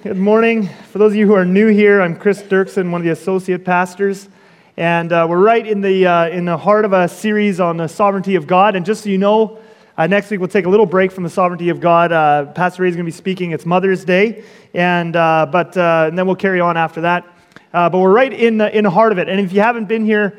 Good 0.00 0.16
morning. 0.16 0.68
For 0.92 0.98
those 0.98 1.10
of 1.10 1.16
you 1.16 1.26
who 1.26 1.34
are 1.34 1.44
new 1.44 1.66
here, 1.66 2.00
I'm 2.00 2.14
Chris 2.14 2.40
Dirksen, 2.40 2.92
one 2.92 3.00
of 3.00 3.04
the 3.04 3.10
associate 3.10 3.64
pastors. 3.64 4.28
And 4.76 5.12
uh, 5.12 5.26
we're 5.28 5.42
right 5.42 5.66
in 5.66 5.80
the, 5.80 6.06
uh, 6.06 6.28
in 6.28 6.44
the 6.44 6.56
heart 6.56 6.84
of 6.84 6.92
a 6.92 7.08
series 7.08 7.58
on 7.58 7.78
the 7.78 7.88
sovereignty 7.88 8.36
of 8.36 8.46
God. 8.46 8.76
And 8.76 8.86
just 8.86 9.02
so 9.02 9.10
you 9.10 9.18
know, 9.18 9.58
uh, 9.96 10.06
next 10.06 10.30
week 10.30 10.38
we'll 10.38 10.48
take 10.48 10.66
a 10.66 10.68
little 10.68 10.86
break 10.86 11.10
from 11.10 11.24
the 11.24 11.28
sovereignty 11.28 11.68
of 11.68 11.80
God. 11.80 12.12
Uh, 12.12 12.46
Pastor 12.52 12.84
Ray 12.84 12.90
is 12.90 12.94
going 12.94 13.06
to 13.06 13.10
be 13.10 13.16
speaking. 13.16 13.50
It's 13.50 13.66
Mother's 13.66 14.04
Day. 14.04 14.44
And, 14.72 15.16
uh, 15.16 15.48
but, 15.50 15.76
uh, 15.76 16.04
and 16.06 16.16
then 16.16 16.26
we'll 16.26 16.36
carry 16.36 16.60
on 16.60 16.76
after 16.76 17.00
that. 17.00 17.26
but 17.72 17.98
we're 17.98 18.12
right 18.12 18.32
in 18.32 18.58
the, 18.58 18.74
in 18.78 18.84
the 18.84 18.90
heart 18.90 19.10
of 19.10 19.18
it. 19.18 19.28
And 19.28 19.40
if 19.40 19.52
you 19.52 19.62
haven't 19.62 19.88
been 19.88 20.04
here 20.04 20.38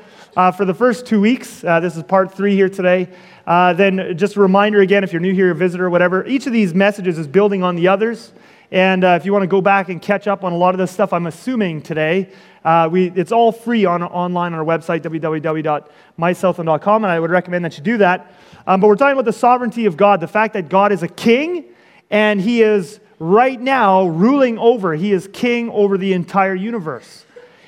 for 0.55 0.63
the 0.63 0.73
first 0.73 1.05
two 1.05 1.19
weeks, 1.19 1.59
this 1.59 1.97
is 1.97 2.03
part 2.03 2.33
three 2.33 2.55
here 2.55 2.69
today. 2.69 3.09
then 3.45 4.17
just 4.17 4.37
a 4.37 4.39
reminder 4.39 4.79
again, 4.79 5.03
if 5.03 5.11
you're 5.11 5.19
new 5.19 5.33
here, 5.33 5.51
a 5.51 5.55
visitor, 5.55 5.87
or 5.87 5.89
whatever, 5.89 6.25
each 6.27 6.47
of 6.47 6.53
these 6.53 6.73
messages 6.73 7.17
is 7.17 7.27
building 7.27 7.61
on 7.61 7.75
the 7.75 7.89
others. 7.89 8.31
And 8.71 9.03
uh, 9.03 9.17
if 9.19 9.25
you 9.25 9.33
want 9.33 9.43
to 9.43 9.47
go 9.47 9.61
back 9.61 9.89
and 9.89 9.99
catch 9.99 10.27
up 10.27 10.43
on 10.43 10.53
a 10.53 10.57
lot 10.57 10.75
of 10.75 10.77
this 10.77 10.91
stuff, 10.91 11.11
I'm 11.11 11.25
assuming 11.25 11.81
today, 11.81 12.29
uh, 12.63 12.87
we, 12.91 13.09
it's 13.11 13.31
all 13.31 13.51
free 13.51 13.85
on, 13.85 14.03
online 14.03 14.53
on 14.53 14.59
our 14.59 14.65
website, 14.65 15.01
www.mysouthland.com, 15.01 17.03
and 17.03 17.11
I 17.11 17.19
would 17.19 17.31
recommend 17.31 17.65
that 17.65 17.77
you 17.77 17.83
do 17.83 17.97
that. 17.97 18.31
Um, 18.67 18.79
but 18.79 18.87
we're 18.87 18.95
talking 18.95 19.13
about 19.13 19.25
the 19.25 19.33
sovereignty 19.33 19.87
of 19.87 19.97
God, 19.97 20.19
the 20.19 20.27
fact 20.27 20.53
that 20.53 20.69
God 20.69 20.91
is 20.91 21.01
a 21.01 21.07
king, 21.07 21.65
and 22.11 22.39
he 22.39 22.61
is 22.61 22.99
right 23.17 23.59
now 23.59 24.05
ruling 24.05 24.59
over, 24.59 24.93
he 24.93 25.13
is 25.13 25.27
king 25.33 25.71
over 25.71 25.97
the 25.97 26.13
entire 26.13 26.53
universe. 26.53 27.25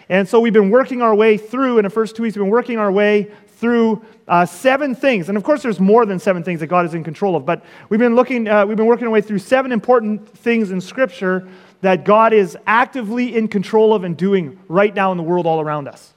And 0.08 0.28
so 0.28 0.40
we've 0.40 0.54
been 0.54 0.70
working 0.70 1.02
our 1.02 1.16
way 1.16 1.38
through, 1.38 1.80
in 1.80 1.84
the 1.84 1.90
first 1.90 2.16
two 2.16 2.24
weeks, 2.24 2.36
we've 2.36 2.44
been 2.44 2.52
working 2.52 2.78
our 2.78 2.92
way 2.92 3.32
through 3.62 4.04
uh, 4.28 4.44
seven 4.44 4.96
things. 4.96 5.30
And 5.30 5.38
of 5.38 5.44
course, 5.44 5.62
there's 5.62 5.80
more 5.80 6.08
than 6.08 6.18
seven 6.18 6.44
things 6.44 6.60
that 6.60 6.68
God 6.68 6.84
is 6.84 6.96
in 6.96 7.04
control 7.04 7.36
of. 7.36 7.46
But 7.46 7.64
we've 7.90 8.00
been 8.00 8.16
looking, 8.16 8.48
uh, 8.48 8.66
we've 8.66 8.76
been 8.76 8.88
working 8.88 9.06
our 9.06 9.14
way 9.14 9.22
through 9.22 9.38
seven 9.40 9.72
important 9.72 10.28
things 10.28 10.72
in 10.72 10.82
Scripture 10.82 11.48
that 11.82 12.04
God 12.04 12.34
is 12.34 12.58
actively 12.66 13.36
in 13.36 13.48
control 13.48 13.94
of 13.94 14.04
and 14.04 14.18
doing 14.18 14.60
right 14.68 14.94
now 14.94 15.12
in 15.12 15.18
the 15.18 15.24
world 15.24 15.46
all 15.46 15.62
around 15.62 15.88
us. 15.88 16.14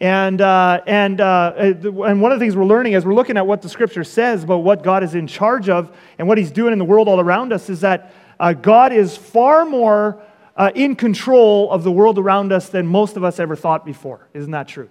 And, 0.00 0.40
uh, 0.40 0.80
and, 0.86 1.20
uh, 1.20 1.52
and 1.56 2.22
one 2.22 2.32
of 2.32 2.38
the 2.38 2.44
things 2.44 2.54
we're 2.54 2.64
learning 2.64 2.94
as 2.94 3.04
we're 3.04 3.14
looking 3.14 3.36
at 3.36 3.46
what 3.46 3.62
the 3.62 3.68
Scripture 3.68 4.04
says 4.04 4.44
about 4.44 4.58
what 4.58 4.84
God 4.84 5.02
is 5.02 5.16
in 5.16 5.26
charge 5.26 5.68
of 5.68 5.94
and 6.18 6.28
what 6.28 6.38
He's 6.38 6.52
doing 6.52 6.72
in 6.72 6.78
the 6.78 6.84
world 6.84 7.08
all 7.08 7.20
around 7.20 7.52
us 7.52 7.68
is 7.68 7.80
that 7.80 8.14
uh, 8.38 8.52
God 8.52 8.92
is 8.92 9.16
far 9.16 9.64
more 9.66 10.22
uh, 10.56 10.70
in 10.76 10.94
control 10.94 11.70
of 11.70 11.82
the 11.82 11.90
world 11.90 12.16
around 12.16 12.52
us 12.52 12.68
than 12.68 12.86
most 12.86 13.16
of 13.16 13.24
us 13.24 13.40
ever 13.40 13.56
thought 13.56 13.84
before. 13.84 14.28
Isn't 14.32 14.52
that 14.52 14.68
true? 14.68 14.88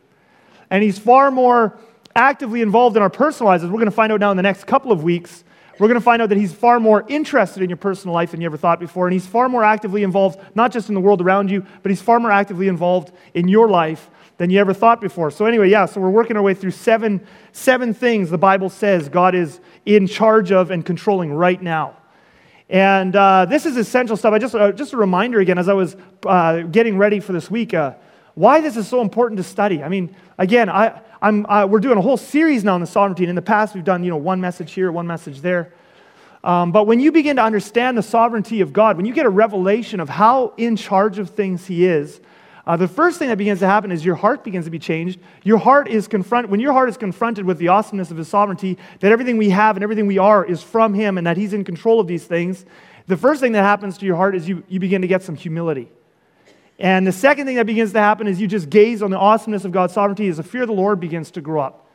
And 0.69 0.83
He's 0.83 0.99
far 0.99 1.31
more 1.31 1.77
actively 2.15 2.61
involved 2.61 2.97
in 2.97 3.01
our 3.01 3.09
personal 3.09 3.49
lives, 3.49 3.63
as 3.63 3.69
we're 3.69 3.77
going 3.77 3.85
to 3.85 3.91
find 3.91 4.11
out 4.11 4.19
now 4.19 4.31
in 4.31 4.37
the 4.37 4.43
next 4.43 4.65
couple 4.65 4.91
of 4.91 5.03
weeks, 5.03 5.43
we're 5.79 5.87
going 5.87 5.99
to 5.99 6.03
find 6.03 6.21
out 6.21 6.27
that 6.27 6.37
he's 6.37 6.51
far 6.51 6.77
more 6.77 7.05
interested 7.07 7.63
in 7.63 7.69
your 7.69 7.77
personal 7.77 8.13
life 8.13 8.31
than 8.31 8.41
you 8.41 8.45
ever 8.47 8.57
thought 8.57 8.81
before. 8.81 9.07
And 9.07 9.13
he's 9.13 9.25
far 9.25 9.47
more 9.47 9.63
actively 9.63 10.03
involved, 10.03 10.37
not 10.53 10.73
just 10.73 10.89
in 10.89 10.95
the 10.95 10.99
world 10.99 11.21
around 11.21 11.49
you, 11.49 11.65
but 11.81 11.89
he's 11.89 12.01
far 12.01 12.19
more 12.19 12.31
actively 12.31 12.67
involved 12.67 13.13
in 13.33 13.47
your 13.47 13.69
life 13.69 14.09
than 14.37 14.49
you 14.49 14.59
ever 14.59 14.73
thought 14.73 14.99
before. 14.99 15.31
So, 15.31 15.45
anyway, 15.45 15.69
yeah, 15.69 15.85
so 15.85 16.01
we're 16.01 16.09
working 16.09 16.35
our 16.35 16.43
way 16.43 16.53
through 16.53 16.71
seven, 16.71 17.25
seven 17.53 17.93
things 17.93 18.29
the 18.29 18.37
Bible 18.37 18.69
says 18.69 19.07
God 19.07 19.35
is 19.35 19.61
in 19.85 20.05
charge 20.05 20.51
of 20.51 20.69
and 20.69 20.85
controlling 20.85 21.31
right 21.31 21.61
now. 21.61 21.95
And 22.69 23.15
uh, 23.15 23.45
this 23.45 23.65
is 23.65 23.77
essential 23.77 24.17
stuff. 24.17 24.33
I 24.33 24.39
just, 24.39 24.55
uh, 24.55 24.73
just 24.73 24.91
a 24.91 24.97
reminder 24.97 25.39
again, 25.39 25.57
as 25.57 25.69
I 25.69 25.73
was 25.73 25.95
uh, 26.25 26.61
getting 26.63 26.97
ready 26.97 27.21
for 27.21 27.31
this 27.31 27.49
week, 27.49 27.73
uh, 27.73 27.93
why 28.39 28.61
this 28.61 28.77
is 28.77 28.87
so 28.87 29.01
important 29.01 29.37
to 29.37 29.43
study. 29.43 29.83
I 29.83 29.89
mean, 29.89 30.15
again, 30.37 30.69
I, 30.69 31.01
uh, 31.21 31.67
we're 31.69 31.81
doing 31.81 31.97
a 31.97 32.01
whole 32.01 32.15
series 32.15 32.63
now 32.63 32.73
on 32.73 32.79
the 32.79 32.87
sovereignty. 32.87 33.23
And 33.23 33.29
in 33.29 33.35
the 33.35 33.41
past, 33.41 33.75
we've 33.75 33.83
done 33.83 34.01
you 34.01 34.11
know, 34.11 34.15
one 34.15 34.39
message 34.39 34.71
here, 34.71 34.93
one 34.93 35.05
message 35.05 35.41
there. 35.41 35.73
Um, 36.41 36.71
but 36.71 36.87
when 36.87 37.01
you 37.01 37.11
begin 37.11 37.35
to 37.35 37.43
understand 37.43 37.97
the 37.97 38.01
sovereignty 38.01 38.61
of 38.61 38.71
God, 38.71 38.95
when 38.95 39.05
you 39.05 39.13
get 39.13 39.25
a 39.25 39.29
revelation 39.29 39.99
of 39.99 40.07
how 40.07 40.53
in 40.55 40.77
charge 40.77 41.19
of 41.19 41.31
things 41.31 41.67
He 41.67 41.85
is, 41.85 42.21
uh, 42.65 42.77
the 42.77 42.87
first 42.87 43.19
thing 43.19 43.27
that 43.27 43.37
begins 43.37 43.59
to 43.59 43.67
happen 43.67 43.91
is 43.91 44.05
your 44.05 44.15
heart 44.15 44.45
begins 44.45 44.63
to 44.63 44.71
be 44.71 44.79
changed. 44.79 45.19
Your 45.43 45.57
heart 45.57 45.89
is 45.89 46.07
confronted, 46.07 46.49
when 46.49 46.61
your 46.61 46.71
heart 46.71 46.87
is 46.87 46.95
confronted 46.95 47.43
with 47.43 47.57
the 47.57 47.67
awesomeness 47.67 48.09
of 48.09 48.15
His 48.15 48.29
sovereignty, 48.29 48.77
that 49.01 49.11
everything 49.11 49.35
we 49.35 49.49
have 49.49 49.75
and 49.75 49.83
everything 49.83 50.07
we 50.07 50.17
are 50.17 50.45
is 50.45 50.63
from 50.63 50.93
Him 50.93 51.17
and 51.17 51.27
that 51.27 51.35
He's 51.35 51.51
in 51.51 51.65
control 51.65 51.99
of 51.99 52.07
these 52.07 52.23
things, 52.23 52.65
the 53.07 53.17
first 53.17 53.41
thing 53.41 53.51
that 53.51 53.63
happens 53.63 53.97
to 53.97 54.05
your 54.05 54.15
heart 54.15 54.33
is 54.33 54.47
you, 54.47 54.63
you 54.69 54.79
begin 54.79 55.01
to 55.01 55.09
get 55.09 55.23
some 55.23 55.35
humility. 55.35 55.91
And 56.79 57.05
the 57.05 57.11
second 57.11 57.45
thing 57.45 57.57
that 57.57 57.65
begins 57.65 57.91
to 57.91 57.99
happen 57.99 58.25
is 58.25 58.39
you 58.39 58.47
just 58.47 58.69
gaze 58.69 59.01
on 59.01 59.11
the 59.11 59.17
awesomeness 59.17 59.65
of 59.65 59.73
God's 59.73 59.93
sovereignty 59.93 60.29
as 60.29 60.37
the 60.37 60.43
fear 60.43 60.61
of 60.61 60.69
the 60.69 60.73
Lord 60.73 60.99
begins 60.99 61.29
to 61.31 61.41
grow 61.41 61.61
up. 61.61 61.85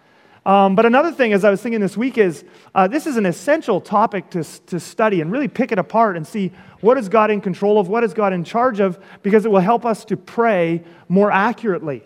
Um, 0.44 0.74
but 0.74 0.84
another 0.84 1.10
thing, 1.10 1.32
as 1.32 1.42
I 1.42 1.48
was 1.48 1.62
thinking 1.62 1.80
this 1.80 1.96
week, 1.96 2.18
is 2.18 2.44
uh, 2.74 2.86
this 2.86 3.06
is 3.06 3.16
an 3.16 3.24
essential 3.24 3.80
topic 3.80 4.28
to, 4.30 4.44
to 4.66 4.78
study 4.78 5.22
and 5.22 5.32
really 5.32 5.48
pick 5.48 5.72
it 5.72 5.78
apart 5.78 6.18
and 6.18 6.26
see 6.26 6.52
what 6.80 6.98
is 6.98 7.08
God 7.08 7.30
in 7.30 7.40
control 7.40 7.80
of, 7.80 7.88
what 7.88 8.04
is 8.04 8.12
God 8.12 8.34
in 8.34 8.44
charge 8.44 8.78
of, 8.78 9.02
because 9.22 9.46
it 9.46 9.50
will 9.50 9.60
help 9.60 9.86
us 9.86 10.04
to 10.04 10.18
pray 10.18 10.84
more 11.08 11.30
accurately. 11.30 12.02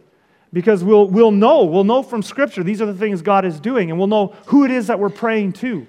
Because 0.53 0.85
we'll, 0.85 1.09
we'll 1.09 1.33
know, 1.33 1.65
we'll 1.65 1.83
know 1.83 2.05
from 2.05 2.23
Scripture 2.23 2.63
these 2.63 2.81
are 2.81 2.87
the 2.87 2.95
things 2.95 3.23
God 3.23 3.45
is 3.45 3.59
doing, 3.59 3.91
and 3.91 3.99
we'll 3.99 4.07
know 4.07 4.29
who 4.47 4.65
it 4.65 4.71
is 4.71 4.87
that 4.87 5.01
we're 5.01 5.11
praying 5.11 5.55
to. 5.55 5.85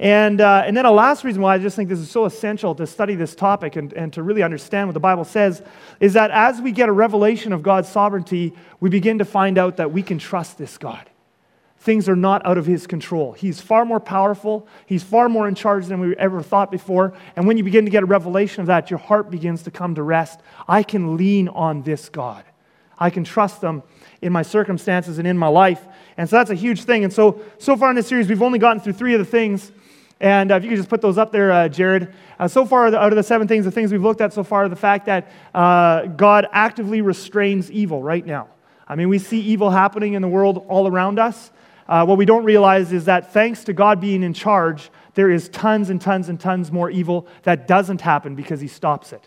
And, 0.00 0.40
uh, 0.40 0.62
and 0.64 0.74
then 0.74 0.86
a 0.86 0.90
last 0.90 1.24
reason 1.24 1.42
why 1.42 1.54
I 1.54 1.58
just 1.58 1.76
think 1.76 1.90
this 1.90 1.98
is 1.98 2.10
so 2.10 2.24
essential 2.24 2.74
to 2.76 2.86
study 2.86 3.16
this 3.16 3.34
topic 3.34 3.76
and, 3.76 3.92
and 3.92 4.10
to 4.14 4.22
really 4.22 4.42
understand 4.42 4.88
what 4.88 4.94
the 4.94 5.00
Bible 5.00 5.24
says 5.24 5.62
is 6.00 6.14
that 6.14 6.30
as 6.30 6.58
we 6.58 6.72
get 6.72 6.88
a 6.88 6.92
revelation 6.92 7.52
of 7.52 7.62
God's 7.62 7.86
sovereignty, 7.86 8.54
we 8.80 8.88
begin 8.88 9.18
to 9.18 9.26
find 9.26 9.58
out 9.58 9.76
that 9.76 9.92
we 9.92 10.02
can 10.02 10.18
trust 10.18 10.56
this 10.56 10.78
God. 10.78 11.10
Things 11.80 12.08
are 12.08 12.16
not 12.16 12.46
out 12.46 12.56
of 12.56 12.64
his 12.64 12.86
control. 12.86 13.32
He's 13.32 13.60
far 13.60 13.84
more 13.84 14.00
powerful. 14.00 14.66
He's 14.86 15.02
far 15.02 15.28
more 15.28 15.46
in 15.46 15.54
charge 15.54 15.84
than 15.86 16.00
we 16.00 16.16
ever 16.16 16.40
thought 16.40 16.70
before. 16.70 17.12
And 17.36 17.46
when 17.46 17.58
you 17.58 17.62
begin 17.62 17.84
to 17.84 17.90
get 17.90 18.02
a 18.02 18.06
revelation 18.06 18.62
of 18.62 18.68
that, 18.68 18.88
your 18.88 18.98
heart 18.98 19.30
begins 19.30 19.64
to 19.64 19.70
come 19.70 19.94
to 19.96 20.02
rest. 20.02 20.40
I 20.66 20.82
can 20.82 21.18
lean 21.18 21.48
on 21.48 21.82
this 21.82 22.08
God. 22.08 22.44
I 22.98 23.10
can 23.10 23.24
trust 23.24 23.60
them 23.60 23.82
in 24.22 24.32
my 24.32 24.42
circumstances 24.42 25.18
and 25.18 25.28
in 25.28 25.36
my 25.36 25.48
life. 25.48 25.86
And 26.16 26.28
so 26.28 26.36
that's 26.36 26.50
a 26.50 26.54
huge 26.54 26.84
thing. 26.84 27.04
And 27.04 27.12
so, 27.12 27.42
so 27.58 27.76
far 27.76 27.90
in 27.90 27.96
this 27.96 28.06
series, 28.06 28.28
we've 28.28 28.42
only 28.42 28.58
gotten 28.58 28.80
through 28.80 28.94
three 28.94 29.12
of 29.12 29.18
the 29.18 29.26
things 29.26 29.72
and 30.20 30.52
uh, 30.52 30.56
if 30.56 30.64
you 30.64 30.68
could 30.68 30.76
just 30.76 30.90
put 30.90 31.00
those 31.00 31.16
up 31.16 31.32
there, 31.32 31.50
uh, 31.50 31.68
Jared. 31.68 32.12
Uh, 32.38 32.46
so 32.46 32.66
far, 32.66 32.86
out 32.86 33.12
of 33.12 33.16
the 33.16 33.22
seven 33.22 33.48
things, 33.48 33.64
the 33.64 33.70
things 33.70 33.90
we've 33.90 34.02
looked 34.02 34.20
at 34.20 34.34
so 34.34 34.44
far, 34.44 34.68
the 34.68 34.76
fact 34.76 35.06
that 35.06 35.30
uh, 35.54 36.06
God 36.06 36.46
actively 36.52 37.00
restrains 37.00 37.70
evil 37.70 38.02
right 38.02 38.24
now. 38.24 38.48
I 38.86 38.96
mean, 38.96 39.08
we 39.08 39.18
see 39.18 39.40
evil 39.40 39.70
happening 39.70 40.12
in 40.12 40.22
the 40.22 40.28
world 40.28 40.66
all 40.68 40.86
around 40.86 41.18
us. 41.18 41.50
Uh, 41.88 42.04
what 42.04 42.18
we 42.18 42.26
don't 42.26 42.44
realize 42.44 42.92
is 42.92 43.06
that 43.06 43.32
thanks 43.32 43.64
to 43.64 43.72
God 43.72 43.98
being 43.98 44.22
in 44.22 44.34
charge, 44.34 44.90
there 45.14 45.30
is 45.30 45.48
tons 45.48 45.88
and 45.88 46.00
tons 46.00 46.28
and 46.28 46.38
tons 46.38 46.70
more 46.70 46.90
evil 46.90 47.26
that 47.44 47.66
doesn't 47.66 48.02
happen 48.02 48.34
because 48.34 48.60
He 48.60 48.68
stops 48.68 49.12
it. 49.12 49.26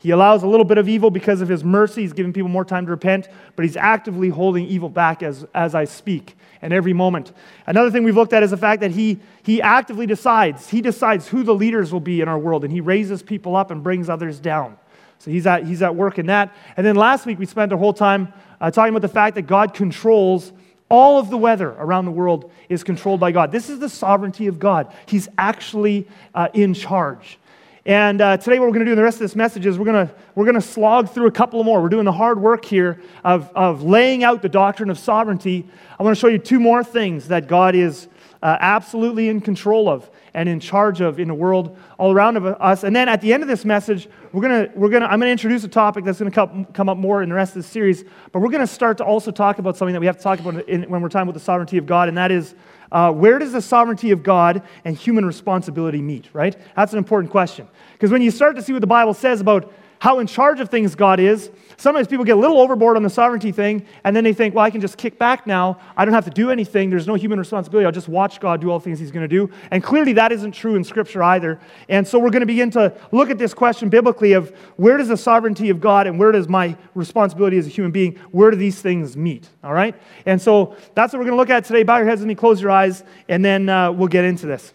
He 0.00 0.10
allows 0.10 0.42
a 0.42 0.46
little 0.46 0.64
bit 0.64 0.78
of 0.78 0.88
evil 0.88 1.10
because 1.10 1.40
of 1.40 1.48
His 1.48 1.62
mercy. 1.62 2.02
He's 2.02 2.12
giving 2.12 2.32
people 2.32 2.48
more 2.48 2.64
time 2.64 2.86
to 2.86 2.90
repent, 2.90 3.28
but 3.54 3.64
He's 3.64 3.76
actively 3.76 4.30
holding 4.30 4.66
evil 4.66 4.88
back 4.88 5.22
as, 5.22 5.46
as 5.54 5.74
I 5.74 5.84
speak 5.84 6.36
and 6.62 6.72
every 6.72 6.92
moment. 6.92 7.32
Another 7.66 7.90
thing 7.90 8.04
we've 8.04 8.16
looked 8.16 8.32
at 8.32 8.42
is 8.42 8.50
the 8.50 8.56
fact 8.56 8.80
that 8.80 8.90
he, 8.90 9.18
he 9.42 9.62
actively 9.62 10.06
decides. 10.06 10.68
He 10.68 10.80
decides 10.80 11.28
who 11.28 11.42
the 11.42 11.54
leaders 11.54 11.92
will 11.92 12.00
be 12.00 12.20
in 12.20 12.28
our 12.28 12.38
world, 12.38 12.64
and 12.64 12.72
he 12.72 12.80
raises 12.80 13.22
people 13.22 13.56
up 13.56 13.70
and 13.70 13.82
brings 13.82 14.08
others 14.08 14.40
down. 14.40 14.76
So 15.18 15.30
he's 15.30 15.46
at, 15.46 15.66
he's 15.66 15.82
at 15.82 15.94
work 15.94 16.18
in 16.18 16.26
that. 16.26 16.54
And 16.76 16.86
then 16.86 16.96
last 16.96 17.26
week 17.26 17.38
we 17.38 17.46
spent 17.46 17.70
the 17.70 17.76
whole 17.76 17.92
time 17.92 18.32
uh, 18.60 18.70
talking 18.70 18.90
about 18.90 19.02
the 19.02 19.08
fact 19.08 19.34
that 19.34 19.42
God 19.42 19.74
controls 19.74 20.52
all 20.88 21.18
of 21.18 21.30
the 21.30 21.38
weather 21.38 21.70
around 21.78 22.04
the 22.04 22.10
world 22.10 22.50
is 22.68 22.82
controlled 22.82 23.20
by 23.20 23.30
God. 23.30 23.52
This 23.52 23.70
is 23.70 23.78
the 23.78 23.88
sovereignty 23.88 24.48
of 24.48 24.58
God. 24.58 24.92
He's 25.06 25.28
actually 25.38 26.08
uh, 26.34 26.48
in 26.52 26.74
charge. 26.74 27.38
And 27.86 28.20
uh, 28.20 28.36
today, 28.36 28.58
what 28.58 28.66
we're 28.66 28.74
going 28.74 28.80
to 28.80 28.86
do 28.86 28.92
in 28.92 28.98
the 28.98 29.02
rest 29.02 29.16
of 29.16 29.20
this 29.20 29.34
message 29.34 29.64
is 29.64 29.78
we're 29.78 29.86
going 29.86 30.06
to, 30.06 30.14
we're 30.34 30.44
going 30.44 30.54
to 30.54 30.60
slog 30.60 31.10
through 31.10 31.28
a 31.28 31.30
couple 31.30 31.64
more. 31.64 31.80
We're 31.80 31.88
doing 31.88 32.04
the 32.04 32.12
hard 32.12 32.38
work 32.38 32.62
here 32.64 33.00
of, 33.24 33.50
of 33.54 33.82
laying 33.82 34.22
out 34.22 34.42
the 34.42 34.50
doctrine 34.50 34.90
of 34.90 34.98
sovereignty. 34.98 35.66
I 35.98 36.02
want 36.02 36.14
to 36.14 36.20
show 36.20 36.28
you 36.28 36.38
two 36.38 36.60
more 36.60 36.84
things 36.84 37.28
that 37.28 37.48
God 37.48 37.74
is 37.74 38.08
uh, 38.42 38.58
absolutely 38.60 39.30
in 39.30 39.40
control 39.40 39.88
of 39.88 40.10
and 40.34 40.48
in 40.48 40.60
charge 40.60 41.00
of 41.00 41.18
in 41.18 41.28
the 41.28 41.34
world 41.34 41.76
all 41.98 42.12
around 42.12 42.36
of 42.36 42.46
us. 42.46 42.84
And 42.84 42.94
then 42.94 43.08
at 43.08 43.20
the 43.20 43.32
end 43.32 43.42
of 43.42 43.48
this 43.48 43.64
message, 43.64 44.08
we're 44.32 44.42
gonna, 44.42 44.68
we're 44.74 44.88
gonna, 44.88 45.06
I'm 45.06 45.18
going 45.18 45.28
to 45.28 45.32
introduce 45.32 45.64
a 45.64 45.68
topic 45.68 46.04
that's 46.04 46.18
going 46.18 46.30
to 46.30 46.34
come, 46.34 46.64
come 46.66 46.88
up 46.88 46.96
more 46.96 47.22
in 47.22 47.28
the 47.28 47.34
rest 47.34 47.56
of 47.56 47.62
the 47.62 47.68
series. 47.68 48.04
But 48.32 48.40
we're 48.40 48.50
going 48.50 48.60
to 48.60 48.66
start 48.66 48.98
to 48.98 49.04
also 49.04 49.30
talk 49.30 49.58
about 49.58 49.76
something 49.76 49.92
that 49.92 50.00
we 50.00 50.06
have 50.06 50.16
to 50.16 50.22
talk 50.22 50.40
about 50.40 50.68
in, 50.68 50.82
when 50.84 51.02
we're 51.02 51.08
talking 51.08 51.28
about 51.28 51.34
the 51.34 51.40
sovereignty 51.40 51.78
of 51.78 51.86
God, 51.86 52.08
and 52.08 52.16
that 52.16 52.30
is 52.30 52.54
uh, 52.92 53.12
where 53.12 53.38
does 53.38 53.52
the 53.52 53.62
sovereignty 53.62 54.10
of 54.10 54.22
God 54.22 54.62
and 54.84 54.96
human 54.96 55.24
responsibility 55.24 56.02
meet, 56.02 56.28
right? 56.32 56.56
That's 56.74 56.92
an 56.92 56.98
important 56.98 57.30
question. 57.30 57.68
Because 57.92 58.10
when 58.10 58.22
you 58.22 58.30
start 58.30 58.56
to 58.56 58.62
see 58.62 58.72
what 58.72 58.80
the 58.80 58.86
Bible 58.86 59.14
says 59.14 59.40
about 59.40 59.72
how 60.00 60.18
in 60.18 60.26
charge 60.26 60.60
of 60.60 60.70
things 60.70 60.94
God 60.94 61.20
is. 61.20 61.50
Sometimes 61.76 62.08
people 62.08 62.24
get 62.24 62.36
a 62.36 62.40
little 62.40 62.58
overboard 62.58 62.96
on 62.96 63.02
the 63.02 63.10
sovereignty 63.10 63.52
thing, 63.52 63.86
and 64.02 64.16
then 64.16 64.24
they 64.24 64.32
think, 64.32 64.54
well, 64.54 64.64
I 64.64 64.70
can 64.70 64.80
just 64.80 64.96
kick 64.96 65.18
back 65.18 65.46
now. 65.46 65.78
I 65.96 66.04
don't 66.04 66.14
have 66.14 66.24
to 66.24 66.30
do 66.30 66.50
anything. 66.50 66.90
There's 66.90 67.06
no 67.06 67.14
human 67.14 67.38
responsibility. 67.38 67.86
I'll 67.86 67.92
just 67.92 68.08
watch 68.08 68.40
God 68.40 68.60
do 68.62 68.70
all 68.70 68.80
things 68.80 68.98
He's 68.98 69.10
going 69.10 69.28
to 69.28 69.28
do. 69.28 69.50
And 69.70 69.82
clearly, 69.82 70.14
that 70.14 70.32
isn't 70.32 70.52
true 70.52 70.74
in 70.74 70.84
Scripture 70.84 71.22
either. 71.22 71.60
And 71.88 72.06
so, 72.08 72.18
we're 72.18 72.30
going 72.30 72.40
to 72.40 72.46
begin 72.46 72.70
to 72.72 72.94
look 73.12 73.30
at 73.30 73.38
this 73.38 73.52
question 73.52 73.90
biblically 73.90 74.32
of 74.32 74.50
where 74.76 74.96
does 74.96 75.08
the 75.08 75.16
sovereignty 75.16 75.68
of 75.68 75.80
God 75.80 76.06
and 76.06 76.18
where 76.18 76.32
does 76.32 76.48
my 76.48 76.76
responsibility 76.94 77.58
as 77.58 77.66
a 77.66 77.70
human 77.70 77.92
being, 77.92 78.16
where 78.30 78.50
do 78.50 78.56
these 78.56 78.80
things 78.80 79.16
meet? 79.16 79.48
All 79.62 79.72
right? 79.72 79.94
And 80.24 80.40
so, 80.40 80.76
that's 80.94 81.12
what 81.12 81.18
we're 81.18 81.26
going 81.26 81.36
to 81.36 81.40
look 81.40 81.50
at 81.50 81.66
today. 81.66 81.82
Bow 81.82 81.98
your 81.98 82.06
heads 82.06 82.22
with 82.22 82.28
me, 82.28 82.34
close 82.34 82.60
your 82.60 82.70
eyes, 82.70 83.04
and 83.28 83.44
then 83.44 83.68
uh, 83.68 83.92
we'll 83.92 84.08
get 84.08 84.24
into 84.24 84.46
this. 84.46 84.72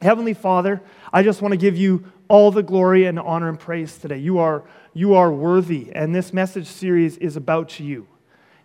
Heavenly 0.00 0.34
Father, 0.34 0.82
I 1.12 1.22
just 1.22 1.40
want 1.40 1.52
to 1.52 1.56
give 1.56 1.76
you 1.76 2.04
all 2.28 2.50
the 2.50 2.62
glory 2.62 3.06
and 3.06 3.18
honor 3.18 3.48
and 3.48 3.58
praise 3.58 3.98
today. 3.98 4.18
You 4.18 4.38
are, 4.38 4.64
you 4.92 5.14
are 5.14 5.32
worthy, 5.32 5.90
and 5.92 6.14
this 6.14 6.32
message 6.32 6.66
series 6.66 7.16
is 7.18 7.36
about 7.36 7.78
you. 7.80 8.06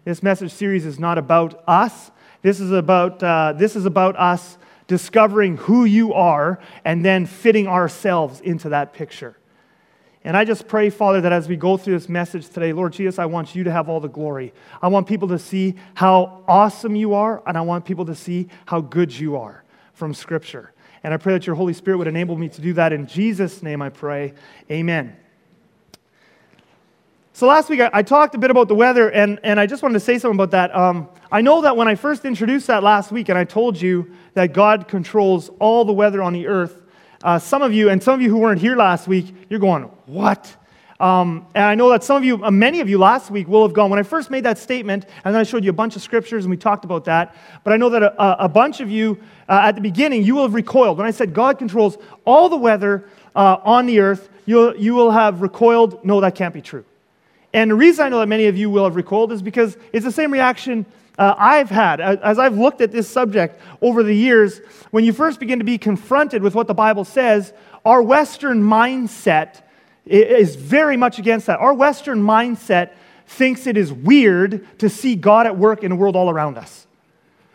This 0.04 0.24
message 0.24 0.52
series 0.52 0.86
is 0.86 1.00
not 1.00 1.18
about 1.18 1.64
us. 1.68 2.12
This 2.42 2.60
is 2.60 2.72
about, 2.72 3.22
uh, 3.22 3.54
this 3.54 3.76
is 3.76 3.86
about 3.86 4.16
us 4.18 4.58
discovering 4.88 5.58
who 5.58 5.86
you 5.86 6.14
are 6.14 6.60
and 6.84 7.06
then 7.06 7.26
fitting 7.26 7.68
ourselves 7.68 8.42
into 8.42 8.70
that 8.70 8.94
picture. 8.94 9.38
And 10.24 10.38
I 10.38 10.46
just 10.46 10.68
pray, 10.68 10.90
Father, 10.90 11.22
that 11.22 11.32
as 11.32 11.48
we 11.48 11.56
go 11.56 11.78
through 11.78 11.94
this 11.98 12.08
message 12.10 12.48
today, 12.50 12.74
Lord 12.74 12.94
Jesus, 12.94 13.18
I 13.18 13.26
want 13.26 13.56
you 13.56 13.64
to 13.64 13.72
have 13.72 13.90
all 13.90 14.00
the 14.00 14.10
glory. 14.10 14.54
I 14.82 14.88
want 14.88 15.08
people 15.08 15.28
to 15.30 15.40
see 15.40 15.76
how 15.96 16.44
awesome 16.48 16.96
you 16.96 17.14
are, 17.16 17.42
and 17.48 17.58
I 17.58 17.62
want 17.62 17.86
people 17.86 18.06
to 18.06 18.16
see 18.16 18.48
how 18.66 18.82
good 18.82 19.18
you 19.18 19.36
are 19.38 19.64
from 19.94 20.14
Scripture. 20.14 20.74
And 21.04 21.14
I 21.14 21.18
pray 21.18 21.34
that 21.34 21.48
your 21.48 21.56
Holy 21.56 21.74
Spirit 21.74 21.98
would 21.98 22.08
enable 22.08 22.38
me 22.38 22.50
to 22.50 22.62
do 22.62 22.74
that. 22.74 22.94
In 22.94 23.08
Jesus' 23.08 23.64
name 23.64 23.82
I 23.82 23.90
pray. 23.90 24.34
Amen. 24.70 25.16
So 27.34 27.48
last 27.48 27.70
week 27.70 27.80
I, 27.80 27.90
I 27.92 28.04
talked 28.04 28.36
a 28.36 28.38
bit 28.38 28.52
about 28.52 28.68
the 28.68 28.76
weather, 28.76 29.10
and, 29.10 29.40
and 29.44 29.60
I 29.60 29.66
just 29.66 29.82
wanted 29.82 29.94
to 29.94 30.00
say 30.00 30.20
something 30.20 30.38
about 30.38 30.52
that. 30.52 30.76
Um, 30.76 31.10
I 31.32 31.42
know 31.42 31.62
that 31.62 31.76
when 31.76 31.88
I 31.88 31.96
first 31.96 32.24
introduced 32.26 32.68
that 32.68 32.84
last 32.84 33.12
week, 33.12 33.30
and 33.30 33.38
I 33.38 33.46
told 33.46 33.82
you 33.82 34.12
that 34.34 34.54
God 34.54 34.88
controls 34.88 35.50
all 35.60 35.86
the 35.86 35.94
weather 35.94 36.22
on 36.22 36.34
the 36.34 36.48
earth, 36.48 36.84
uh, 37.24 37.40
some 37.40 37.62
of 37.62 37.74
you, 37.74 37.90
and 37.90 38.02
some 38.02 38.14
of 38.14 38.22
you 38.22 38.30
who 38.30 38.38
weren't 38.38 38.62
here 38.62 38.76
last 38.76 39.08
week, 39.08 39.34
you're 39.50 39.60
going, 39.60 39.84
What? 40.06 40.56
Um, 41.02 41.48
and 41.56 41.64
I 41.64 41.74
know 41.74 41.90
that 41.90 42.04
some 42.04 42.16
of 42.16 42.24
you, 42.24 42.46
uh, 42.46 42.52
many 42.52 42.80
of 42.80 42.88
you 42.88 43.00
last 43.00 43.32
week 43.32 43.48
will 43.48 43.64
have 43.64 43.74
gone. 43.74 43.90
When 43.90 43.98
I 43.98 44.04
first 44.04 44.30
made 44.30 44.44
that 44.44 44.60
statement, 44.60 45.08
and 45.26 45.34
then 45.34 45.40
I 45.40 45.44
showed 45.44 45.64
you 45.64 45.72
a 45.72 45.74
bunch 45.74 45.96
of 45.96 46.04
scriptures 46.04 46.46
and 46.46 46.52
we 46.52 46.58
talked 46.58 46.86
about 46.86 47.06
that, 47.06 47.36
but 47.64 47.74
I 47.74 47.78
know 47.78 47.90
that 47.90 48.04
a, 48.04 48.44
a 48.44 48.48
bunch 48.48 48.82
of 48.82 48.92
you 48.92 49.18
uh, 49.50 49.62
at 49.64 49.74
the 49.74 49.82
beginning, 49.82 50.22
you 50.22 50.36
will 50.36 50.44
have 50.44 50.54
recoiled. 50.54 51.00
When 51.00 51.08
I 51.08 51.12
said 51.12 51.34
God 51.34 51.58
controls 51.58 51.98
all 52.24 52.50
the 52.50 52.58
weather 52.58 53.10
uh, 53.36 53.58
on 53.64 53.88
the 53.88 54.00
earth, 54.00 54.30
you'll, 54.46 54.78
you 54.78 54.94
will 54.94 55.10
have 55.10 55.42
recoiled. 55.42 56.06
No, 56.06 56.22
that 56.22 56.36
can't 56.36 56.54
be 56.54 56.62
true. 56.62 56.86
And 57.52 57.72
the 57.72 57.76
reason 57.76 58.06
I 58.06 58.10
know 58.10 58.20
that 58.20 58.28
many 58.28 58.46
of 58.46 58.56
you 58.56 58.70
will 58.70 58.84
have 58.84 58.96
recoiled 58.96 59.32
is 59.32 59.42
because 59.42 59.78
it's 59.94 60.06
the 60.06 60.12
same 60.12 60.32
reaction 60.32 60.86
uh, 61.18 61.34
I've 61.36 61.72
had 61.72 62.00
as 62.00 62.38
I've 62.38 62.60
looked 62.60 62.80
at 62.80 62.92
this 62.92 63.10
subject 63.10 63.60
over 63.82 64.04
the 64.04 64.14
years. 64.14 64.62
When 64.92 65.04
you 65.04 65.14
first 65.14 65.40
begin 65.40 65.58
to 65.58 65.66
be 65.66 65.80
confronted 65.80 66.44
with 66.44 66.54
what 66.54 66.68
the 66.68 66.76
Bible 66.76 67.06
says, 67.06 67.54
our 67.86 68.04
Western 68.04 68.62
mindset 68.62 69.64
is 70.06 70.56
very 70.56 70.98
much 70.98 71.20
against 71.20 71.48
that. 71.48 71.60
Our 71.60 71.74
Western 71.74 72.22
mindset 72.22 72.92
thinks 73.28 73.68
it 73.68 73.78
is 73.78 73.94
weird 73.94 74.80
to 74.80 74.90
see 74.90 75.16
God 75.16 75.46
at 75.46 75.58
work 75.58 75.84
in 75.84 75.90
the 75.90 75.96
world 75.96 76.16
all 76.16 76.30
around 76.30 76.58
us. 76.58 76.88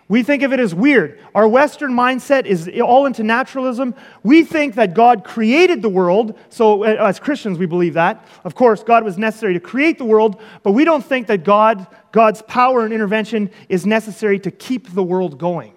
We 0.09 0.23
think 0.23 0.45
of 0.45 0.53
it 0.53 0.61
as 0.61 0.73
weird. 0.73 1.19
Our 1.35 1.49
Western 1.49 1.93
mindset 1.93 2.47
is 2.47 2.71
all 2.81 3.07
into 3.07 3.25
naturalism. 3.25 3.93
We 4.23 4.45
think 4.45 4.77
that 4.77 4.95
God 4.95 5.25
created 5.25 5.83
the 5.83 5.89
world. 5.89 6.39
So, 6.49 6.85
uh, 6.85 7.09
as 7.09 7.19
Christians, 7.19 7.59
we 7.59 7.67
believe 7.67 7.95
that. 7.95 8.25
Of 8.45 8.55
course, 8.55 8.85
God 8.85 9.03
was 9.03 9.19
necessary 9.19 9.55
to 9.55 9.61
create 9.61 9.99
the 9.99 10.05
world, 10.05 10.41
but 10.63 10.73
we 10.73 10.85
don't 10.85 11.05
think 11.05 11.27
that 11.27 11.43
God, 11.43 11.89
God's 12.13 12.41
power 12.43 12.85
and 12.85 12.95
intervention 12.95 13.51
is 13.69 13.85
necessary 13.85 14.39
to 14.41 14.51
keep 14.53 14.95
the 14.95 15.03
world 15.03 15.39
going. 15.39 15.73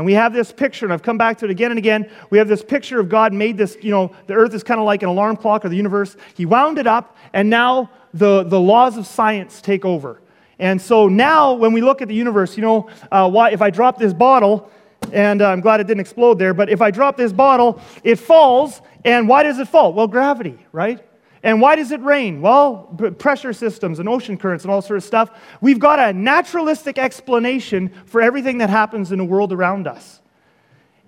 And 0.00 0.06
we 0.06 0.14
have 0.14 0.32
this 0.32 0.50
picture, 0.50 0.86
and 0.86 0.94
I've 0.94 1.02
come 1.02 1.18
back 1.18 1.36
to 1.40 1.44
it 1.44 1.50
again 1.50 1.72
and 1.72 1.76
again. 1.76 2.08
We 2.30 2.38
have 2.38 2.48
this 2.48 2.64
picture 2.64 3.00
of 3.00 3.10
God 3.10 3.34
made 3.34 3.58
this, 3.58 3.76
you 3.82 3.90
know, 3.90 4.12
the 4.28 4.32
earth 4.32 4.54
is 4.54 4.62
kind 4.62 4.80
of 4.80 4.86
like 4.86 5.02
an 5.02 5.10
alarm 5.10 5.36
clock 5.36 5.62
or 5.62 5.68
the 5.68 5.76
universe. 5.76 6.16
He 6.34 6.46
wound 6.46 6.78
it 6.78 6.86
up, 6.86 7.18
and 7.34 7.50
now 7.50 7.90
the, 8.14 8.44
the 8.44 8.58
laws 8.58 8.96
of 8.96 9.06
science 9.06 9.60
take 9.60 9.84
over. 9.84 10.22
And 10.58 10.80
so 10.80 11.06
now, 11.06 11.52
when 11.52 11.74
we 11.74 11.82
look 11.82 12.00
at 12.00 12.08
the 12.08 12.14
universe, 12.14 12.56
you 12.56 12.62
know, 12.62 12.88
uh, 13.12 13.28
why, 13.28 13.50
if 13.50 13.60
I 13.60 13.68
drop 13.68 13.98
this 13.98 14.14
bottle, 14.14 14.70
and 15.12 15.42
uh, 15.42 15.50
I'm 15.50 15.60
glad 15.60 15.80
it 15.80 15.86
didn't 15.86 16.00
explode 16.00 16.38
there, 16.38 16.54
but 16.54 16.70
if 16.70 16.80
I 16.80 16.90
drop 16.90 17.18
this 17.18 17.34
bottle, 17.34 17.78
it 18.02 18.16
falls, 18.16 18.80
and 19.04 19.28
why 19.28 19.42
does 19.42 19.58
it 19.58 19.68
fall? 19.68 19.92
Well, 19.92 20.08
gravity, 20.08 20.58
right? 20.72 21.04
And 21.42 21.60
why 21.60 21.76
does 21.76 21.90
it 21.90 22.00
rain? 22.02 22.42
Well, 22.42 22.94
pressure 23.18 23.52
systems 23.52 23.98
and 23.98 24.08
ocean 24.08 24.36
currents 24.36 24.64
and 24.64 24.70
all 24.70 24.82
sort 24.82 24.98
of 24.98 25.04
stuff. 25.04 25.30
We've 25.60 25.78
got 25.78 25.98
a 25.98 26.12
naturalistic 26.12 26.98
explanation 26.98 27.90
for 28.04 28.20
everything 28.20 28.58
that 28.58 28.68
happens 28.68 29.10
in 29.10 29.18
the 29.18 29.24
world 29.24 29.52
around 29.52 29.86
us. 29.86 30.20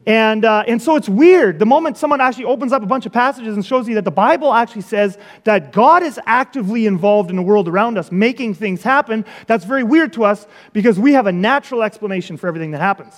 And, 0.05 0.45
uh, 0.45 0.65
and 0.67 0.83
so 0.83 0.97
it's 0.97 1.09
weird. 1.09 1.59
The 1.59 1.67
moment 1.67 1.97
someone 1.97 2.21
actually 2.21 2.47
opens 2.47 2.73
up 2.73 2.83
a 2.83 2.87
bunch 2.87 3.07
of 3.07 3.13
passages 3.13 3.55
and 3.55 3.65
shows 3.65 3.89
you 3.89 3.95
that 3.97 4.05
the 4.05 4.11
Bible 4.11 4.53
actually 4.53 4.83
says 4.83 5.17
that 5.45 5.71
God 5.71 6.03
is 6.03 6.19
actively 6.27 6.87
involved 6.87 7.31
in 7.31 7.37
the 7.37 7.43
world 7.43 7.69
around 7.69 7.99
us, 7.99 8.11
making 8.11 8.55
things 8.55 8.83
happen, 8.83 9.25
that's 9.47 9.65
very 9.65 9.85
weird 9.85 10.13
to 10.15 10.25
us 10.25 10.47
because 10.73 10.99
we 10.99 11.13
have 11.13 11.27
a 11.27 11.33
natural 11.33 11.85
explanation 11.85 12.37
for 12.37 12.49
everything 12.49 12.73
that 12.73 12.81
happens. 12.81 13.15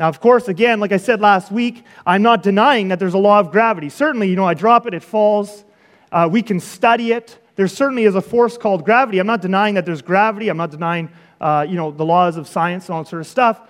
Now, 0.00 0.08
of 0.08 0.20
course, 0.20 0.48
again, 0.48 0.80
like 0.80 0.92
I 0.92 0.96
said 0.96 1.20
last 1.20 1.52
week, 1.52 1.84
I'm 2.06 2.22
not 2.22 2.42
denying 2.42 2.88
that 2.88 2.98
there's 2.98 3.14
a 3.14 3.18
law 3.18 3.38
of 3.38 3.52
gravity. 3.52 3.88
Certainly, 3.88 4.30
you 4.30 4.36
know, 4.36 4.46
I 4.46 4.54
drop 4.54 4.86
it, 4.86 4.94
it 4.94 5.02
falls. 5.02 5.64
Uh, 6.10 6.28
we 6.30 6.42
can 6.42 6.60
study 6.60 7.12
it. 7.12 7.38
There 7.56 7.68
certainly 7.68 8.04
is 8.04 8.14
a 8.14 8.20
force 8.20 8.56
called 8.56 8.84
gravity. 8.84 9.18
I'm 9.18 9.26
not 9.26 9.42
denying 9.42 9.74
that 9.74 9.84
there's 9.84 10.02
gravity. 10.02 10.48
I'm 10.48 10.56
not 10.56 10.70
denying, 10.70 11.10
uh, 11.40 11.66
you 11.68 11.76
know, 11.76 11.90
the 11.90 12.04
laws 12.04 12.36
of 12.36 12.46
science 12.46 12.86
and 12.86 12.94
all 12.94 13.02
that 13.02 13.10
sort 13.10 13.20
of 13.20 13.26
stuff. 13.26 13.60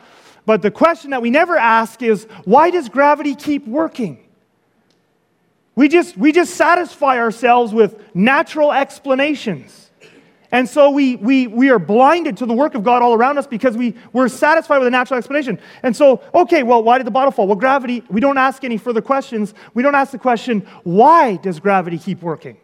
But 0.45 0.63
the 0.63 0.71
question 0.71 1.11
that 1.11 1.23
we 1.23 1.31
never 1.31 1.57
ask 1.57 2.03
is 2.03 2.25
why 2.45 2.71
does 2.71 2.89
gravity 2.89 3.35
keep 3.35 3.67
working? 3.67 4.25
We 5.75 5.89
just, 5.89 6.17
we 6.17 6.33
just 6.33 6.55
satisfy 6.55 7.19
ourselves 7.19 7.73
with 7.73 8.15
natural 8.15 8.73
explanations. 8.73 9.88
And 10.51 10.67
so 10.69 10.91
we, 10.91 11.17
we, 11.17 11.47
we 11.47 11.69
are 11.71 11.79
blinded 11.79 12.39
to 12.39 12.47
the 12.47 12.55
work 12.55 12.75
of 12.75 12.83
God 12.83 13.03
all 13.03 13.13
around 13.13 13.37
us 13.37 13.47
because 13.47 13.77
we, 13.77 13.95
we're 14.13 14.29
satisfied 14.29 14.79
with 14.79 14.89
a 14.89 14.91
natural 14.91 15.19
explanation. 15.19 15.59
And 15.83 15.95
so, 15.95 16.23
okay, 16.35 16.63
well, 16.63 16.83
why 16.83 16.97
did 16.97 17.07
the 17.07 17.11
bottle 17.11 17.31
fall? 17.31 17.47
Well, 17.47 17.57
gravity, 17.57 18.03
we 18.09 18.21
don't 18.21 18.39
ask 18.39 18.65
any 18.65 18.79
further 18.79 19.03
questions. 19.03 19.53
We 19.75 19.83
don't 19.83 19.95
ask 19.95 20.11
the 20.11 20.19
question, 20.19 20.67
why 20.85 21.37
does 21.37 21.61
gravity 21.61 21.99
keep 21.99 22.23
working? 22.23 22.57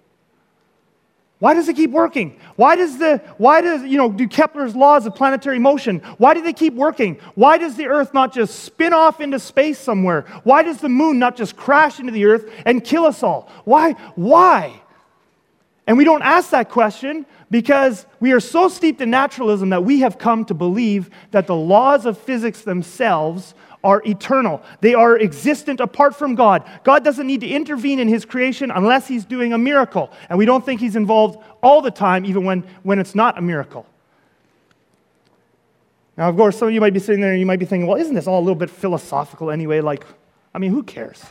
Why 1.40 1.52
does 1.52 1.68
it 1.68 1.76
keep 1.76 1.90
working? 1.90 2.40
Why 2.56 2.74
does 2.74 2.96
the 2.96 3.18
why 3.36 3.60
does 3.60 3.82
you 3.82 3.98
know 3.98 4.10
do 4.10 4.26
Kepler's 4.26 4.74
laws 4.74 5.04
of 5.04 5.14
planetary 5.14 5.58
motion? 5.58 6.00
Why 6.16 6.32
do 6.32 6.40
they 6.40 6.54
keep 6.54 6.72
working? 6.72 7.16
Why 7.34 7.58
does 7.58 7.76
the 7.76 7.86
earth 7.86 8.14
not 8.14 8.32
just 8.32 8.60
spin 8.60 8.94
off 8.94 9.20
into 9.20 9.38
space 9.38 9.78
somewhere? 9.78 10.22
Why 10.44 10.62
does 10.62 10.78
the 10.78 10.88
moon 10.88 11.18
not 11.18 11.36
just 11.36 11.54
crash 11.54 12.00
into 12.00 12.12
the 12.12 12.24
earth 12.24 12.50
and 12.64 12.82
kill 12.82 13.04
us 13.04 13.22
all? 13.22 13.50
Why? 13.64 13.92
Why? 14.14 14.80
And 15.86 15.98
we 15.98 16.04
don't 16.04 16.22
ask 16.22 16.50
that 16.50 16.70
question 16.70 17.26
because 17.50 18.06
we 18.20 18.32
are 18.32 18.40
so 18.40 18.68
steeped 18.68 19.00
in 19.00 19.10
naturalism 19.10 19.70
that 19.70 19.84
we 19.84 20.00
have 20.00 20.18
come 20.18 20.44
to 20.46 20.54
believe 20.54 21.10
that 21.30 21.46
the 21.46 21.54
laws 21.54 22.06
of 22.06 22.16
physics 22.18 22.62
themselves 22.62 23.54
are 23.84 24.02
eternal. 24.06 24.62
They 24.80 24.94
are 24.94 25.18
existent 25.18 25.78
apart 25.78 26.16
from 26.16 26.34
God. 26.34 26.68
God 26.84 27.04
doesn't 27.04 27.26
need 27.26 27.42
to 27.42 27.46
intervene 27.46 27.98
in 27.98 28.08
his 28.08 28.24
creation 28.24 28.70
unless 28.70 29.06
he's 29.06 29.26
doing 29.26 29.52
a 29.52 29.58
miracle. 29.58 30.10
And 30.30 30.38
we 30.38 30.46
don't 30.46 30.64
think 30.64 30.80
he's 30.80 30.96
involved 30.96 31.38
all 31.62 31.82
the 31.82 31.90
time, 31.90 32.24
even 32.24 32.44
when, 32.44 32.62
when 32.82 32.98
it's 32.98 33.14
not 33.14 33.36
a 33.36 33.42
miracle. 33.42 33.86
Now, 36.16 36.30
of 36.30 36.36
course, 36.36 36.56
some 36.56 36.68
of 36.68 36.74
you 36.74 36.80
might 36.80 36.94
be 36.94 37.00
sitting 37.00 37.20
there 37.20 37.32
and 37.32 37.40
you 37.40 37.46
might 37.46 37.58
be 37.58 37.66
thinking, 37.66 37.86
well, 37.86 38.00
isn't 38.00 38.14
this 38.14 38.26
all 38.26 38.38
a 38.38 38.40
little 38.40 38.54
bit 38.54 38.70
philosophical 38.70 39.50
anyway? 39.50 39.80
Like, 39.80 40.06
I 40.54 40.58
mean, 40.58 40.70
who 40.70 40.82
cares? 40.82 41.22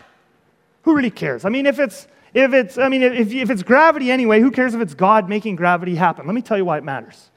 Who 0.84 0.96
really 0.96 1.10
cares? 1.10 1.46
I 1.46 1.50
mean, 1.50 1.66
if 1.66 1.80
it's, 1.80 2.08
if 2.34 2.54
it's, 2.54 2.78
I 2.78 2.90
mean, 2.90 3.04
if, 3.04 3.32
if 3.32 3.50
it's 3.50 3.64
gravity 3.64 4.12
anyway, 4.12 4.40
who 4.40 4.52
cares 4.52 4.74
if 4.74 4.82
it's 4.82 4.94
God 4.94 5.30
making 5.30 5.56
gravity 5.56 5.96
happen? 5.96 6.26
Let 6.26 6.34
me 6.34 6.42
tell 6.42 6.58
you 6.58 6.66
why 6.66 6.78
it 6.78 6.84
matters. 6.84 7.30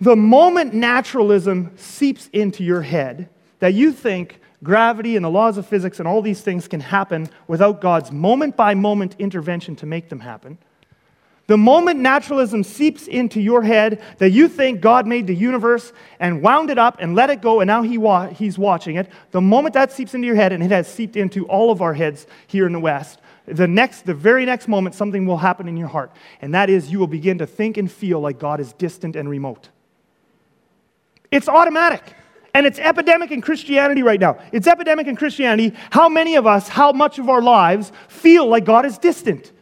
The 0.00 0.14
moment 0.14 0.74
naturalism 0.74 1.72
seeps 1.76 2.28
into 2.32 2.62
your 2.62 2.82
head 2.82 3.28
that 3.58 3.74
you 3.74 3.92
think 3.92 4.40
gravity 4.62 5.16
and 5.16 5.24
the 5.24 5.30
laws 5.30 5.58
of 5.58 5.66
physics 5.66 5.98
and 5.98 6.06
all 6.06 6.22
these 6.22 6.40
things 6.40 6.68
can 6.68 6.80
happen 6.80 7.28
without 7.48 7.80
God's 7.80 8.12
moment 8.12 8.56
by 8.56 8.74
moment 8.74 9.16
intervention 9.18 9.74
to 9.76 9.86
make 9.86 10.08
them 10.08 10.20
happen, 10.20 10.58
the 11.48 11.56
moment 11.56 11.98
naturalism 11.98 12.62
seeps 12.62 13.08
into 13.08 13.40
your 13.40 13.62
head 13.62 14.02
that 14.18 14.30
you 14.30 14.48
think 14.48 14.82
God 14.82 15.06
made 15.06 15.26
the 15.26 15.34
universe 15.34 15.94
and 16.20 16.42
wound 16.42 16.68
it 16.68 16.78
up 16.78 16.98
and 17.00 17.14
let 17.14 17.30
it 17.30 17.40
go 17.40 17.60
and 17.60 17.66
now 17.66 17.80
he 17.80 17.96
wa- 17.96 18.28
he's 18.28 18.58
watching 18.58 18.96
it, 18.96 19.10
the 19.30 19.40
moment 19.40 19.72
that 19.72 19.90
seeps 19.90 20.14
into 20.14 20.26
your 20.26 20.36
head, 20.36 20.52
and 20.52 20.62
it 20.62 20.70
has 20.70 20.86
seeped 20.86 21.16
into 21.16 21.46
all 21.46 21.70
of 21.70 21.80
our 21.80 21.94
heads 21.94 22.26
here 22.46 22.66
in 22.66 22.72
the 22.74 22.78
West, 22.78 23.20
the 23.46 23.66
next, 23.66 24.04
the 24.04 24.12
very 24.12 24.44
next 24.44 24.68
moment, 24.68 24.94
something 24.94 25.26
will 25.26 25.38
happen 25.38 25.68
in 25.68 25.76
your 25.78 25.88
heart. 25.88 26.12
And 26.42 26.54
that 26.54 26.68
is 26.68 26.90
you 26.90 26.98
will 26.98 27.06
begin 27.06 27.38
to 27.38 27.46
think 27.46 27.78
and 27.78 27.90
feel 27.90 28.20
like 28.20 28.38
God 28.38 28.60
is 28.60 28.74
distant 28.74 29.16
and 29.16 29.26
remote. 29.26 29.70
It's 31.30 31.48
automatic. 31.48 32.14
And 32.52 32.66
it's 32.66 32.78
epidemic 32.78 33.30
in 33.30 33.40
Christianity 33.40 34.02
right 34.02 34.20
now. 34.20 34.38
It's 34.52 34.66
epidemic 34.66 35.06
in 35.06 35.16
Christianity. 35.16 35.74
How 35.90 36.10
many 36.10 36.36
of 36.36 36.46
us, 36.46 36.68
how 36.68 36.92
much 36.92 37.18
of 37.18 37.30
our 37.30 37.40
lives 37.40 37.90
feel 38.08 38.46
like 38.46 38.66
God 38.66 38.84
is 38.84 38.98
distant? 38.98 39.52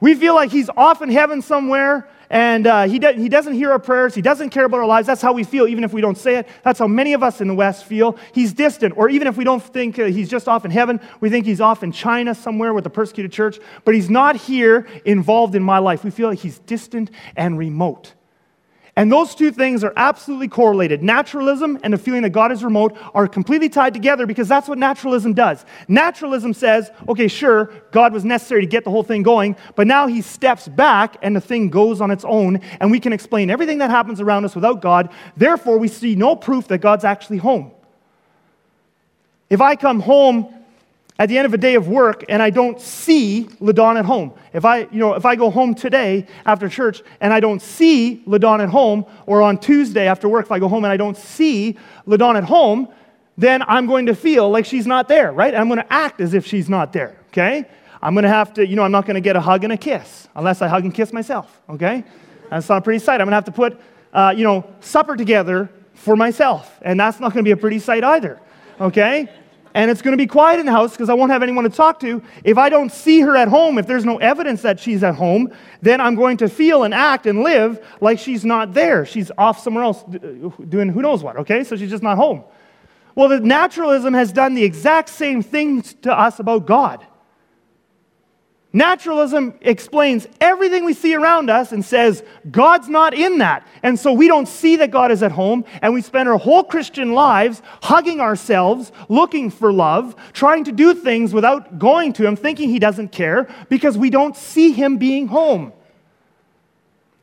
We 0.00 0.14
feel 0.14 0.34
like 0.34 0.50
He's 0.50 0.70
off 0.76 1.02
in 1.02 1.10
heaven 1.10 1.42
somewhere 1.42 2.08
and 2.30 2.64
uh, 2.68 2.84
he, 2.84 3.00
do- 3.00 3.12
he 3.12 3.28
doesn't 3.28 3.54
hear 3.54 3.72
our 3.72 3.80
prayers. 3.80 4.14
He 4.14 4.22
doesn't 4.22 4.50
care 4.50 4.64
about 4.64 4.78
our 4.78 4.86
lives. 4.86 5.08
That's 5.08 5.20
how 5.20 5.32
we 5.32 5.42
feel, 5.42 5.66
even 5.66 5.82
if 5.82 5.92
we 5.92 6.00
don't 6.00 6.16
say 6.16 6.36
it. 6.36 6.48
That's 6.62 6.78
how 6.78 6.86
many 6.86 7.12
of 7.12 7.24
us 7.24 7.40
in 7.40 7.48
the 7.48 7.54
West 7.54 7.84
feel. 7.84 8.16
He's 8.32 8.52
distant. 8.52 8.96
Or 8.96 9.10
even 9.10 9.26
if 9.26 9.36
we 9.36 9.42
don't 9.42 9.60
think 9.62 9.98
uh, 9.98 10.04
He's 10.04 10.28
just 10.30 10.46
off 10.46 10.64
in 10.64 10.70
heaven, 10.70 11.00
we 11.20 11.28
think 11.28 11.44
He's 11.44 11.60
off 11.60 11.82
in 11.82 11.90
China 11.90 12.34
somewhere 12.34 12.72
with 12.72 12.84
the 12.84 12.90
persecuted 12.90 13.32
church. 13.32 13.58
But 13.84 13.96
He's 13.96 14.08
not 14.08 14.36
here 14.36 14.86
involved 15.04 15.56
in 15.56 15.64
my 15.64 15.78
life. 15.78 16.04
We 16.04 16.10
feel 16.10 16.28
like 16.28 16.38
He's 16.38 16.60
distant 16.60 17.10
and 17.34 17.58
remote. 17.58 18.14
And 19.00 19.10
those 19.10 19.34
two 19.34 19.50
things 19.50 19.82
are 19.82 19.94
absolutely 19.96 20.48
correlated. 20.48 21.02
Naturalism 21.02 21.78
and 21.82 21.94
the 21.94 21.96
feeling 21.96 22.20
that 22.20 22.34
God 22.34 22.52
is 22.52 22.62
remote 22.62 22.94
are 23.14 23.26
completely 23.26 23.70
tied 23.70 23.94
together 23.94 24.26
because 24.26 24.46
that's 24.46 24.68
what 24.68 24.76
naturalism 24.76 25.32
does. 25.32 25.64
Naturalism 25.88 26.52
says, 26.52 26.90
okay, 27.08 27.26
sure, 27.26 27.72
God 27.92 28.12
was 28.12 28.26
necessary 28.26 28.60
to 28.60 28.66
get 28.66 28.84
the 28.84 28.90
whole 28.90 29.02
thing 29.02 29.22
going, 29.22 29.56
but 29.74 29.86
now 29.86 30.06
he 30.06 30.20
steps 30.20 30.68
back 30.68 31.16
and 31.22 31.34
the 31.34 31.40
thing 31.40 31.70
goes 31.70 32.02
on 32.02 32.10
its 32.10 32.26
own, 32.26 32.60
and 32.78 32.90
we 32.90 33.00
can 33.00 33.14
explain 33.14 33.48
everything 33.48 33.78
that 33.78 33.88
happens 33.88 34.20
around 34.20 34.44
us 34.44 34.54
without 34.54 34.82
God. 34.82 35.08
Therefore, 35.34 35.78
we 35.78 35.88
see 35.88 36.14
no 36.14 36.36
proof 36.36 36.68
that 36.68 36.82
God's 36.82 37.06
actually 37.06 37.38
home. 37.38 37.70
If 39.48 39.62
I 39.62 39.76
come 39.76 40.00
home 40.00 40.54
at 41.20 41.28
the 41.28 41.36
end 41.36 41.44
of 41.44 41.52
a 41.52 41.58
day 41.58 41.74
of 41.74 41.86
work 41.86 42.24
and 42.30 42.42
I 42.42 42.48
don't 42.48 42.80
see 42.80 43.46
LaDon 43.60 43.98
at 43.98 44.06
home. 44.06 44.32
If 44.54 44.64
I, 44.64 44.78
you 44.90 44.98
know, 44.98 45.12
if 45.12 45.26
I 45.26 45.36
go 45.36 45.50
home 45.50 45.74
today 45.74 46.26
after 46.46 46.66
church 46.66 47.02
and 47.20 47.30
I 47.30 47.40
don't 47.40 47.60
see 47.60 48.22
LaDon 48.24 48.62
at 48.62 48.70
home, 48.70 49.04
or 49.26 49.42
on 49.42 49.58
Tuesday 49.58 50.08
after 50.08 50.30
work, 50.30 50.46
if 50.46 50.50
I 50.50 50.58
go 50.58 50.66
home 50.66 50.82
and 50.82 50.90
I 50.90 50.96
don't 50.96 51.18
see 51.18 51.76
LaDon 52.06 52.38
at 52.38 52.44
home, 52.44 52.88
then 53.36 53.62
I'm 53.68 53.86
going 53.86 54.06
to 54.06 54.14
feel 54.14 54.48
like 54.48 54.64
she's 54.64 54.86
not 54.86 55.08
there, 55.08 55.30
right? 55.30 55.54
I'm 55.54 55.68
going 55.68 55.78
to 55.78 55.92
act 55.92 56.22
as 56.22 56.32
if 56.32 56.46
she's 56.46 56.70
not 56.70 56.94
there, 56.94 57.18
okay? 57.28 57.66
I'm 58.00 58.14
going 58.14 58.22
to 58.22 58.30
have 58.30 58.54
to, 58.54 58.66
you 58.66 58.74
know, 58.74 58.82
I'm 58.82 58.92
not 58.92 59.04
going 59.04 59.16
to 59.16 59.20
get 59.20 59.36
a 59.36 59.40
hug 59.42 59.62
and 59.62 59.74
a 59.74 59.76
kiss 59.76 60.26
unless 60.34 60.62
I 60.62 60.68
hug 60.68 60.84
and 60.84 60.94
kiss 60.94 61.12
myself, 61.12 61.60
okay? 61.68 62.02
That's 62.48 62.66
not 62.66 62.78
a 62.78 62.80
pretty 62.80 62.98
sight. 62.98 63.20
I'm 63.20 63.26
going 63.26 63.32
to 63.32 63.36
have 63.36 63.44
to 63.44 63.52
put, 63.52 63.78
uh, 64.14 64.32
you 64.34 64.44
know, 64.44 64.66
supper 64.80 65.16
together 65.16 65.68
for 65.92 66.16
myself, 66.16 66.78
and 66.80 66.98
that's 66.98 67.20
not 67.20 67.34
going 67.34 67.44
to 67.44 67.48
be 67.48 67.52
a 67.52 67.58
pretty 67.58 67.78
sight 67.78 68.04
either, 68.04 68.40
okay? 68.80 69.28
And 69.74 69.90
it's 69.90 70.02
going 70.02 70.12
to 70.12 70.18
be 70.18 70.26
quiet 70.26 70.58
in 70.58 70.66
the 70.66 70.72
house 70.72 70.92
because 70.92 71.08
I 71.08 71.14
won't 71.14 71.30
have 71.30 71.42
anyone 71.42 71.64
to 71.64 71.70
talk 71.70 72.00
to. 72.00 72.22
If 72.44 72.58
I 72.58 72.68
don't 72.68 72.90
see 72.90 73.20
her 73.20 73.36
at 73.36 73.48
home, 73.48 73.78
if 73.78 73.86
there's 73.86 74.04
no 74.04 74.18
evidence 74.18 74.62
that 74.62 74.80
she's 74.80 75.02
at 75.02 75.14
home, 75.14 75.52
then 75.80 76.00
I'm 76.00 76.16
going 76.16 76.36
to 76.38 76.48
feel 76.48 76.84
and 76.84 76.92
act 76.92 77.26
and 77.26 77.42
live 77.42 77.84
like 78.00 78.18
she's 78.18 78.44
not 78.44 78.74
there. 78.74 79.06
She's 79.06 79.30
off 79.38 79.60
somewhere 79.60 79.84
else 79.84 80.02
uh, 80.02 80.18
doing 80.68 80.88
who 80.88 81.02
knows 81.02 81.22
what, 81.22 81.36
okay? 81.36 81.62
So 81.64 81.76
she's 81.76 81.90
just 81.90 82.02
not 82.02 82.16
home. 82.16 82.44
Well, 83.14 83.28
the 83.28 83.40
naturalism 83.40 84.14
has 84.14 84.32
done 84.32 84.54
the 84.54 84.64
exact 84.64 85.08
same 85.08 85.42
thing 85.42 85.82
to 85.82 86.18
us 86.18 86.40
about 86.40 86.66
God. 86.66 87.06
Naturalism 88.72 89.54
explains 89.62 90.28
everything 90.40 90.84
we 90.84 90.94
see 90.94 91.16
around 91.16 91.50
us 91.50 91.72
and 91.72 91.84
says 91.84 92.22
God's 92.52 92.88
not 92.88 93.14
in 93.14 93.38
that. 93.38 93.66
And 93.82 93.98
so 93.98 94.12
we 94.12 94.28
don't 94.28 94.46
see 94.46 94.76
that 94.76 94.92
God 94.92 95.10
is 95.10 95.24
at 95.24 95.32
home, 95.32 95.64
and 95.82 95.92
we 95.92 96.02
spend 96.02 96.28
our 96.28 96.38
whole 96.38 96.62
Christian 96.62 97.12
lives 97.12 97.62
hugging 97.82 98.20
ourselves, 98.20 98.92
looking 99.08 99.50
for 99.50 99.72
love, 99.72 100.14
trying 100.32 100.64
to 100.64 100.72
do 100.72 100.94
things 100.94 101.34
without 101.34 101.80
going 101.80 102.12
to 102.12 102.26
Him, 102.26 102.36
thinking 102.36 102.68
He 102.68 102.78
doesn't 102.78 103.10
care, 103.10 103.48
because 103.68 103.98
we 103.98 104.08
don't 104.08 104.36
see 104.36 104.70
Him 104.70 104.98
being 104.98 105.26
home. 105.26 105.72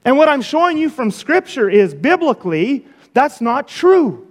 And 0.04 0.18
what 0.18 0.27
I'm 0.27 0.42
showing 0.42 0.77
you 0.77 0.89
from 0.89 1.12
Scripture 1.12 1.70
is 1.70 1.94
biblically, 1.94 2.86
that's 3.13 3.39
not 3.39 3.70
true. 3.70 4.27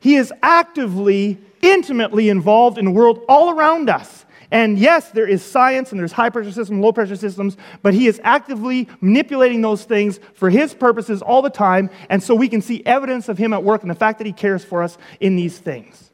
He 0.00 0.16
is 0.16 0.32
actively, 0.42 1.38
intimately 1.60 2.30
involved 2.30 2.78
in 2.78 2.86
the 2.86 2.90
world 2.90 3.22
all 3.28 3.50
around 3.50 3.90
us. 3.90 4.25
And 4.50 4.78
yes, 4.78 5.10
there 5.10 5.26
is 5.26 5.44
science 5.44 5.90
and 5.90 5.98
there's 5.98 6.12
high 6.12 6.30
pressure 6.30 6.52
systems, 6.52 6.80
low 6.80 6.92
pressure 6.92 7.16
systems, 7.16 7.56
but 7.82 7.94
he 7.94 8.06
is 8.06 8.20
actively 8.22 8.88
manipulating 9.00 9.60
those 9.60 9.84
things 9.84 10.20
for 10.34 10.50
his 10.50 10.74
purposes 10.74 11.22
all 11.22 11.42
the 11.42 11.50
time. 11.50 11.90
And 12.08 12.22
so 12.22 12.34
we 12.34 12.48
can 12.48 12.62
see 12.62 12.82
evidence 12.86 13.28
of 13.28 13.38
him 13.38 13.52
at 13.52 13.64
work 13.64 13.82
and 13.82 13.90
the 13.90 13.96
fact 13.96 14.18
that 14.18 14.26
he 14.26 14.32
cares 14.32 14.64
for 14.64 14.82
us 14.82 14.98
in 15.20 15.36
these 15.36 15.58
things. 15.58 16.06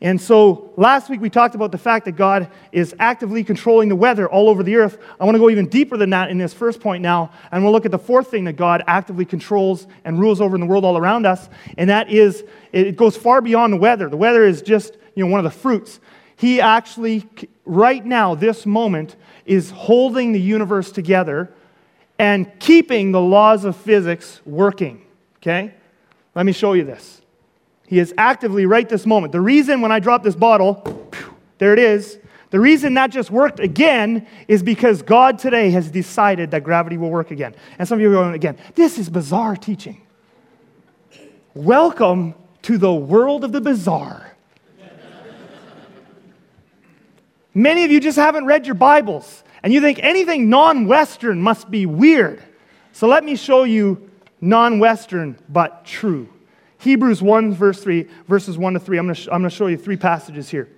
And 0.00 0.20
so 0.20 0.74
last 0.76 1.08
week 1.08 1.22
we 1.22 1.30
talked 1.30 1.54
about 1.54 1.72
the 1.72 1.78
fact 1.78 2.04
that 2.04 2.12
God 2.12 2.50
is 2.70 2.94
actively 2.98 3.42
controlling 3.42 3.88
the 3.88 3.96
weather 3.96 4.28
all 4.28 4.50
over 4.50 4.62
the 4.62 4.76
earth. 4.76 4.98
I 5.18 5.24
want 5.24 5.36
to 5.36 5.38
go 5.38 5.48
even 5.48 5.68
deeper 5.68 5.96
than 5.96 6.10
that 6.10 6.28
in 6.28 6.36
this 6.36 6.52
first 6.52 6.80
point 6.80 7.02
now, 7.02 7.30
and 7.50 7.62
we'll 7.62 7.72
look 7.72 7.86
at 7.86 7.90
the 7.90 7.98
fourth 7.98 8.30
thing 8.30 8.44
that 8.44 8.54
God 8.54 8.84
actively 8.86 9.24
controls 9.24 9.86
and 10.04 10.20
rules 10.20 10.42
over 10.42 10.54
in 10.54 10.60
the 10.60 10.66
world 10.66 10.84
all 10.84 10.98
around 10.98 11.24
us, 11.24 11.48
and 11.78 11.88
that 11.88 12.10
is 12.10 12.44
it 12.72 12.96
goes 12.96 13.16
far 13.16 13.40
beyond 13.40 13.72
the 13.72 13.78
weather. 13.78 14.10
The 14.10 14.18
weather 14.18 14.44
is 14.44 14.60
just, 14.60 14.98
you 15.14 15.24
know, 15.24 15.30
one 15.30 15.40
of 15.40 15.44
the 15.44 15.58
fruits. 15.58 15.98
He 16.36 16.60
actually, 16.60 17.26
right 17.64 18.04
now, 18.04 18.34
this 18.34 18.66
moment, 18.66 19.16
is 19.46 19.70
holding 19.70 20.32
the 20.32 20.40
universe 20.40 20.92
together 20.92 21.52
and 22.18 22.50
keeping 22.60 23.12
the 23.12 23.20
laws 23.20 23.64
of 23.64 23.76
physics 23.76 24.40
working. 24.44 25.02
Okay? 25.38 25.74
Let 26.34 26.46
me 26.46 26.52
show 26.52 26.74
you 26.74 26.84
this. 26.84 27.22
He 27.86 27.98
is 27.98 28.12
actively, 28.18 28.66
right 28.66 28.88
this 28.88 29.06
moment. 29.06 29.32
The 29.32 29.40
reason 29.40 29.80
when 29.80 29.92
I 29.92 30.00
drop 30.00 30.22
this 30.22 30.34
bottle, 30.34 31.10
there 31.58 31.72
it 31.72 31.78
is. 31.78 32.18
The 32.50 32.60
reason 32.60 32.94
that 32.94 33.10
just 33.10 33.30
worked 33.30 33.60
again 33.60 34.26
is 34.48 34.62
because 34.62 35.02
God 35.02 35.38
today 35.38 35.70
has 35.70 35.90
decided 35.90 36.50
that 36.50 36.64
gravity 36.64 36.96
will 36.96 37.10
work 37.10 37.30
again. 37.30 37.54
And 37.78 37.88
some 37.88 37.96
of 37.96 38.02
you 38.02 38.10
are 38.10 38.14
going 38.14 38.34
again, 38.34 38.56
this 38.74 38.98
is 38.98 39.08
bizarre 39.08 39.56
teaching. 39.56 40.02
Welcome 41.54 42.34
to 42.62 42.76
the 42.76 42.92
world 42.92 43.44
of 43.44 43.52
the 43.52 43.60
bizarre. 43.60 44.35
Many 47.56 47.86
of 47.86 47.90
you 47.90 48.00
just 48.00 48.18
haven't 48.18 48.44
read 48.44 48.66
your 48.66 48.74
Bibles 48.74 49.42
and 49.62 49.72
you 49.72 49.80
think 49.80 49.98
anything 50.02 50.50
non 50.50 50.86
Western 50.86 51.40
must 51.40 51.70
be 51.70 51.86
weird. 51.86 52.42
So 52.92 53.08
let 53.08 53.24
me 53.24 53.34
show 53.34 53.64
you 53.64 54.10
non 54.42 54.78
Western 54.78 55.38
but 55.48 55.86
true. 55.86 56.28
Hebrews 56.76 57.22
1, 57.22 57.54
verse 57.54 57.82
3, 57.82 58.06
verses 58.28 58.58
1 58.58 58.74
to 58.74 58.78
3. 58.78 58.98
I'm 58.98 59.06
going 59.06 59.14
to, 59.14 59.38
to 59.38 59.48
show 59.48 59.68
you 59.68 59.78
three 59.78 59.96
passages 59.96 60.50
here. 60.50 60.68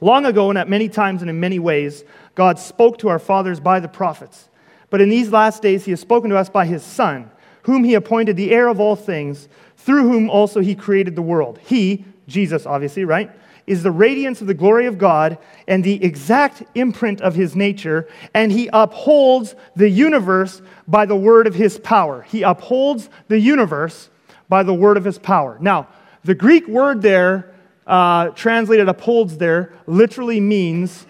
Long 0.00 0.24
ago, 0.24 0.48
and 0.48 0.58
at 0.58 0.70
many 0.70 0.88
times 0.88 1.20
and 1.20 1.28
in 1.28 1.38
many 1.38 1.58
ways, 1.58 2.02
God 2.34 2.58
spoke 2.58 2.96
to 3.00 3.10
our 3.10 3.18
fathers 3.18 3.60
by 3.60 3.78
the 3.78 3.88
prophets. 3.88 4.48
But 4.88 5.02
in 5.02 5.10
these 5.10 5.32
last 5.32 5.60
days, 5.60 5.84
He 5.84 5.90
has 5.90 6.00
spoken 6.00 6.30
to 6.30 6.38
us 6.38 6.48
by 6.48 6.64
His 6.64 6.82
Son, 6.82 7.30
whom 7.64 7.84
He 7.84 7.92
appointed 7.92 8.38
the 8.38 8.52
heir 8.52 8.68
of 8.68 8.80
all 8.80 8.96
things, 8.96 9.50
through 9.76 10.08
whom 10.08 10.30
also 10.30 10.60
He 10.60 10.74
created 10.74 11.14
the 11.14 11.20
world. 11.20 11.58
He, 11.62 12.06
Jesus, 12.26 12.64
obviously, 12.64 13.04
right? 13.04 13.30
Is 13.66 13.82
the 13.82 13.90
radiance 13.90 14.40
of 14.40 14.46
the 14.46 14.54
glory 14.54 14.86
of 14.86 14.98
God 14.98 15.38
and 15.68 15.84
the 15.84 16.02
exact 16.02 16.62
imprint 16.74 17.20
of 17.20 17.34
his 17.34 17.54
nature, 17.54 18.08
and 18.34 18.50
he 18.50 18.68
upholds 18.72 19.54
the 19.76 19.88
universe 19.88 20.62
by 20.88 21.06
the 21.06 21.16
word 21.16 21.46
of 21.46 21.54
his 21.54 21.78
power. 21.78 22.22
He 22.22 22.42
upholds 22.42 23.08
the 23.28 23.38
universe 23.38 24.10
by 24.48 24.62
the 24.62 24.74
word 24.74 24.96
of 24.96 25.04
his 25.04 25.18
power. 25.18 25.58
Now, 25.60 25.88
the 26.24 26.34
Greek 26.34 26.66
word 26.68 27.02
there, 27.02 27.54
uh, 27.86 28.28
translated 28.30 28.88
upholds 28.88 29.38
there, 29.38 29.72
literally 29.86 30.40
means 30.40 31.06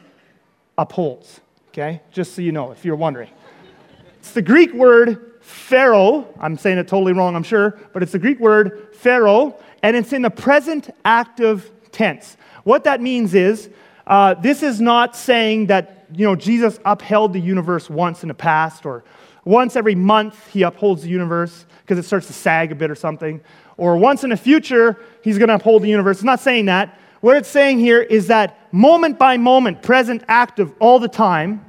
upholds. 0.78 1.40
Okay? 1.71 2.02
Just 2.11 2.35
so 2.35 2.42
you 2.42 2.52
know, 2.52 2.73
if 2.73 2.85
you're 2.85 2.97
wondering. 2.97 3.30
It's 4.18 4.32
the 4.32 4.42
Greek 4.42 4.73
word 4.73 5.40
phero. 5.42 6.26
I'm 6.38 6.56
saying 6.56 6.78
it 6.78 6.88
totally 6.88 7.12
wrong, 7.12 7.35
I'm 7.35 7.42
sure, 7.42 7.78
but 7.92 8.02
it's 8.02 8.12
the 8.12 8.18
Greek 8.18 8.38
word 8.38 8.88
phero, 8.94 9.59
and 9.82 9.97
it's 9.97 10.12
in 10.12 10.23
the 10.23 10.30
present 10.30 10.90
active 11.04 11.71
tense. 11.92 12.37
What 12.64 12.84
that 12.84 13.00
means 13.00 13.34
is, 13.34 13.70
uh, 14.06 14.34
this 14.34 14.62
is 14.62 14.80
not 14.80 15.14
saying 15.16 15.66
that 15.66 16.06
you 16.14 16.26
know 16.26 16.34
Jesus 16.34 16.78
upheld 16.84 17.32
the 17.32 17.40
universe 17.40 17.88
once 17.88 18.22
in 18.22 18.28
the 18.28 18.34
past, 18.34 18.84
or 18.84 19.04
once 19.44 19.76
every 19.76 19.94
month 19.94 20.49
he 20.49 20.62
upholds 20.62 21.02
the 21.02 21.08
universe 21.08 21.66
because 21.82 21.99
it 21.99 22.04
starts 22.04 22.26
to 22.26 22.32
sag 22.32 22.72
a 22.72 22.75
bit 22.75 22.90
or 22.90 22.94
something, 22.94 23.40
or 23.76 23.96
once 23.96 24.25
in 24.25 24.30
the 24.30 24.37
future 24.37 24.99
he's 25.22 25.38
going 25.38 25.49
to 25.49 25.54
uphold 25.54 25.82
the 25.82 25.88
universe. 25.88 26.18
It's 26.18 26.25
not 26.25 26.40
saying 26.40 26.66
that. 26.66 26.99
What 27.20 27.37
it's 27.37 27.49
saying 27.49 27.78
here 27.78 28.00
is 28.00 28.26
that 28.26 28.72
moment 28.72 29.18
by 29.18 29.37
moment, 29.37 29.82
present, 29.82 30.25
active, 30.26 30.72
all 30.80 30.99
the 30.99 31.08
time, 31.08 31.64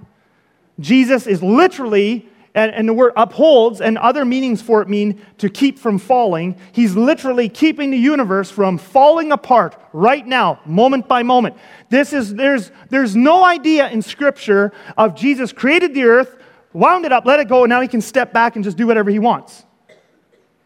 Jesus 0.80 1.27
is 1.27 1.44
literally 1.44 2.27
and, 2.56 2.72
and 2.72 2.88
the 2.88 2.94
word 2.94 3.14
upholds 3.16 3.82
and 3.82 3.98
other 3.98 4.26
meanings 4.26 4.62
for 4.62 4.82
it 4.82 4.88
mean 4.88 5.26
to 5.40 5.50
keep 5.50 5.80
from 5.80 5.98
falling. 5.98 6.56
He's 6.72 6.96
literally 6.96 7.50
keeping 7.50 7.90
the 7.92 7.98
universe 7.98 8.52
from 8.52 8.78
falling 8.78 9.32
apart 9.32 9.76
right 9.92 10.26
now, 10.26 10.60
moment 10.66 11.08
by 11.08 11.24
moment. 11.24 11.58
This 11.90 12.14
is, 12.14 12.36
there's, 12.36 12.72
there's 12.90 13.16
no 13.16 13.44
idea 13.44 13.90
in 13.90 14.02
Scripture 14.02 14.72
of 14.98 15.16
Jesus 15.16 15.52
created 15.52 15.94
the 15.94 16.04
earth, 16.04 16.38
wound 16.74 17.06
it 17.06 17.12
up, 17.12 17.26
let 17.26 17.40
it 17.40 17.48
go, 17.48 17.64
and 17.64 17.70
now 17.70 17.82
he 17.82 17.88
can 17.88 18.02
step 18.02 18.34
back 18.34 18.56
and 18.56 18.64
just 18.64 18.78
do 18.78 18.86
whatever 18.86 19.10
he 19.10 19.20
wants. 19.20 19.66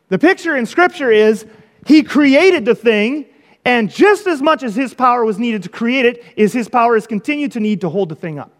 The 0.09 0.19
picture 0.19 0.55
in 0.55 0.65
Scripture 0.65 1.11
is 1.11 1.45
he 1.85 2.03
created 2.03 2.65
the 2.65 2.75
thing, 2.75 3.25
and 3.63 3.89
just 3.89 4.27
as 4.27 4.41
much 4.41 4.63
as 4.63 4.75
his 4.75 4.93
power 4.93 5.23
was 5.23 5.39
needed 5.39 5.63
to 5.63 5.69
create 5.69 6.05
it, 6.05 6.23
is 6.35 6.51
his 6.51 6.67
power 6.67 6.97
is 6.97 7.07
continued 7.07 7.53
to 7.53 7.59
need 7.59 7.81
to 7.81 7.89
hold 7.89 8.09
the 8.09 8.15
thing 8.15 8.39
up. 8.39 8.56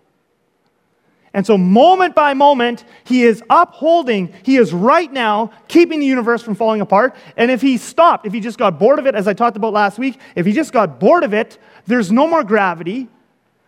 And 1.34 1.46
so, 1.46 1.58
moment 1.58 2.16
by 2.16 2.34
moment, 2.34 2.84
he 3.04 3.24
is 3.24 3.44
upholding, 3.50 4.34
he 4.44 4.58
is 4.58 4.74
right 4.74 5.12
now 5.12 5.52
keeping 5.68 6.00
the 6.00 6.06
universe 6.06 6.42
from 6.42 6.56
falling 6.56 6.82
apart. 6.82 7.16
And 7.36 7.52
if 7.52 7.62
he 7.62 7.78
stopped, 7.78 8.26
if 8.26 8.34
he 8.34 8.40
just 8.40 8.58
got 8.58 8.80
bored 8.80 8.98
of 8.98 9.06
it, 9.06 9.14
as 9.14 9.28
I 9.28 9.34
talked 9.34 9.58
about 9.58 9.74
last 9.74 10.00
week, 10.00 10.20
if 10.36 10.46
he 10.46 10.54
just 10.54 10.72
got 10.72 11.00
bored 11.00 11.24
of 11.24 11.34
it, 11.34 11.58
there's 11.86 12.12
no 12.12 12.28
more 12.28 12.44
gravity, 12.44 13.08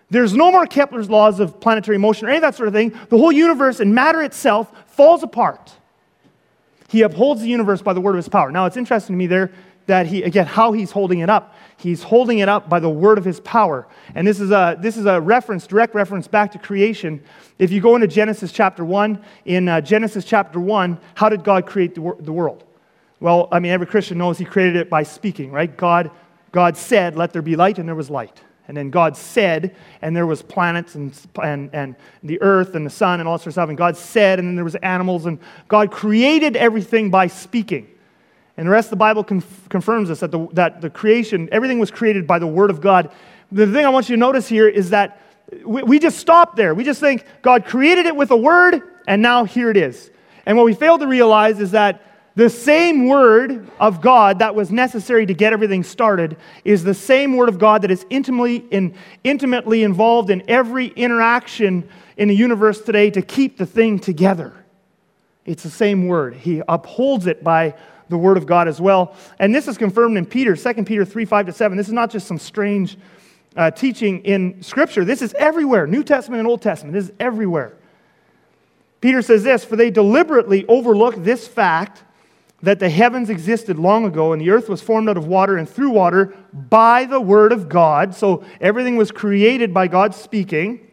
there's 0.09 0.33
no 0.33 0.51
more 0.51 0.65
Kepler's 0.65 1.09
laws 1.09 1.39
of 1.39 1.59
planetary 1.59 1.97
motion 1.97 2.27
or 2.27 2.29
any 2.29 2.37
of 2.37 2.41
that 2.41 2.55
sort 2.55 2.67
of 2.67 2.73
thing. 2.73 2.97
The 3.09 3.17
whole 3.17 3.31
universe 3.31 3.79
and 3.79 3.93
matter 3.93 4.21
itself 4.23 4.71
falls 4.87 5.21
apart. 5.21 5.73
He 6.89 7.03
upholds 7.03 7.41
the 7.41 7.47
universe 7.47 7.83
by 7.83 7.93
the 7.93 8.01
word 8.01 8.11
of 8.11 8.17
his 8.17 8.29
power. 8.29 8.51
Now, 8.51 8.65
it's 8.65 8.77
interesting 8.77 9.13
to 9.13 9.17
me 9.17 9.27
there, 9.27 9.51
that 9.89 10.05
he, 10.05 10.23
again, 10.23 10.45
how 10.45 10.71
he's 10.71 10.91
holding 10.91 11.19
it 11.19 11.29
up. 11.29 11.55
He's 11.77 12.03
holding 12.03 12.39
it 12.39 12.47
up 12.47 12.69
by 12.69 12.79
the 12.79 12.89
word 12.89 13.17
of 13.17 13.25
his 13.25 13.39
power. 13.39 13.87
And 14.13 14.25
this 14.25 14.39
is 14.39 14.51
a, 14.51 14.77
this 14.79 14.97
is 14.97 15.05
a 15.05 15.19
reference, 15.19 15.65
direct 15.65 15.95
reference 15.95 16.27
back 16.27 16.51
to 16.51 16.59
creation. 16.59 17.23
If 17.57 17.71
you 17.71 17.81
go 17.81 17.95
into 17.95 18.07
Genesis 18.07 18.51
chapter 18.51 18.85
1, 18.85 19.23
in 19.45 19.67
uh, 19.67 19.81
Genesis 19.81 20.25
chapter 20.25 20.59
1, 20.59 20.99
how 21.15 21.27
did 21.27 21.43
God 21.43 21.65
create 21.65 21.95
the, 21.95 22.01
wor- 22.01 22.17
the 22.19 22.31
world? 22.31 22.65
Well, 23.19 23.49
I 23.51 23.59
mean, 23.59 23.71
every 23.71 23.87
Christian 23.87 24.17
knows 24.17 24.37
he 24.37 24.45
created 24.45 24.75
it 24.75 24.89
by 24.89 25.03
speaking, 25.03 25.51
right? 25.51 25.75
God, 25.75 26.11
God 26.51 26.77
said, 26.77 27.15
let 27.15 27.33
there 27.33 27.41
be 27.41 27.55
light, 27.55 27.79
and 27.79 27.87
there 27.87 27.95
was 27.95 28.09
light. 28.09 28.41
And 28.67 28.77
then 28.77 28.91
God 28.91 29.17
said, 29.17 29.75
and 30.03 30.15
there 30.15 30.27
was 30.27 30.43
planets 30.43 30.93
and, 30.93 31.17
and, 31.41 31.73
and 31.73 31.95
the 32.21 32.39
earth 32.43 32.75
and 32.75 32.85
the 32.85 32.91
sun 32.91 33.19
and 33.19 33.27
all 33.27 33.39
sorts 33.39 33.47
of 33.47 33.53
stuff. 33.53 33.69
And 33.69 33.77
God 33.77 33.97
said, 33.97 34.37
and 34.37 34.47
then 34.47 34.55
there 34.55 34.63
was 34.63 34.75
animals. 34.75 35.25
And 35.25 35.39
God 35.67 35.91
created 35.91 36.55
everything 36.55 37.09
by 37.09 37.25
speaking. 37.25 37.87
And 38.59 38.67
the 38.67 38.71
rest 38.71 38.87
of 38.87 38.89
the 38.89 38.97
Bible 38.97 39.23
conf- 39.23 39.69
confirms 39.69 40.09
this, 40.09 40.19
that 40.19 40.31
the, 40.31 40.45
that 40.51 40.81
the 40.81 40.89
creation, 40.89 41.47
everything 41.49 41.79
was 41.79 41.89
created 41.89 42.27
by 42.27 42.39
the 42.39 42.45
Word 42.45 42.69
of 42.69 42.81
God. 42.81 43.09
The 43.53 43.65
thing 43.65 43.85
I 43.85 43.89
want 43.89 44.09
you 44.09 44.17
to 44.17 44.19
notice 44.19 44.49
here 44.49 44.67
is 44.67 44.89
that 44.89 45.21
we, 45.63 45.81
we 45.81 45.97
just 45.97 46.17
stop 46.17 46.57
there. 46.57 46.75
We 46.75 46.83
just 46.83 46.99
think 46.99 47.23
God 47.41 47.63
created 47.63 48.05
it 48.05 48.17
with 48.17 48.31
a 48.31 48.35
Word, 48.35 48.81
and 49.07 49.21
now 49.21 49.45
here 49.45 49.69
it 49.69 49.77
is. 49.77 50.11
And 50.45 50.57
what 50.57 50.65
we 50.65 50.73
fail 50.73 50.97
to 50.97 51.07
realize 51.07 51.61
is 51.61 51.71
that 51.71 52.03
the 52.35 52.49
same 52.49 53.07
word 53.07 53.69
of 53.79 54.01
God 54.01 54.39
that 54.39 54.55
was 54.55 54.71
necessary 54.71 55.25
to 55.25 55.33
get 55.33 55.53
everything 55.53 55.81
started 55.81 56.35
is 56.65 56.83
the 56.83 56.93
same 56.93 57.37
word 57.37 57.47
of 57.47 57.59
God 57.59 57.83
that 57.83 57.91
is 57.91 58.05
intimately, 58.09 58.57
in, 58.71 58.93
intimately 59.23 59.83
involved 59.83 60.29
in 60.29 60.43
every 60.49 60.87
interaction 60.87 61.87
in 62.17 62.27
the 62.27 62.35
universe 62.35 62.81
today 62.81 63.09
to 63.11 63.21
keep 63.21 63.57
the 63.57 63.65
thing 63.65 63.99
together. 63.99 64.53
It's 65.45 65.63
the 65.63 65.69
same 65.69 66.07
word. 66.07 66.35
He 66.35 66.61
upholds 66.67 67.25
it 67.25 67.41
by 67.41 67.75
the 68.09 68.17
word 68.17 68.37
of 68.37 68.45
God 68.45 68.67
as 68.67 68.81
well. 68.81 69.15
And 69.39 69.53
this 69.53 69.67
is 69.67 69.77
confirmed 69.77 70.17
in 70.17 70.25
Peter, 70.25 70.55
2 70.55 70.83
Peter 70.83 71.05
3 71.05 71.25
5 71.25 71.45
to 71.47 71.51
7. 71.53 71.77
This 71.77 71.87
is 71.87 71.93
not 71.93 72.09
just 72.09 72.27
some 72.27 72.39
strange 72.39 72.97
uh, 73.55 73.71
teaching 73.71 74.23
in 74.25 74.61
Scripture. 74.61 75.05
This 75.05 75.21
is 75.21 75.33
everywhere 75.35 75.87
New 75.87 76.03
Testament 76.03 76.39
and 76.39 76.47
Old 76.47 76.61
Testament. 76.61 76.93
This 76.93 77.05
is 77.05 77.11
everywhere. 77.19 77.73
Peter 79.01 79.21
says 79.21 79.43
this 79.43 79.63
For 79.63 79.75
they 79.75 79.89
deliberately 79.89 80.65
overlook 80.67 81.15
this 81.23 81.47
fact 81.47 82.03
that 82.61 82.79
the 82.79 82.89
heavens 82.89 83.29
existed 83.29 83.79
long 83.79 84.05
ago 84.05 84.33
and 84.33 84.41
the 84.41 84.49
earth 84.49 84.67
was 84.67 84.81
formed 84.81 85.07
out 85.07 85.15
of 85.15 85.27
water 85.27 85.57
and 85.57 85.69
through 85.69 85.91
water 85.91 86.35
by 86.53 87.05
the 87.05 87.19
word 87.19 87.53
of 87.53 87.69
God. 87.69 88.13
So 88.13 88.43
everything 88.59 88.97
was 88.97 89.11
created 89.11 89.73
by 89.73 89.87
God 89.87 90.13
speaking. 90.13 90.85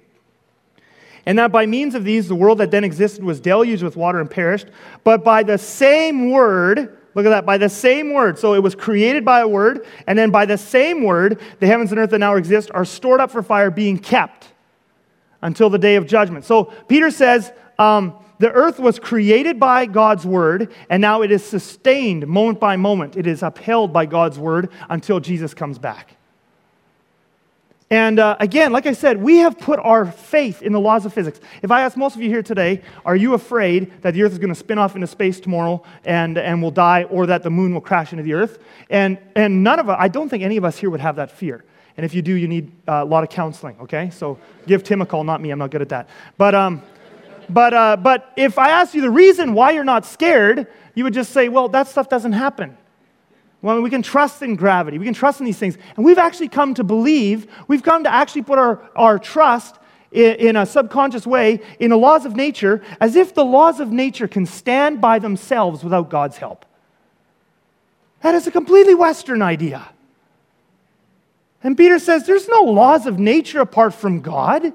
And 1.26 1.40
that 1.40 1.50
by 1.50 1.66
means 1.66 1.96
of 1.96 2.04
these, 2.04 2.28
the 2.28 2.36
world 2.36 2.58
that 2.58 2.70
then 2.70 2.84
existed 2.84 3.24
was 3.24 3.40
deluged 3.40 3.82
with 3.82 3.96
water 3.96 4.20
and 4.20 4.30
perished. 4.30 4.68
But 5.02 5.24
by 5.24 5.42
the 5.42 5.58
same 5.58 6.30
word, 6.30 6.95
look 7.16 7.26
at 7.26 7.30
that, 7.30 7.46
by 7.46 7.58
the 7.58 7.68
same 7.68 8.12
word. 8.12 8.38
So 8.38 8.54
it 8.54 8.62
was 8.62 8.76
created 8.76 9.24
by 9.24 9.40
a 9.40 9.48
word, 9.48 9.86
and 10.06 10.16
then 10.16 10.30
by 10.30 10.46
the 10.46 10.58
same 10.58 11.02
word, 11.02 11.40
the 11.58 11.66
heavens 11.66 11.90
and 11.90 11.98
earth 11.98 12.10
that 12.10 12.18
now 12.18 12.36
exist 12.36 12.70
are 12.72 12.84
stored 12.84 13.20
up 13.20 13.32
for 13.32 13.42
fire, 13.42 13.70
being 13.70 13.98
kept 13.98 14.52
until 15.42 15.70
the 15.70 15.78
day 15.78 15.96
of 15.96 16.06
judgment. 16.06 16.44
So 16.44 16.64
Peter 16.64 17.10
says, 17.10 17.52
um, 17.78 18.14
the 18.38 18.52
earth 18.52 18.78
was 18.78 18.98
created 18.98 19.58
by 19.58 19.86
God's 19.86 20.26
word, 20.26 20.74
and 20.90 21.00
now 21.00 21.22
it 21.22 21.30
is 21.30 21.42
sustained 21.42 22.26
moment 22.26 22.60
by 22.60 22.76
moment. 22.76 23.16
It 23.16 23.26
is 23.26 23.42
upheld 23.42 23.94
by 23.94 24.04
God's 24.04 24.38
word 24.38 24.70
until 24.90 25.18
Jesus 25.18 25.54
comes 25.54 25.78
back. 25.78 26.15
And 27.88 28.18
uh, 28.18 28.36
again, 28.40 28.72
like 28.72 28.86
I 28.86 28.92
said, 28.92 29.22
we 29.22 29.36
have 29.38 29.58
put 29.58 29.78
our 29.78 30.10
faith 30.10 30.60
in 30.60 30.72
the 30.72 30.80
laws 30.80 31.06
of 31.06 31.14
physics. 31.14 31.38
If 31.62 31.70
I 31.70 31.82
ask 31.82 31.96
most 31.96 32.16
of 32.16 32.22
you 32.22 32.28
here 32.28 32.42
today, 32.42 32.82
are 33.04 33.14
you 33.14 33.34
afraid 33.34 34.02
that 34.02 34.12
the 34.12 34.24
earth 34.24 34.32
is 34.32 34.38
going 34.38 34.48
to 34.48 34.56
spin 34.56 34.76
off 34.76 34.96
into 34.96 35.06
space 35.06 35.38
tomorrow 35.38 35.84
and, 36.04 36.36
and 36.36 36.60
will 36.60 36.72
die, 36.72 37.04
or 37.04 37.26
that 37.26 37.44
the 37.44 37.50
moon 37.50 37.72
will 37.72 37.80
crash 37.80 38.12
into 38.12 38.24
the 38.24 38.34
earth? 38.34 38.58
And, 38.90 39.18
and 39.36 39.62
none 39.62 39.78
of 39.78 39.88
us, 39.88 39.96
I 40.00 40.08
don't 40.08 40.28
think 40.28 40.42
any 40.42 40.56
of 40.56 40.64
us 40.64 40.76
here 40.76 40.90
would 40.90 41.00
have 41.00 41.16
that 41.16 41.30
fear. 41.30 41.64
And 41.96 42.04
if 42.04 42.12
you 42.12 42.22
do, 42.22 42.34
you 42.34 42.48
need 42.48 42.72
uh, 42.88 42.94
a 42.94 43.04
lot 43.04 43.22
of 43.22 43.30
counseling, 43.30 43.76
okay? 43.82 44.10
So 44.10 44.38
give 44.66 44.82
Tim 44.82 45.00
a 45.00 45.06
call, 45.06 45.22
not 45.22 45.40
me. 45.40 45.50
I'm 45.50 45.58
not 45.60 45.70
good 45.70 45.82
at 45.82 45.88
that. 45.90 46.08
But, 46.36 46.56
um, 46.56 46.82
but, 47.48 47.72
uh, 47.72 47.96
but 47.96 48.32
if 48.36 48.58
I 48.58 48.70
ask 48.70 48.94
you 48.94 49.00
the 49.00 49.10
reason 49.10 49.54
why 49.54 49.70
you're 49.70 49.84
not 49.84 50.04
scared, 50.04 50.66
you 50.96 51.04
would 51.04 51.14
just 51.14 51.32
say, 51.32 51.48
well, 51.48 51.68
that 51.68 51.86
stuff 51.86 52.08
doesn't 52.08 52.32
happen. 52.32 52.76
Well, 53.62 53.80
we 53.80 53.90
can 53.90 54.02
trust 54.02 54.42
in 54.42 54.54
gravity, 54.54 54.98
we 54.98 55.04
can 55.04 55.14
trust 55.14 55.40
in 55.40 55.46
these 55.46 55.58
things. 55.58 55.76
And 55.96 56.04
we've 56.04 56.18
actually 56.18 56.48
come 56.48 56.74
to 56.74 56.84
believe, 56.84 57.46
we've 57.68 57.82
come 57.82 58.04
to 58.04 58.12
actually 58.12 58.42
put 58.42 58.58
our, 58.58 58.80
our 58.94 59.18
trust 59.18 59.76
in, 60.12 60.34
in 60.36 60.56
a 60.56 60.66
subconscious 60.66 61.26
way 61.26 61.60
in 61.80 61.90
the 61.90 61.96
laws 61.96 62.24
of 62.26 62.36
nature 62.36 62.82
as 63.00 63.16
if 63.16 63.34
the 63.34 63.44
laws 63.44 63.80
of 63.80 63.90
nature 63.90 64.28
can 64.28 64.46
stand 64.46 65.00
by 65.00 65.18
themselves 65.18 65.82
without 65.82 66.10
God's 66.10 66.36
help. 66.36 66.64
That 68.20 68.34
is 68.34 68.46
a 68.46 68.50
completely 68.50 68.94
Western 68.94 69.42
idea. 69.42 69.88
And 71.62 71.76
Peter 71.76 71.98
says 71.98 72.26
there's 72.26 72.48
no 72.48 72.62
laws 72.62 73.06
of 73.06 73.18
nature 73.18 73.60
apart 73.60 73.94
from 73.94 74.20
God. 74.20 74.72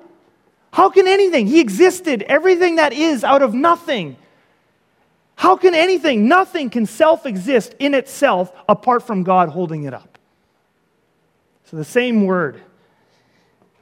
How 0.74 0.90
can 0.90 1.08
anything? 1.08 1.48
He 1.48 1.60
existed, 1.60 2.24
everything 2.24 2.78
that 2.78 2.94
is, 2.94 3.24
out 3.24 3.42
of 3.42 3.54
nothing. 3.54 4.18
How 5.42 5.56
can 5.56 5.74
anything, 5.74 6.28
nothing 6.28 6.70
can 6.70 6.86
self 6.86 7.26
exist 7.26 7.74
in 7.80 7.96
itself 7.96 8.54
apart 8.70 9.02
from 9.02 9.24
God 9.24 9.50
holding 9.50 9.86
it 9.86 9.94
up? 9.96 10.20
So 11.64 11.78
the 11.78 11.84
same 11.84 12.28
word. 12.28 12.62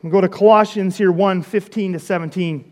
We 0.02 0.10
go 0.10 0.22
to 0.22 0.30
Colossians 0.30 0.98
here 0.98 1.12
1 1.12 1.42
15 1.42 1.92
to 1.92 2.00
17. 2.00 2.72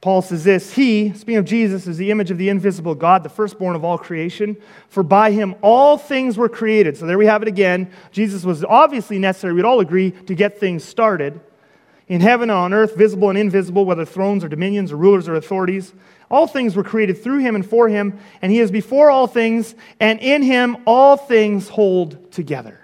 Paul 0.00 0.22
says 0.22 0.44
this 0.44 0.72
He, 0.72 1.12
speaking 1.12 1.36
of 1.36 1.44
Jesus, 1.44 1.86
is 1.86 1.98
the 1.98 2.10
image 2.10 2.30
of 2.30 2.38
the 2.38 2.48
invisible 2.48 2.94
God, 2.94 3.22
the 3.22 3.28
firstborn 3.28 3.76
of 3.76 3.84
all 3.84 3.98
creation. 3.98 4.56
For 4.88 5.02
by 5.02 5.32
him 5.32 5.54
all 5.60 5.98
things 5.98 6.38
were 6.38 6.48
created. 6.48 6.96
So 6.96 7.04
there 7.04 7.18
we 7.18 7.26
have 7.26 7.42
it 7.42 7.48
again. 7.48 7.92
Jesus 8.12 8.46
was 8.46 8.64
obviously 8.64 9.18
necessary, 9.18 9.52
we'd 9.52 9.66
all 9.66 9.80
agree, 9.80 10.12
to 10.12 10.34
get 10.34 10.58
things 10.58 10.84
started 10.84 11.38
in 12.08 12.22
heaven 12.22 12.48
and 12.48 12.58
on 12.58 12.72
earth, 12.72 12.96
visible 12.96 13.28
and 13.28 13.38
invisible, 13.38 13.84
whether 13.84 14.06
thrones 14.06 14.42
or 14.42 14.48
dominions 14.48 14.90
or 14.90 14.96
rulers 14.96 15.28
or 15.28 15.34
authorities. 15.34 15.92
All 16.34 16.48
things 16.48 16.74
were 16.74 16.82
created 16.82 17.22
through 17.22 17.38
him 17.38 17.54
and 17.54 17.64
for 17.64 17.88
him, 17.88 18.18
and 18.42 18.50
he 18.50 18.58
is 18.58 18.72
before 18.72 19.08
all 19.08 19.28
things, 19.28 19.76
and 20.00 20.18
in 20.18 20.42
him 20.42 20.78
all 20.84 21.16
things 21.16 21.68
hold 21.68 22.32
together. 22.32 22.80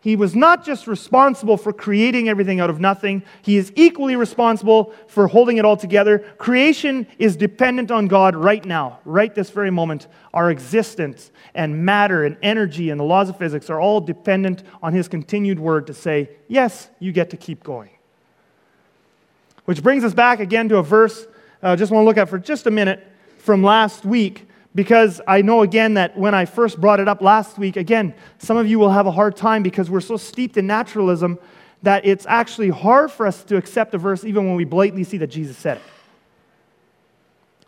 He 0.00 0.16
was 0.16 0.34
not 0.34 0.64
just 0.64 0.88
responsible 0.88 1.56
for 1.56 1.72
creating 1.72 2.28
everything 2.28 2.58
out 2.58 2.68
of 2.68 2.80
nothing, 2.80 3.22
he 3.42 3.56
is 3.56 3.72
equally 3.76 4.16
responsible 4.16 4.92
for 5.06 5.28
holding 5.28 5.58
it 5.58 5.64
all 5.64 5.76
together. 5.76 6.18
Creation 6.38 7.06
is 7.20 7.36
dependent 7.36 7.92
on 7.92 8.08
God 8.08 8.34
right 8.34 8.64
now, 8.64 8.98
right 9.04 9.32
this 9.32 9.50
very 9.50 9.70
moment. 9.70 10.08
Our 10.34 10.50
existence 10.50 11.30
and 11.54 11.84
matter 11.84 12.24
and 12.24 12.36
energy 12.42 12.90
and 12.90 12.98
the 12.98 13.04
laws 13.04 13.28
of 13.28 13.38
physics 13.38 13.70
are 13.70 13.80
all 13.80 14.00
dependent 14.00 14.64
on 14.82 14.92
his 14.92 15.06
continued 15.06 15.60
word 15.60 15.86
to 15.86 15.94
say, 15.94 16.30
Yes, 16.48 16.90
you 16.98 17.12
get 17.12 17.30
to 17.30 17.36
keep 17.36 17.62
going. 17.62 17.90
Which 19.66 19.84
brings 19.84 20.02
us 20.02 20.14
back 20.14 20.40
again 20.40 20.68
to 20.70 20.78
a 20.78 20.82
verse 20.82 21.28
I 21.62 21.76
just 21.76 21.92
want 21.92 22.02
to 22.04 22.06
look 22.06 22.16
at 22.16 22.28
for 22.28 22.38
just 22.38 22.66
a 22.66 22.70
minute 22.70 23.06
from 23.38 23.62
last 23.62 24.04
week 24.04 24.48
because 24.74 25.20
I 25.26 25.42
know 25.42 25.62
again 25.62 25.94
that 25.94 26.16
when 26.16 26.34
I 26.34 26.44
first 26.44 26.80
brought 26.80 27.00
it 27.00 27.08
up 27.08 27.20
last 27.20 27.58
week, 27.58 27.76
again, 27.76 28.14
some 28.38 28.56
of 28.56 28.66
you 28.66 28.78
will 28.78 28.90
have 28.90 29.06
a 29.06 29.10
hard 29.10 29.36
time 29.36 29.62
because 29.62 29.90
we're 29.90 30.00
so 30.00 30.16
steeped 30.16 30.56
in 30.56 30.66
naturalism 30.66 31.38
that 31.82 32.04
it's 32.06 32.26
actually 32.26 32.68
hard 32.68 33.10
for 33.10 33.26
us 33.26 33.42
to 33.44 33.56
accept 33.56 33.94
a 33.94 33.98
verse 33.98 34.24
even 34.24 34.46
when 34.46 34.56
we 34.56 34.64
blatantly 34.64 35.04
see 35.04 35.16
that 35.18 35.28
Jesus 35.28 35.56
said 35.56 35.78
it. 35.78 35.82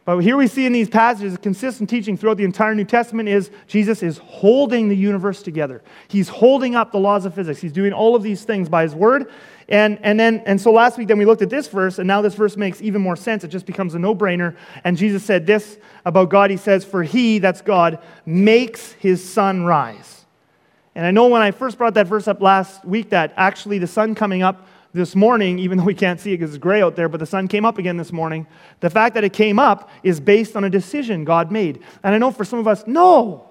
But 0.05 0.19
here 0.19 0.37
we 0.37 0.49
see 0.49 0.67
in 0.67 0.73
these 0.73 0.89
passages, 0.89 1.35
a 1.35 1.39
consistent 1.39 1.89
teaching 1.89 2.17
throughout 2.17 2.37
the 2.37 2.45
entire 2.45 2.75
New 2.75 2.85
Testament 2.85 3.29
is 3.29 3.53
Jesus 3.69 4.03
is 4.03 4.19
holding 4.19 4.89
the 4.89 4.97
universe 4.97 5.43
together. 5.43 5.81
He's 6.09 6.29
holding 6.29 6.75
up 6.75 6.91
the 6.91 6.99
laws 6.99 7.25
of 7.25 7.35
physics. 7.35 7.61
He's 7.61 7.73
doing 7.73 7.93
all 7.93 8.17
of 8.17 8.23
these 8.25 8.43
things 8.43 8.69
by 8.69 8.83
his 8.83 8.97
word. 8.97 9.31
And, 9.73 9.99
and 10.03 10.21
then 10.21 10.43
and 10.45 10.61
so 10.61 10.71
last 10.71 10.99
week 10.99 11.09
then 11.09 11.17
we 11.17 11.25
looked 11.25 11.41
at 11.41 11.49
this 11.49 11.67
verse, 11.67 11.99
and 11.99 12.07
now 12.07 12.21
this 12.21 12.35
verse 12.35 12.59
makes 12.59 12.83
even 12.83 13.01
more 13.01 13.17
sense. 13.17 13.43
It 13.43 13.49
just 13.49 13.65
becomes 13.65 13.95
a 13.95 13.99
no-brainer. 13.99 14.55
And 14.85 14.99
Jesus 14.99 15.25
said 15.25 15.47
this 15.47 15.79
about 16.05 16.29
God. 16.29 16.51
He 16.51 16.59
says, 16.59 16.85
For 16.85 17.03
he, 17.03 17.39
that's 17.39 17.63
God, 17.63 17.99
makes 18.27 18.93
his 18.93 19.27
sun 19.27 19.65
rise. 19.65 20.27
And 20.95 21.07
I 21.07 21.11
know 21.11 21.29
when 21.29 21.41
I 21.41 21.53
first 21.53 21.79
brought 21.79 21.95
that 21.95 22.07
verse 22.07 22.29
up 22.29 22.43
last 22.43 22.85
week 22.85 23.09
that 23.11 23.33
actually 23.39 23.79
the 23.79 23.87
sun 23.87 24.15
coming 24.15 24.43
up 24.43 24.69
this 24.93 25.17
morning, 25.17 25.59
even 25.59 25.79
though 25.79 25.85
we 25.85 25.95
can't 25.95 26.21
see 26.21 26.35
it 26.35 26.37
because 26.37 26.55
it's 26.55 26.63
gray 26.63 26.83
out 26.83 26.95
there, 26.95 27.09
but 27.09 27.19
the 27.19 27.25
sun 27.25 27.49
came 27.49 27.65
up 27.65 27.79
again 27.79 27.97
this 27.97 28.13
morning. 28.13 28.47
The 28.81 28.91
fact 28.91 29.15
that 29.15 29.25
it 29.25 29.33
came 29.33 29.59
up 29.59 29.89
is 30.03 30.21
based 30.21 30.55
on 30.55 30.65
a 30.65 30.71
decision 30.71 31.25
God 31.25 31.51
made. 31.51 31.83
And 32.03 32.15
I 32.15 32.19
know 32.19 32.31
for 32.31 32.45
some 32.45 32.59
of 32.59 32.69
us, 32.69 32.85
no. 32.87 33.49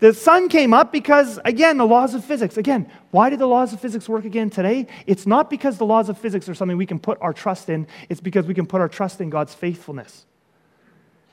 The 0.00 0.14
sun 0.14 0.48
came 0.48 0.72
up 0.72 0.92
because, 0.92 1.38
again, 1.44 1.76
the 1.76 1.86
laws 1.86 2.14
of 2.14 2.24
physics. 2.24 2.56
Again, 2.56 2.90
why 3.10 3.28
do 3.28 3.36
the 3.36 3.46
laws 3.46 3.74
of 3.74 3.80
physics 3.80 4.08
work 4.08 4.24
again 4.24 4.48
today? 4.48 4.86
It's 5.06 5.26
not 5.26 5.50
because 5.50 5.76
the 5.76 5.84
laws 5.84 6.08
of 6.08 6.16
physics 6.16 6.48
are 6.48 6.54
something 6.54 6.78
we 6.78 6.86
can 6.86 6.98
put 6.98 7.18
our 7.20 7.34
trust 7.34 7.68
in, 7.68 7.86
it's 8.08 8.20
because 8.20 8.46
we 8.46 8.54
can 8.54 8.66
put 8.66 8.80
our 8.80 8.88
trust 8.88 9.20
in 9.20 9.30
God's 9.30 9.54
faithfulness. 9.54 10.24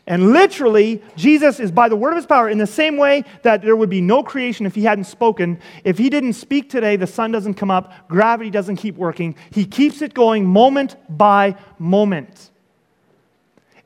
And 0.06 0.32
literally, 0.32 1.02
Jesus 1.18 1.60
is 1.60 1.72
by 1.72 1.90
the 1.90 1.96
word 1.96 2.12
of 2.12 2.18
his 2.18 2.26
power 2.26 2.50
in 2.50 2.58
the 2.58 2.68
same 2.68 2.96
way 2.96 3.26
that 3.44 3.62
there 3.62 3.76
would 3.76 3.90
be 3.90 4.00
no 4.00 4.24
creation 4.24 4.66
if 4.66 4.74
he 4.74 4.84
hadn't 4.84 5.04
spoken. 5.04 5.60
If 5.84 5.98
he 5.98 6.10
didn't 6.10 6.34
speak 6.34 6.70
today, 6.70 6.96
the 6.96 7.08
sun 7.08 7.32
doesn't 7.32 7.56
come 7.56 7.72
up, 7.72 8.08
gravity 8.08 8.50
doesn't 8.50 8.78
keep 8.78 8.96
working. 8.96 9.36
He 9.52 9.66
keeps 9.66 10.02
it 10.02 10.14
going 10.14 10.46
moment 10.46 10.96
by 11.10 11.58
moment. 11.78 12.52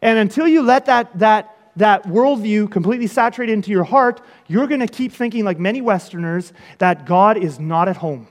And 0.01 0.19
until 0.19 0.47
you 0.47 0.61
let 0.61 0.85
that, 0.85 1.17
that 1.19 1.50
that 1.75 2.03
worldview 2.03 2.69
completely 2.71 3.07
saturated 3.07 3.53
into 3.53 3.71
your 3.71 3.83
heart, 3.83 4.21
you're 4.47 4.67
going 4.67 4.81
to 4.81 4.87
keep 4.87 5.11
thinking, 5.11 5.45
like 5.45 5.59
many 5.59 5.81
Westerners, 5.81 6.53
that 6.79 7.05
God 7.05 7.37
is 7.37 7.59
not 7.59 7.87
at 7.87 7.97
home. 7.97 8.27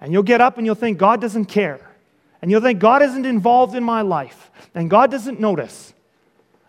And 0.00 0.12
you'll 0.12 0.22
get 0.22 0.40
up 0.40 0.58
and 0.58 0.66
you'll 0.66 0.74
think, 0.74 0.98
God 0.98 1.20
doesn't 1.20 1.46
care. 1.46 1.80
And 2.42 2.50
you'll 2.50 2.60
think, 2.60 2.78
God 2.78 3.02
isn't 3.02 3.24
involved 3.24 3.74
in 3.74 3.82
my 3.82 4.02
life. 4.02 4.50
And 4.74 4.90
God 4.90 5.10
doesn't 5.10 5.40
notice. 5.40 5.94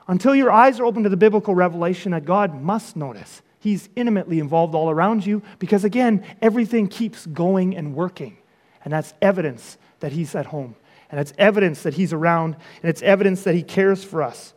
Until 0.07 0.33
your 0.33 0.51
eyes 0.51 0.79
are 0.79 0.85
open 0.85 1.03
to 1.03 1.09
the 1.09 1.17
biblical 1.17 1.53
revelation 1.53 2.11
that 2.13 2.25
God 2.25 2.61
must 2.61 2.95
notice. 2.95 3.41
He's 3.59 3.89
intimately 3.95 4.39
involved 4.39 4.75
all 4.75 4.89
around 4.89 5.25
you 5.25 5.41
because, 5.59 5.83
again, 5.83 6.23
everything 6.41 6.87
keeps 6.87 7.25
going 7.25 7.75
and 7.75 7.95
working. 7.95 8.37
And 8.85 8.93
that's 8.93 9.13
evidence 9.21 9.77
that 9.99 10.11
He's 10.11 10.35
at 10.35 10.45
home. 10.45 10.75
And 11.09 11.19
it's 11.19 11.33
evidence 11.37 11.83
that 11.83 11.95
He's 11.95 12.13
around. 12.13 12.55
And 12.81 12.89
it's 12.89 13.01
evidence 13.01 13.43
that 13.43 13.55
He 13.55 13.63
cares 13.63 14.03
for 14.03 14.23
us. 14.23 14.53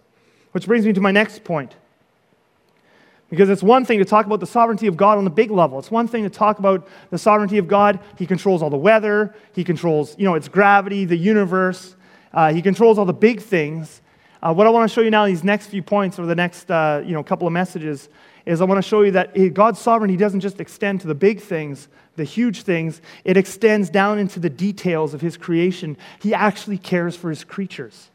Which 0.59 0.66
brings 0.66 0.85
me 0.85 0.92
to 0.92 1.01
my 1.01 1.12
next 1.12 1.44
point. 1.44 1.77
Because 3.31 3.49
it's 3.49 3.62
one 3.62 3.85
thing 3.85 4.01
to 4.01 4.05
talk 4.05 4.27
about 4.27 4.40
the 4.40 4.47
sovereignty 4.47 4.88
of 4.88 4.97
God 4.97 5.16
on 5.16 5.23
the 5.23 5.31
big 5.31 5.53
level. 5.53 5.79
It's 5.79 5.88
one 5.88 6.09
thing 6.09 6.25
to 6.25 6.31
talk 6.31 6.59
about 6.59 6.88
the 7.11 7.18
sovereignty 7.18 7.59
of 7.59 7.68
God. 7.68 8.01
He 8.18 8.27
controls 8.27 8.61
all 8.61 8.68
the 8.68 8.77
weather, 8.77 9.37
He 9.53 9.62
controls, 9.62 10.18
you 10.18 10.25
know, 10.25 10.35
its 10.35 10.49
gravity, 10.49 11.05
the 11.05 11.16
universe. 11.16 11.94
Uh, 12.33 12.53
he 12.53 12.61
controls 12.61 12.99
all 12.99 13.05
the 13.05 13.12
big 13.12 13.40
things. 13.40 14.03
Uh, 14.42 14.53
what 14.53 14.66
I 14.66 14.71
want 14.71 14.90
to 14.90 14.92
show 14.92 15.01
you 15.01 15.11
now 15.11 15.27
these 15.27 15.44
next 15.44 15.68
few 15.68 15.81
points, 15.81 16.18
or 16.18 16.27
the 16.27 16.35
next, 16.35 16.68
uh, 16.73 17.05
you 17.07 17.12
know, 17.12 17.23
couple 17.23 17.47
of 17.47 17.53
messages, 17.53 18.09
is 18.44 18.61
I 18.61 18.64
want 18.64 18.83
to 18.83 18.88
show 18.88 19.03
you 19.03 19.12
that 19.12 19.55
God's 19.55 19.79
sovereignty 19.79 20.16
doesn't 20.16 20.40
just 20.40 20.59
extend 20.59 21.03
to 21.03 21.07
the 21.07 21.14
big 21.14 21.40
things, 21.40 21.87
the 22.16 22.25
huge 22.25 22.62
things, 22.62 23.01
it 23.23 23.37
extends 23.37 23.90
down 23.90 24.18
into 24.18 24.40
the 24.40 24.51
details 24.51 25.14
of 25.14 25.21
His 25.21 25.37
creation. 25.37 25.97
He 26.21 26.35
actually 26.35 26.79
cares 26.79 27.14
for 27.14 27.31
His 27.31 27.44
creatures. 27.44 28.11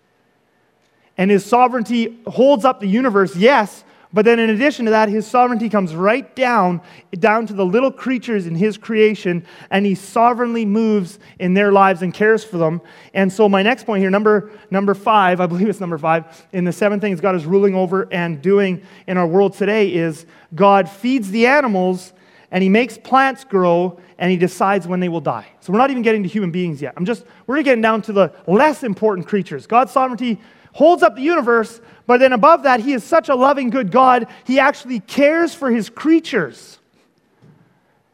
And 1.18 1.30
His 1.32 1.46
sovereignty 1.46 2.20
holds 2.28 2.66
up 2.66 2.80
the 2.80 2.88
universe, 2.88 3.36
yes, 3.36 3.84
but 4.14 4.26
then, 4.26 4.38
in 4.38 4.52
addition 4.52 4.86
to 4.86 4.92
that, 4.92 5.10
his 5.10 5.26
sovereignty 5.26 5.70
comes 5.70 5.96
right 5.96 6.36
down, 6.36 6.82
down 7.18 7.48
to 7.48 7.54
the 7.54 7.66
little 7.66 7.92
creatures 7.92 8.46
in 8.46 8.54
his 8.54 8.78
creation, 8.78 9.44
and 9.72 9.88
he 9.88 9.96
sovereignly 9.96 10.66
moves 10.66 11.18
in 11.40 11.56
their 11.56 11.72
lives 11.72 12.04
and 12.04 12.14
cares 12.14 12.44
for 12.44 12.60
them. 12.60 12.80
And 13.16 13.34
so, 13.34 13.50
my 13.50 13.64
next 13.64 13.88
point 13.88 14.02
here, 14.02 14.12
number, 14.12 14.52
number 14.70 14.94
five, 14.94 15.42
I 15.42 15.48
believe 15.48 15.68
it's 15.68 15.80
number 15.80 15.98
five, 15.98 16.46
in 16.54 16.64
the 16.64 16.72
seven 16.72 17.00
things 17.00 17.22
God 17.22 17.34
is 17.36 17.44
ruling 17.48 17.74
over 17.74 18.08
and 18.14 18.40
doing 18.40 18.84
in 19.08 19.18
our 19.18 19.26
world 19.26 19.54
today 19.54 19.92
is 19.92 20.28
God 20.54 20.88
feeds 20.88 21.32
the 21.32 21.48
animals 21.48 22.14
and 22.52 22.62
he 22.62 22.70
makes 22.70 23.00
plants 23.00 23.44
grow 23.44 24.00
and 24.20 24.30
he 24.30 24.38
decides 24.38 24.88
when 24.88 25.00
they 25.00 25.10
will 25.10 25.22
die. 25.22 25.48
So, 25.60 25.74
we're 25.74 25.80
not 25.80 25.90
even 25.90 26.04
getting 26.04 26.22
to 26.22 26.30
human 26.30 26.52
beings 26.52 26.84
yet. 26.84 26.94
I'm 26.98 27.06
just, 27.06 27.26
we're 27.48 27.64
getting 27.64 27.82
down 27.82 28.04
to 28.04 28.14
the 28.14 28.32
less 28.46 28.84
important 28.84 29.28
creatures. 29.28 29.66
God's 29.66 29.92
sovereignty 29.92 30.40
holds 30.74 31.02
up 31.02 31.16
the 31.16 31.22
universe, 31.22 31.80
but 32.06 32.20
then 32.20 32.34
above 32.34 32.64
that, 32.64 32.82
he 32.82 32.94
is 32.94 33.04
such 33.04 33.30
a 33.30 33.36
loving, 33.36 33.70
good 33.70 33.92
God, 33.92 34.28
he 34.44 34.60
actually 34.60 35.00
cares 35.00 35.54
for 35.54 35.72
his 35.72 35.90
creatures. 35.90 36.80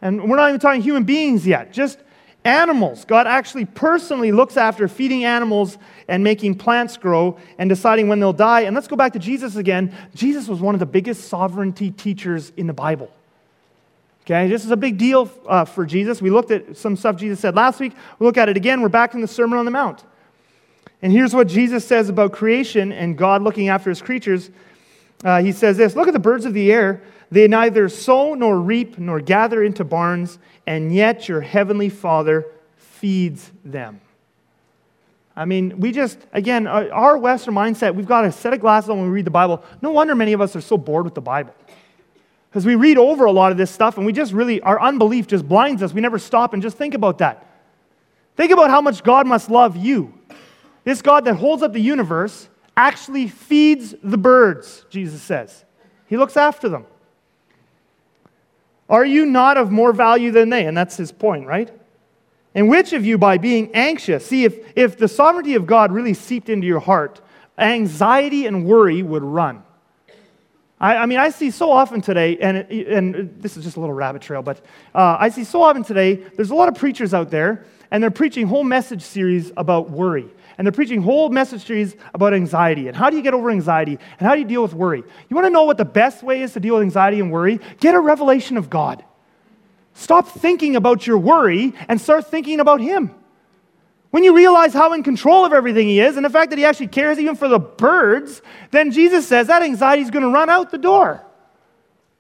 And 0.02 0.30
we're 0.30 0.38
not 0.38 0.50
even 0.50 0.60
talking 0.60 0.82
human 0.82 1.04
beings 1.04 1.46
yet, 1.46 1.74
just 1.74 2.00
animals. 2.46 3.06
God 3.06 3.28
actually 3.28 3.66
personally 3.66 4.32
looks 4.32 4.56
after 4.56 4.88
feeding 4.88 5.26
animals 5.26 5.78
and 6.08 6.24
making 6.24 6.56
plants 6.56 6.98
grow 6.98 7.38
and 7.58 7.70
deciding 7.70 8.08
when 8.08 8.20
they'll 8.20 8.32
die. 8.32 8.62
And 8.62 8.76
let's 8.76 8.88
go 8.88 8.96
back 8.96 9.14
to 9.14 9.20
Jesus 9.20 9.56
again. 9.56 9.94
Jesus 10.16 10.48
was 10.48 10.60
one 10.60 10.76
of 10.76 10.80
the 10.80 10.86
biggest 10.86 11.28
sovereignty 11.28 11.92
teachers 11.92 12.52
in 12.56 12.68
the 12.68 12.74
Bible. 12.74 13.12
Okay, 14.22 14.48
this 14.48 14.64
is 14.64 14.72
a 14.72 14.78
big 14.78 14.98
deal 14.98 15.30
uh, 15.48 15.66
for 15.66 15.86
Jesus. 15.86 16.22
We 16.22 16.30
looked 16.30 16.52
at 16.52 16.78
some 16.78 16.96
stuff 16.96 17.16
Jesus 17.16 17.40
said 17.40 17.56
last 17.56 17.80
week. 17.80 17.94
We 18.20 18.26
look 18.26 18.38
at 18.38 18.48
it 18.48 18.58
again. 18.58 18.82
We're 18.82 18.90
back 18.90 19.16
in 19.16 19.22
the 19.22 19.28
Sermon 19.28 19.58
on 19.58 19.66
the 19.66 19.72
Mount. 19.72 20.04
And 21.02 21.14
here's 21.14 21.34
what 21.34 21.48
Jesus 21.48 21.86
says 21.86 22.10
about 22.10 22.34
creation 22.34 22.92
and 22.92 23.18
God 23.18 23.42
looking 23.42 23.70
after 23.70 23.90
his 23.90 24.02
creatures. 24.02 24.50
Uh, 25.24 25.42
he 25.42 25.52
says 25.52 25.78
this 25.78 25.96
Look 25.96 26.08
at 26.08 26.14
the 26.14 26.20
birds 26.20 26.46
of 26.46 26.54
the 26.54 26.72
air. 26.72 27.02
They 27.32 27.48
neither 27.48 27.90
sow 27.90 28.34
nor 28.34 28.60
reap 28.60 28.98
nor 28.98 29.22
gather 29.22 29.64
into 29.64 29.84
barns, 29.84 30.40
and 30.66 30.94
yet 30.94 31.30
your 31.30 31.42
heavenly 31.42 31.90
Father 31.90 32.46
feeds 32.76 33.52
them. 33.64 34.02
I 35.36 35.46
mean, 35.46 35.80
we 35.80 35.92
just, 35.92 36.18
again, 36.34 36.68
uh, 36.68 36.90
our 36.92 37.18
Western 37.18 37.54
mindset, 37.54 37.96
we've 37.96 38.08
got 38.08 38.26
a 38.26 38.32
set 38.32 38.54
of 38.54 38.60
glasses 38.60 38.90
on 38.90 38.98
when 38.98 39.08
we 39.08 39.14
read 39.14 39.26
the 39.26 39.32
Bible. 39.32 39.64
No 39.82 39.92
wonder 39.92 40.14
many 40.16 40.34
of 40.34 40.42
us 40.42 40.56
are 40.56 40.62
so 40.62 40.78
bored 40.78 41.06
with 41.06 41.16
the 41.16 41.22
Bible. 41.22 41.56
Because 42.50 42.66
we 42.66 42.76
read 42.76 42.98
over 42.98 43.26
a 43.26 43.32
lot 43.32 43.52
of 43.52 43.58
this 43.58 43.72
stuff 43.72 43.96
and 43.96 44.06
we 44.06 44.12
just 44.12 44.34
really, 44.34 44.60
our 44.62 44.82
unbelief 44.82 45.28
just 45.28 45.48
blinds 45.48 45.82
us. 45.82 45.94
We 45.94 46.02
never 46.02 46.20
stop 46.20 46.54
and 46.54 46.62
just 46.62 46.78
think 46.78 46.94
about 46.94 47.20
that. 47.20 47.46
Think 48.36 48.52
about 48.52 48.70
how 48.70 48.82
much 48.82 49.04
God 49.04 49.28
must 49.28 49.50
love 49.50 49.78
you. 49.78 50.19
This 50.90 51.04
God 51.04 51.26
that 51.26 51.36
holds 51.36 51.62
up 51.62 51.72
the 51.72 51.80
universe 51.80 52.50
actually 52.76 53.28
feeds 53.28 53.94
the 54.02 54.18
birds, 54.18 54.88
Jesus 54.90 55.22
says. 55.22 55.64
He 56.08 56.18
looks 56.18 56.36
after 56.36 56.68
them. 56.68 56.88
Are 58.90 59.06
you 59.06 59.28
not 59.28 59.58
of 59.58 59.70
more 59.70 59.94
value 59.94 60.32
than 60.32 60.50
they? 60.50 60.66
And 60.66 60.76
that's 60.76 60.98
his 60.98 61.12
point, 61.12 61.46
right? 61.46 61.72
And 62.56 62.70
which 62.70 62.92
of 62.94 63.06
you, 63.06 63.20
by 63.20 63.38
being 63.38 63.70
anxious, 63.76 64.26
see, 64.26 64.46
if, 64.46 64.58
if 64.76 64.98
the 64.98 65.08
sovereignty 65.08 65.54
of 65.54 65.68
God 65.68 65.92
really 65.92 66.16
seeped 66.16 66.50
into 66.50 66.66
your 66.66 66.80
heart, 66.80 67.22
anxiety 67.60 68.48
and 68.48 68.66
worry 68.66 69.04
would 69.04 69.22
run. 69.22 69.62
I, 70.82 70.96
I 70.98 71.06
mean, 71.06 71.20
I 71.20 71.30
see 71.30 71.52
so 71.52 71.72
often 71.72 72.02
today, 72.02 72.36
and, 72.40 72.58
and 72.72 73.40
this 73.40 73.58
is 73.58 73.64
just 73.64 73.78
a 73.78 73.80
little 73.80 73.94
rabbit 73.94 74.24
trail, 74.24 74.42
but 74.42 74.58
uh, 74.96 75.18
I 75.20 75.30
see 75.30 75.44
so 75.44 75.62
often 75.62 75.84
today, 75.84 76.16
there's 76.16 76.50
a 76.50 76.56
lot 76.56 76.68
of 76.68 76.74
preachers 76.74 77.14
out 77.14 77.30
there, 77.30 77.64
and 77.92 78.02
they're 78.02 78.10
preaching 78.10 78.48
whole 78.48 78.64
message 78.64 79.04
series 79.04 79.52
about 79.56 79.92
worry 79.92 80.30
and 80.60 80.66
they're 80.66 80.74
preaching 80.74 81.02
whole 81.02 81.30
message 81.30 81.96
about 82.14 82.34
anxiety 82.34 82.90
and 82.90 82.98
how 82.98 83.10
do 83.10 83.16
you 83.16 83.24
get 83.24 83.34
over 83.34 83.50
anxiety 83.50 83.98
and 84.20 84.28
how 84.28 84.36
do 84.36 84.42
you 84.42 84.46
deal 84.46 84.62
with 84.62 84.74
worry. 84.74 85.02
You 85.30 85.36
want 85.36 85.46
to 85.46 85.50
know 85.50 85.64
what 85.64 85.78
the 85.78 85.86
best 85.86 86.22
way 86.22 86.42
is 86.42 86.52
to 86.52 86.60
deal 86.60 86.74
with 86.74 86.84
anxiety 86.84 87.22
and 87.22 87.32
worry? 87.32 87.62
Get 87.80 87.96
a 87.96 88.00
revelation 88.00 88.58
of 88.58 88.70
God. 88.70 89.04
Stop 89.94 90.28
thinking 90.28 90.76
about 90.76 91.08
your 91.08 91.18
worry 91.18 91.74
and 91.88 92.00
start 92.00 92.28
thinking 92.28 92.60
about 92.60 92.82
Him. 92.82 93.16
When 94.12 94.26
you 94.26 94.36
realize 94.36 94.74
how 94.74 94.92
in 94.92 95.02
control 95.02 95.46
of 95.46 95.54
everything 95.54 95.88
He 95.88 96.02
is 96.02 96.18
and 96.18 96.26
the 96.26 96.30
fact 96.30 96.50
that 96.50 96.60
He 96.60 96.66
actually 96.66 96.88
cares 96.88 97.18
even 97.20 97.36
for 97.36 97.48
the 97.48 97.60
birds, 97.60 98.42
then 98.72 98.92
Jesus 98.92 99.26
says 99.26 99.48
that 99.48 99.64
anxiety 99.64 100.02
is 100.02 100.12
going 100.12 100.24
to 100.24 100.32
run 100.32 100.50
out 100.50 100.72
the 100.72 100.78
door. 100.78 101.24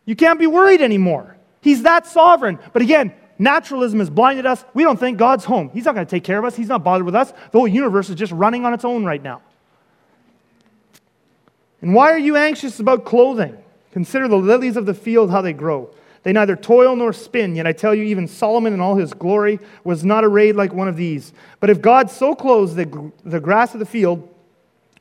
You 0.06 0.16
can't 0.16 0.40
be 0.40 0.48
worried 0.48 0.82
anymore. 0.82 1.36
He's 1.60 1.84
that 1.84 2.08
sovereign. 2.08 2.58
But 2.72 2.84
again, 2.84 3.14
Naturalism 3.40 4.00
has 4.00 4.10
blinded 4.10 4.46
us. 4.46 4.66
We 4.74 4.84
don't 4.84 5.00
think 5.00 5.18
God's 5.18 5.46
home. 5.46 5.70
He's 5.74 5.86
not 5.86 5.96
going 5.96 6.06
to 6.06 6.10
take 6.10 6.26
care 6.26 6.38
of 6.38 6.44
us. 6.44 6.58
He's 6.58 6.68
not 6.68 6.84
bothered 6.84 7.06
with 7.06 7.16
us. 7.16 7.32
The 7.32 7.58
whole 7.58 7.68
universe 7.68 8.10
is 8.10 8.16
just 8.16 8.34
running 8.34 8.66
on 8.66 8.74
its 8.74 8.84
own 8.84 9.06
right 9.06 9.24
now. 9.24 9.42
And 11.82 11.96
why 11.96 12.12
are 12.12 12.20
you 12.20 12.36
anxious 12.36 12.82
about 12.82 13.06
clothing? 13.06 13.58
Consider 13.94 14.28
the 14.28 14.36
lilies 14.36 14.76
of 14.76 14.86
the 14.86 14.94
field, 14.94 15.32
how 15.32 15.42
they 15.42 15.54
grow. 15.54 15.90
They 16.24 16.34
neither 16.34 16.58
toil 16.58 16.98
nor 16.98 17.14
spin, 17.14 17.56
yet 17.56 17.66
I 17.66 17.72
tell 17.72 17.96
you, 17.96 18.04
even 18.04 18.28
Solomon 18.28 18.74
in 18.74 18.82
all 18.82 18.96
his 18.96 19.14
glory 19.14 19.58
was 19.86 20.04
not 20.04 20.26
arrayed 20.26 20.58
like 20.58 20.74
one 20.74 20.90
of 20.90 20.98
these. 20.98 21.32
But 21.62 21.70
if 21.70 21.82
God 21.82 22.12
so 22.12 22.36
clothes 22.36 22.76
the, 22.76 23.12
the 23.24 23.40
grass 23.40 23.74
of 23.74 23.80
the 23.80 23.86
field, 23.86 24.28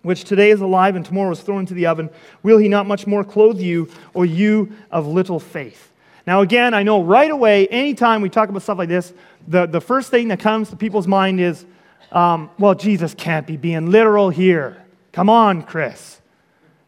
which 0.03 0.23
today 0.23 0.51
is 0.51 0.61
alive 0.61 0.95
and 0.95 1.05
tomorrow 1.05 1.33
is 1.33 1.41
thrown 1.41 1.61
into 1.61 1.75
the 1.75 1.87
oven, 1.87 2.09
will 2.45 2.59
he 2.59 2.69
not 2.69 2.87
much 2.87 3.05
more 3.05 3.25
clothe 3.25 3.59
you, 3.59 3.91
or 4.15 4.25
you 4.25 4.73
of 4.93 5.09
little 5.09 5.41
faith? 5.41 5.88
Now, 6.29 6.43
again, 6.43 6.75
I 6.75 6.83
know 6.83 7.03
right 7.03 7.31
away, 7.31 7.67
anytime 7.69 8.21
we 8.21 8.29
talk 8.29 8.51
about 8.51 8.61
stuff 8.61 8.77
like 8.77 8.91
this, 8.91 9.15
the, 9.47 9.65
the 9.65 9.81
first 9.81 10.11
thing 10.11 10.29
that 10.29 10.39
comes 10.39 10.69
to 10.69 10.77
people's 10.77 11.07
mind 11.07 11.41
is, 11.41 11.65
um, 12.13 12.51
well, 12.59 12.75
Jesus 12.75 13.15
can't 13.15 13.47
be 13.47 13.57
being 13.57 13.91
literal 13.91 14.29
here. 14.29 14.77
Come 15.13 15.31
on, 15.31 15.63
Chris. 15.63 16.21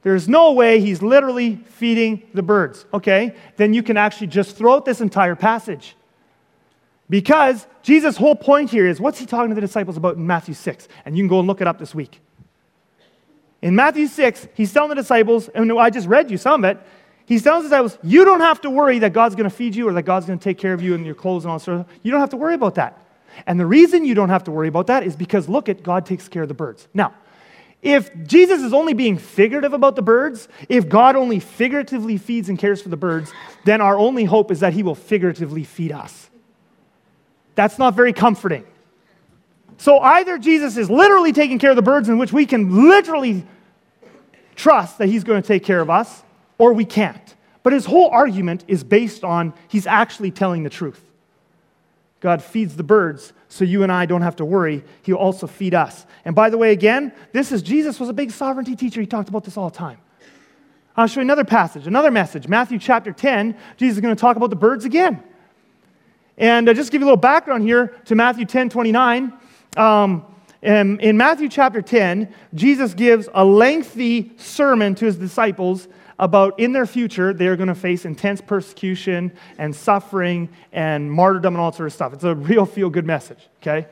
There's 0.02 0.28
no 0.28 0.52
way 0.52 0.78
he's 0.78 1.00
literally 1.00 1.56
feeding 1.56 2.28
the 2.34 2.42
birds. 2.42 2.84
Okay, 2.92 3.34
then 3.56 3.72
you 3.72 3.82
can 3.82 3.96
actually 3.96 4.26
just 4.26 4.58
throw 4.58 4.74
out 4.74 4.84
this 4.84 5.00
entire 5.00 5.36
passage. 5.36 5.96
Because 7.08 7.66
Jesus' 7.82 8.18
whole 8.18 8.36
point 8.36 8.68
here 8.68 8.86
is 8.86 9.00
what's 9.00 9.18
he 9.18 9.24
talking 9.24 9.48
to 9.48 9.54
the 9.54 9.62
disciples 9.62 9.96
about 9.96 10.16
in 10.16 10.26
Matthew 10.26 10.52
6? 10.52 10.86
And 11.06 11.16
you 11.16 11.24
can 11.24 11.28
go 11.28 11.38
and 11.38 11.48
look 11.48 11.62
it 11.62 11.66
up 11.66 11.78
this 11.78 11.94
week. 11.94 12.20
In 13.62 13.74
Matthew 13.74 14.06
6, 14.06 14.48
he's 14.52 14.70
telling 14.70 14.90
the 14.90 14.96
disciples, 14.96 15.48
and 15.48 15.72
I 15.72 15.88
just 15.88 16.08
read 16.08 16.30
you 16.30 16.36
some 16.36 16.62
of 16.62 16.76
it, 16.76 16.82
he 17.30 17.38
tells 17.38 17.62
his 17.62 17.70
disciples, 17.70 17.96
you 18.02 18.24
don't 18.24 18.40
have 18.40 18.60
to 18.62 18.70
worry 18.70 18.98
that 18.98 19.12
God's 19.12 19.36
going 19.36 19.48
to 19.48 19.54
feed 19.54 19.76
you 19.76 19.88
or 19.88 19.92
that 19.92 20.02
God's 20.02 20.26
going 20.26 20.36
to 20.36 20.42
take 20.42 20.58
care 20.58 20.72
of 20.72 20.82
you 20.82 20.96
and 20.96 21.06
your 21.06 21.14
clothes 21.14 21.44
and 21.44 21.52
all 21.52 21.60
that 21.60 21.86
You 22.02 22.10
don't 22.10 22.18
have 22.18 22.30
to 22.30 22.36
worry 22.36 22.54
about 22.54 22.74
that. 22.74 23.00
And 23.46 23.60
the 23.60 23.66
reason 23.66 24.04
you 24.04 24.16
don't 24.16 24.30
have 24.30 24.42
to 24.44 24.50
worry 24.50 24.66
about 24.66 24.88
that 24.88 25.04
is 25.04 25.14
because 25.14 25.48
look 25.48 25.68
at 25.68 25.84
God 25.84 26.04
takes 26.04 26.26
care 26.26 26.42
of 26.42 26.48
the 26.48 26.54
birds. 26.54 26.88
Now, 26.92 27.14
if 27.82 28.10
Jesus 28.26 28.62
is 28.62 28.72
only 28.72 28.94
being 28.94 29.16
figurative 29.16 29.72
about 29.74 29.94
the 29.94 30.02
birds, 30.02 30.48
if 30.68 30.88
God 30.88 31.14
only 31.14 31.38
figuratively 31.38 32.18
feeds 32.18 32.48
and 32.48 32.58
cares 32.58 32.82
for 32.82 32.88
the 32.88 32.96
birds, 32.96 33.32
then 33.64 33.80
our 33.80 33.96
only 33.96 34.24
hope 34.24 34.50
is 34.50 34.58
that 34.58 34.72
he 34.72 34.82
will 34.82 34.96
figuratively 34.96 35.62
feed 35.62 35.92
us. 35.92 36.30
That's 37.54 37.78
not 37.78 37.94
very 37.94 38.12
comforting. 38.12 38.64
So 39.76 40.00
either 40.00 40.36
Jesus 40.36 40.76
is 40.76 40.90
literally 40.90 41.32
taking 41.32 41.60
care 41.60 41.70
of 41.70 41.76
the 41.76 41.82
birds, 41.82 42.08
in 42.08 42.18
which 42.18 42.32
we 42.32 42.44
can 42.44 42.88
literally 42.88 43.46
trust 44.56 44.98
that 44.98 45.06
he's 45.06 45.22
going 45.22 45.40
to 45.40 45.46
take 45.46 45.62
care 45.62 45.80
of 45.80 45.88
us, 45.90 46.24
or 46.60 46.74
we 46.74 46.84
can't. 46.84 47.34
But 47.62 47.72
his 47.72 47.86
whole 47.86 48.10
argument 48.10 48.64
is 48.68 48.84
based 48.84 49.24
on 49.24 49.54
he's 49.68 49.86
actually 49.86 50.30
telling 50.30 50.62
the 50.62 50.70
truth. 50.70 51.02
God 52.20 52.42
feeds 52.42 52.76
the 52.76 52.82
birds 52.82 53.32
so 53.48 53.64
you 53.64 53.82
and 53.82 53.90
I 53.90 54.04
don't 54.04 54.20
have 54.20 54.36
to 54.36 54.44
worry. 54.44 54.84
He'll 55.02 55.16
also 55.16 55.46
feed 55.46 55.74
us. 55.74 56.04
And 56.26 56.36
by 56.36 56.50
the 56.50 56.58
way, 56.58 56.72
again, 56.72 57.12
this 57.32 57.50
is 57.50 57.62
Jesus 57.62 57.98
was 57.98 58.10
a 58.10 58.12
big 58.12 58.30
sovereignty 58.30 58.76
teacher. 58.76 59.00
He 59.00 59.06
talked 59.06 59.30
about 59.30 59.44
this 59.44 59.56
all 59.56 59.70
the 59.70 59.76
time. 59.76 59.98
I'll 60.96 61.06
show 61.06 61.20
you 61.20 61.24
another 61.24 61.44
passage, 61.44 61.86
another 61.86 62.10
message. 62.10 62.46
Matthew 62.46 62.78
chapter 62.78 63.10
10, 63.10 63.56
Jesus 63.78 63.96
is 63.96 64.00
going 64.02 64.14
to 64.14 64.20
talk 64.20 64.36
about 64.36 64.50
the 64.50 64.56
birds 64.56 64.84
again. 64.84 65.22
And 66.36 66.68
uh, 66.68 66.74
just 66.74 66.92
give 66.92 67.00
you 67.00 67.06
a 67.06 67.08
little 67.08 67.16
background 67.16 67.64
here 67.64 67.96
to 68.04 68.14
Matthew 68.14 68.44
10 68.44 68.68
29. 68.68 69.32
Um, 69.78 70.26
in, 70.60 71.00
in 71.00 71.16
Matthew 71.16 71.48
chapter 71.48 71.80
10, 71.80 72.34
Jesus 72.52 72.92
gives 72.92 73.30
a 73.32 73.44
lengthy 73.44 74.32
sermon 74.36 74.94
to 74.96 75.06
his 75.06 75.16
disciples 75.16 75.88
about 76.20 76.60
in 76.60 76.72
their 76.72 76.86
future 76.86 77.32
they 77.32 77.48
are 77.48 77.56
going 77.56 77.68
to 77.68 77.74
face 77.74 78.04
intense 78.04 78.40
persecution 78.40 79.32
and 79.58 79.74
suffering 79.74 80.48
and 80.70 81.10
martyrdom 81.10 81.54
and 81.54 81.60
all 81.60 81.72
sort 81.72 81.88
of 81.88 81.92
stuff. 81.92 82.12
It's 82.12 82.24
a 82.24 82.34
real 82.34 82.66
feel 82.66 82.90
good 82.90 83.06
message, 83.06 83.48
okay? 83.60 83.88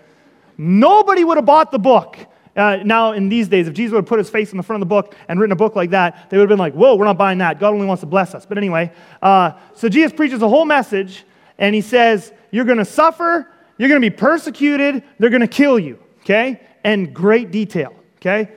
Nobody 0.58 1.24
would 1.24 1.38
have 1.38 1.46
bought 1.46 1.72
the 1.72 1.78
book. 1.78 2.18
Uh, 2.54 2.76
now, 2.84 3.12
in 3.12 3.28
these 3.28 3.48
days, 3.48 3.66
if 3.66 3.74
Jesus 3.74 3.92
would 3.92 4.00
have 4.00 4.06
put 4.06 4.18
his 4.18 4.28
face 4.28 4.50
in 4.50 4.56
the 4.56 4.62
front 4.62 4.82
of 4.82 4.88
the 4.88 4.92
book 4.92 5.14
and 5.28 5.40
written 5.40 5.52
a 5.52 5.56
book 5.56 5.74
like 5.74 5.90
that, 5.90 6.28
they 6.28 6.36
would 6.36 6.42
have 6.42 6.48
been 6.48 6.58
like, 6.58 6.74
whoa, 6.74 6.96
we're 6.96 7.04
not 7.04 7.16
buying 7.16 7.38
that. 7.38 7.58
God 7.58 7.72
only 7.72 7.86
wants 7.86 8.00
to 8.00 8.06
bless 8.06 8.34
us. 8.34 8.44
But 8.44 8.58
anyway, 8.58 8.92
uh, 9.22 9.52
so 9.74 9.88
Jesus 9.88 10.12
preaches 10.12 10.42
a 10.42 10.48
whole 10.48 10.64
message, 10.64 11.24
and 11.56 11.74
he 11.74 11.80
says, 11.80 12.32
You're 12.50 12.64
going 12.64 12.78
to 12.78 12.84
suffer, 12.84 13.48
you're 13.78 13.88
going 13.88 14.00
to 14.00 14.10
be 14.10 14.14
persecuted, 14.14 15.02
they're 15.18 15.30
going 15.30 15.40
to 15.40 15.46
kill 15.46 15.78
you, 15.78 15.98
okay? 16.22 16.60
And 16.82 17.14
great 17.14 17.52
detail, 17.52 17.94
okay? 18.16 18.50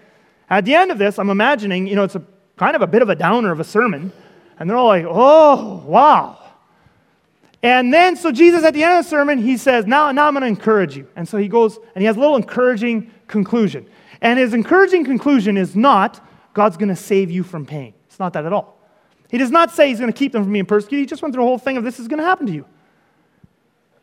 At 0.49 0.65
the 0.65 0.75
end 0.75 0.91
of 0.91 0.97
this, 0.97 1.19
I'm 1.19 1.29
imagining, 1.29 1.87
you 1.87 1.95
know, 1.95 2.03
it's 2.03 2.15
a 2.15 2.23
kind 2.61 2.75
of 2.75 2.83
a 2.83 2.87
bit 2.87 3.01
of 3.01 3.09
a 3.09 3.15
downer 3.15 3.51
of 3.51 3.59
a 3.59 3.63
sermon, 3.63 4.13
and 4.59 4.69
they're 4.69 4.77
all 4.77 4.85
like, 4.85 5.03
Oh, 5.07 5.83
wow. 5.87 6.37
And 7.63 7.91
then, 7.91 8.15
so 8.15 8.31
Jesus 8.31 8.63
at 8.63 8.75
the 8.75 8.83
end 8.83 8.99
of 8.99 9.03
the 9.03 9.09
sermon, 9.09 9.39
he 9.39 9.57
says, 9.57 9.87
Now, 9.87 10.11
now 10.11 10.27
I'm 10.27 10.33
going 10.35 10.41
to 10.41 10.47
encourage 10.47 10.95
you. 10.95 11.07
And 11.15 11.27
so 11.27 11.39
he 11.39 11.47
goes 11.47 11.77
and 11.95 12.03
he 12.03 12.05
has 12.05 12.17
a 12.17 12.19
little 12.19 12.35
encouraging 12.35 13.09
conclusion. 13.27 13.87
And 14.21 14.37
his 14.37 14.53
encouraging 14.53 15.05
conclusion 15.05 15.57
is 15.57 15.75
not, 15.75 16.23
God's 16.53 16.77
going 16.77 16.89
to 16.89 16.95
save 16.95 17.31
you 17.31 17.41
from 17.41 17.65
pain. 17.65 17.95
It's 18.05 18.19
not 18.19 18.33
that 18.33 18.45
at 18.45 18.53
all. 18.53 18.77
He 19.31 19.39
does 19.39 19.49
not 19.49 19.71
say 19.71 19.87
he's 19.87 19.99
going 19.99 20.13
to 20.13 20.17
keep 20.17 20.31
them 20.31 20.43
from 20.43 20.53
being 20.53 20.67
persecuted. 20.67 20.99
He 20.99 21.07
just 21.07 21.23
went 21.23 21.33
through 21.33 21.43
a 21.43 21.47
whole 21.47 21.57
thing 21.57 21.77
of 21.77 21.83
this 21.83 21.99
is 21.99 22.07
going 22.07 22.19
to 22.19 22.25
happen 22.25 22.45
to 22.45 22.53
you. 22.53 22.65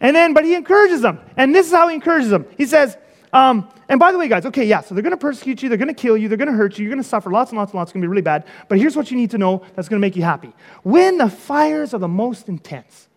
And 0.01 0.16
then, 0.16 0.35
but 0.35 0.44
he 0.44 0.57
encourages 0.57 1.01
them. 1.01 1.21
And 1.37 1.55
this 1.55 1.68
is 1.68 1.73
how 1.73 1.87
he 1.87 1.94
encourages 1.94 2.31
them. 2.31 2.44
He 2.57 2.66
says, 2.66 2.97
um, 3.33 3.69
and 3.88 4.01
by 4.01 4.12
the 4.12 4.19
way, 4.19 4.29
guys, 4.29 4.47
okay, 4.47 4.64
yeah, 4.64 4.81
so 4.81 4.95
they're 4.95 5.03
going 5.03 5.11
to 5.11 5.17
persecute 5.17 5.62
you, 5.62 5.69
they're 5.69 5.79
going 5.79 5.88
to 5.88 5.95
kill 5.95 6.17
you, 6.17 6.29
they're 6.29 6.38
going 6.38 6.51
to 6.51 6.57
hurt 6.57 6.79
you, 6.79 6.85
you're 6.85 6.93
going 6.93 7.03
to 7.03 7.09
suffer 7.09 7.31
lots 7.31 7.51
and 7.51 7.59
lots 7.59 7.73
and 7.73 7.79
lots. 7.79 7.88
It's 7.91 7.95
going 7.95 8.03
to 8.03 8.07
be 8.07 8.11
really 8.11 8.23
bad. 8.23 8.45
But 8.69 8.79
here's 8.79 8.97
what 8.97 9.11
you 9.11 9.17
need 9.17 9.31
to 9.33 9.38
know 9.38 9.62
that's 9.75 9.88
going 9.88 10.01
to 10.01 10.07
make 10.07 10.17
you 10.17 10.23
happy. 10.23 10.53
When 10.83 11.19
the 11.19 11.29
fires 11.29 11.95
are 11.95 11.99
the 11.99 12.09
most 12.09 12.49
intense, 12.49 13.09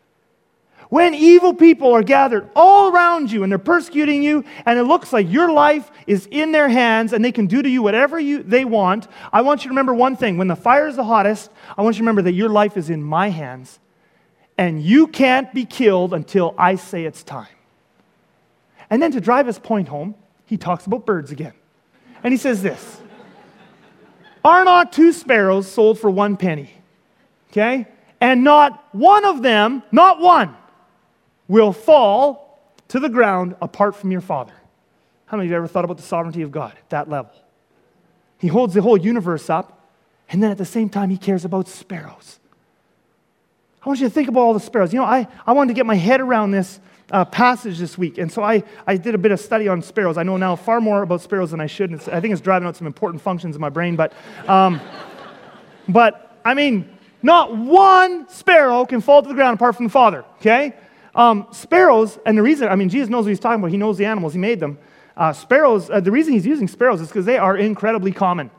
when 0.89 1.15
evil 1.15 1.53
people 1.53 1.93
are 1.93 2.03
gathered 2.03 2.49
all 2.53 2.91
around 2.91 3.31
you 3.31 3.43
and 3.43 3.51
they're 3.51 3.59
persecuting 3.59 4.21
you, 4.21 4.43
and 4.65 4.77
it 4.77 4.83
looks 4.83 5.13
like 5.13 5.31
your 5.31 5.49
life 5.49 5.89
is 6.05 6.27
in 6.31 6.51
their 6.51 6.67
hands 6.67 7.13
and 7.13 7.23
they 7.23 7.31
can 7.31 7.47
do 7.47 7.61
to 7.61 7.69
you 7.69 7.81
whatever 7.81 8.19
you, 8.19 8.43
they 8.43 8.65
want, 8.65 9.07
I 9.31 9.41
want 9.41 9.61
you 9.61 9.69
to 9.69 9.69
remember 9.69 9.93
one 9.93 10.17
thing. 10.17 10.37
When 10.37 10.49
the 10.49 10.55
fire 10.57 10.89
is 10.89 10.97
the 10.97 11.05
hottest, 11.05 11.49
I 11.77 11.81
want 11.81 11.95
you 11.95 11.99
to 11.99 12.03
remember 12.03 12.23
that 12.23 12.33
your 12.33 12.49
life 12.49 12.75
is 12.75 12.89
in 12.89 13.01
my 13.01 13.29
hands 13.29 13.79
and 14.57 14.83
you 14.83 15.07
can't 15.07 15.53
be 15.53 15.63
killed 15.63 16.13
until 16.13 16.53
I 16.57 16.75
say 16.75 17.05
it's 17.05 17.23
time. 17.23 17.47
And 18.91 19.01
then 19.01 19.13
to 19.13 19.21
drive 19.21 19.47
his 19.47 19.57
point 19.57 19.87
home, 19.87 20.15
he 20.45 20.57
talks 20.57 20.85
about 20.85 21.05
birds 21.05 21.31
again. 21.31 21.53
And 22.23 22.33
he 22.33 22.37
says 22.37 22.61
this 22.61 23.01
Are 24.45 24.63
not 24.63 24.91
two 24.91 25.13
sparrows 25.13 25.71
sold 25.71 25.97
for 25.97 26.11
one 26.11 26.37
penny? 26.37 26.69
Okay? 27.49 27.87
And 28.19 28.43
not 28.43 28.87
one 28.93 29.25
of 29.25 29.41
them, 29.41 29.81
not 29.91 30.19
one, 30.19 30.55
will 31.47 31.73
fall 31.73 32.61
to 32.89 32.99
the 32.99 33.09
ground 33.09 33.55
apart 33.61 33.95
from 33.95 34.11
your 34.11 34.21
Father. 34.21 34.53
How 35.25 35.37
many 35.37 35.47
of 35.47 35.51
you 35.51 35.57
ever 35.57 35.67
thought 35.67 35.85
about 35.85 35.97
the 35.97 36.03
sovereignty 36.03 36.41
of 36.41 36.51
God 36.51 36.73
at 36.73 36.89
that 36.89 37.09
level? 37.09 37.31
He 38.37 38.47
holds 38.47 38.73
the 38.73 38.81
whole 38.81 38.97
universe 38.97 39.49
up, 39.49 39.87
and 40.29 40.43
then 40.43 40.51
at 40.51 40.57
the 40.57 40.65
same 40.65 40.89
time, 40.89 41.09
he 41.09 41.17
cares 41.17 41.45
about 41.45 41.67
sparrows. 41.67 42.39
I 43.81 43.87
want 43.87 44.01
you 44.01 44.07
to 44.07 44.13
think 44.13 44.27
about 44.27 44.41
all 44.41 44.53
the 44.53 44.59
sparrows. 44.59 44.93
You 44.93 44.99
know, 44.99 45.05
I, 45.05 45.27
I 45.47 45.53
wanted 45.53 45.69
to 45.69 45.73
get 45.73 45.85
my 45.85 45.95
head 45.95 46.21
around 46.21 46.51
this 46.51 46.79
uh, 47.11 47.25
passage 47.25 47.77
this 47.77 47.97
week, 47.97 48.17
and 48.17 48.31
so 48.31 48.41
I, 48.41 48.63
I 48.87 48.97
did 48.97 49.13
a 49.13 49.17
bit 49.17 49.31
of 49.31 49.39
study 49.39 49.67
on 49.67 49.81
sparrows. 49.81 50.17
I 50.17 50.23
know 50.23 50.37
now 50.37 50.55
far 50.55 50.81
more 50.81 51.03
about 51.03 51.21
sparrows 51.21 51.51
than 51.51 51.61
I 51.61 51.67
should, 51.67 51.91
and 51.91 52.01
I 52.09 52.19
think 52.19 52.31
it's 52.31 52.41
driving 52.41 52.67
out 52.67 52.75
some 52.75 52.87
important 52.87 53.21
functions 53.21 53.55
in 53.55 53.61
my 53.61 53.69
brain, 53.69 53.95
but, 53.95 54.13
um, 54.47 54.81
but 55.89 56.39
I 56.43 56.53
mean, 56.53 56.97
not 57.21 57.55
one 57.55 58.27
sparrow 58.29 58.85
can 58.85 59.01
fall 59.01 59.21
to 59.21 59.27
the 59.27 59.35
ground 59.35 59.55
apart 59.55 59.75
from 59.75 59.85
the 59.85 59.91
Father, 59.91 60.25
okay? 60.39 60.73
Um, 61.13 61.47
sparrows, 61.51 62.17
and 62.25 62.37
the 62.37 62.41
reason, 62.41 62.69
I 62.69 62.75
mean, 62.75 62.89
Jesus 62.89 63.09
knows 63.09 63.25
what 63.25 63.29
he's 63.29 63.39
talking 63.39 63.59
about. 63.59 63.71
He 63.71 63.77
knows 63.77 63.97
the 63.97 64.05
animals, 64.05 64.33
he 64.33 64.39
made 64.39 64.59
them. 64.59 64.77
Uh, 65.17 65.33
sparrows, 65.33 65.89
uh, 65.89 65.99
the 65.99 66.11
reason 66.11 66.33
he's 66.33 66.45
using 66.45 66.67
sparrows 66.67 67.01
is 67.01 67.09
because 67.09 67.25
they 67.25 67.37
are 67.37 67.57
incredibly 67.57 68.11
common. 68.11 68.49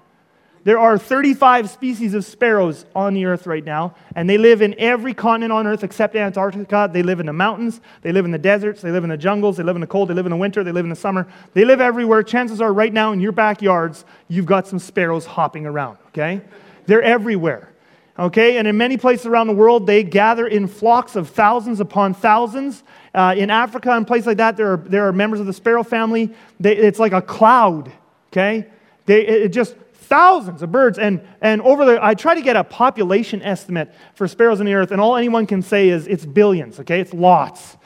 There 0.64 0.78
are 0.78 0.96
35 0.96 1.68
species 1.68 2.14
of 2.14 2.24
sparrows 2.24 2.86
on 2.94 3.14
the 3.14 3.24
earth 3.24 3.48
right 3.48 3.64
now, 3.64 3.96
and 4.14 4.30
they 4.30 4.38
live 4.38 4.62
in 4.62 4.76
every 4.78 5.12
continent 5.12 5.52
on 5.52 5.66
earth 5.66 5.82
except 5.82 6.14
Antarctica. 6.14 6.88
They 6.92 7.02
live 7.02 7.18
in 7.18 7.26
the 7.26 7.32
mountains, 7.32 7.80
they 8.02 8.12
live 8.12 8.24
in 8.24 8.30
the 8.30 8.38
deserts, 8.38 8.80
they 8.80 8.92
live 8.92 9.02
in 9.02 9.10
the 9.10 9.16
jungles, 9.16 9.56
they 9.56 9.64
live 9.64 9.74
in 9.74 9.80
the 9.80 9.88
cold, 9.88 10.08
they 10.08 10.14
live 10.14 10.26
in 10.26 10.30
the 10.30 10.36
winter, 10.36 10.62
they 10.62 10.70
live 10.70 10.84
in 10.84 10.90
the 10.90 10.96
summer. 10.96 11.26
They 11.52 11.64
live 11.64 11.80
everywhere. 11.80 12.22
Chances 12.22 12.60
are, 12.60 12.72
right 12.72 12.92
now 12.92 13.10
in 13.10 13.20
your 13.20 13.32
backyards, 13.32 14.04
you've 14.28 14.46
got 14.46 14.68
some 14.68 14.78
sparrows 14.78 15.26
hopping 15.26 15.66
around, 15.66 15.98
okay? 16.08 16.42
They're 16.86 17.02
everywhere. 17.02 17.68
Okay, 18.18 18.58
and 18.58 18.68
in 18.68 18.76
many 18.76 18.98
places 18.98 19.24
around 19.24 19.46
the 19.46 19.54
world, 19.54 19.86
they 19.86 20.04
gather 20.04 20.46
in 20.46 20.68
flocks 20.68 21.16
of 21.16 21.30
thousands 21.30 21.80
upon 21.80 22.12
thousands. 22.12 22.84
Uh, 23.14 23.34
in 23.36 23.48
Africa 23.48 23.90
and 23.92 24.06
places 24.06 24.26
like 24.26 24.36
that, 24.36 24.56
there 24.56 24.74
are, 24.74 24.76
there 24.76 25.08
are 25.08 25.12
members 25.12 25.40
of 25.40 25.46
the 25.46 25.52
sparrow 25.52 25.82
family. 25.82 26.32
They, 26.60 26.76
it's 26.76 26.98
like 26.98 27.12
a 27.12 27.22
cloud, 27.22 27.90
okay? 28.30 28.66
They, 29.06 29.26
it 29.26 29.48
just 29.48 29.74
thousands 30.02 30.62
of 30.62 30.70
birds. 30.70 30.98
And, 30.98 31.22
and 31.40 31.62
over 31.62 31.84
the, 31.84 32.04
I 32.04 32.14
try 32.14 32.34
to 32.34 32.42
get 32.42 32.56
a 32.56 32.64
population 32.64 33.42
estimate 33.42 33.92
for 34.14 34.28
sparrows 34.28 34.60
in 34.60 34.66
the 34.66 34.74
earth, 34.74 34.90
and 34.90 35.00
all 35.00 35.16
anyone 35.16 35.46
can 35.46 35.62
say 35.62 35.88
is 35.88 36.06
it's 36.06 36.26
billions, 36.26 36.80
okay? 36.80 37.00
It's 37.00 37.14
lots. 37.14 37.76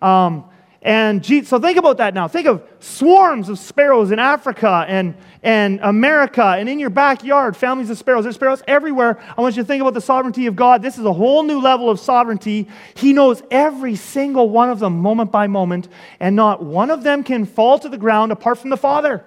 Um, 0.00 0.44
and 0.84 1.24
so 1.24 1.58
think 1.58 1.78
about 1.78 1.96
that 1.96 2.12
now. 2.12 2.28
Think 2.28 2.46
of 2.46 2.62
swarms 2.78 3.48
of 3.48 3.58
sparrows 3.58 4.10
in 4.10 4.18
Africa 4.18 4.84
and, 4.86 5.14
and 5.42 5.80
America 5.82 6.44
and 6.44 6.68
in 6.68 6.78
your 6.78 6.90
backyard, 6.90 7.56
families 7.56 7.88
of 7.88 7.96
sparrows. 7.96 8.24
There's 8.24 8.34
sparrows 8.34 8.62
everywhere. 8.68 9.18
I 9.34 9.40
want 9.40 9.56
you 9.56 9.62
to 9.62 9.66
think 9.66 9.80
about 9.80 9.94
the 9.94 10.02
sovereignty 10.02 10.46
of 10.46 10.56
God. 10.56 10.82
This 10.82 10.98
is 10.98 11.06
a 11.06 11.12
whole 11.12 11.42
new 11.42 11.58
level 11.58 11.88
of 11.88 11.98
sovereignty. 11.98 12.68
He 12.96 13.14
knows 13.14 13.42
every 13.50 13.96
single 13.96 14.50
one 14.50 14.68
of 14.68 14.78
them 14.78 14.98
moment 14.98 15.32
by 15.32 15.46
moment, 15.46 15.88
and 16.20 16.36
not 16.36 16.62
one 16.62 16.90
of 16.90 17.02
them 17.02 17.24
can 17.24 17.46
fall 17.46 17.78
to 17.78 17.88
the 17.88 17.96
ground 17.96 18.30
apart 18.30 18.58
from 18.58 18.68
the 18.68 18.76
Father. 18.76 19.24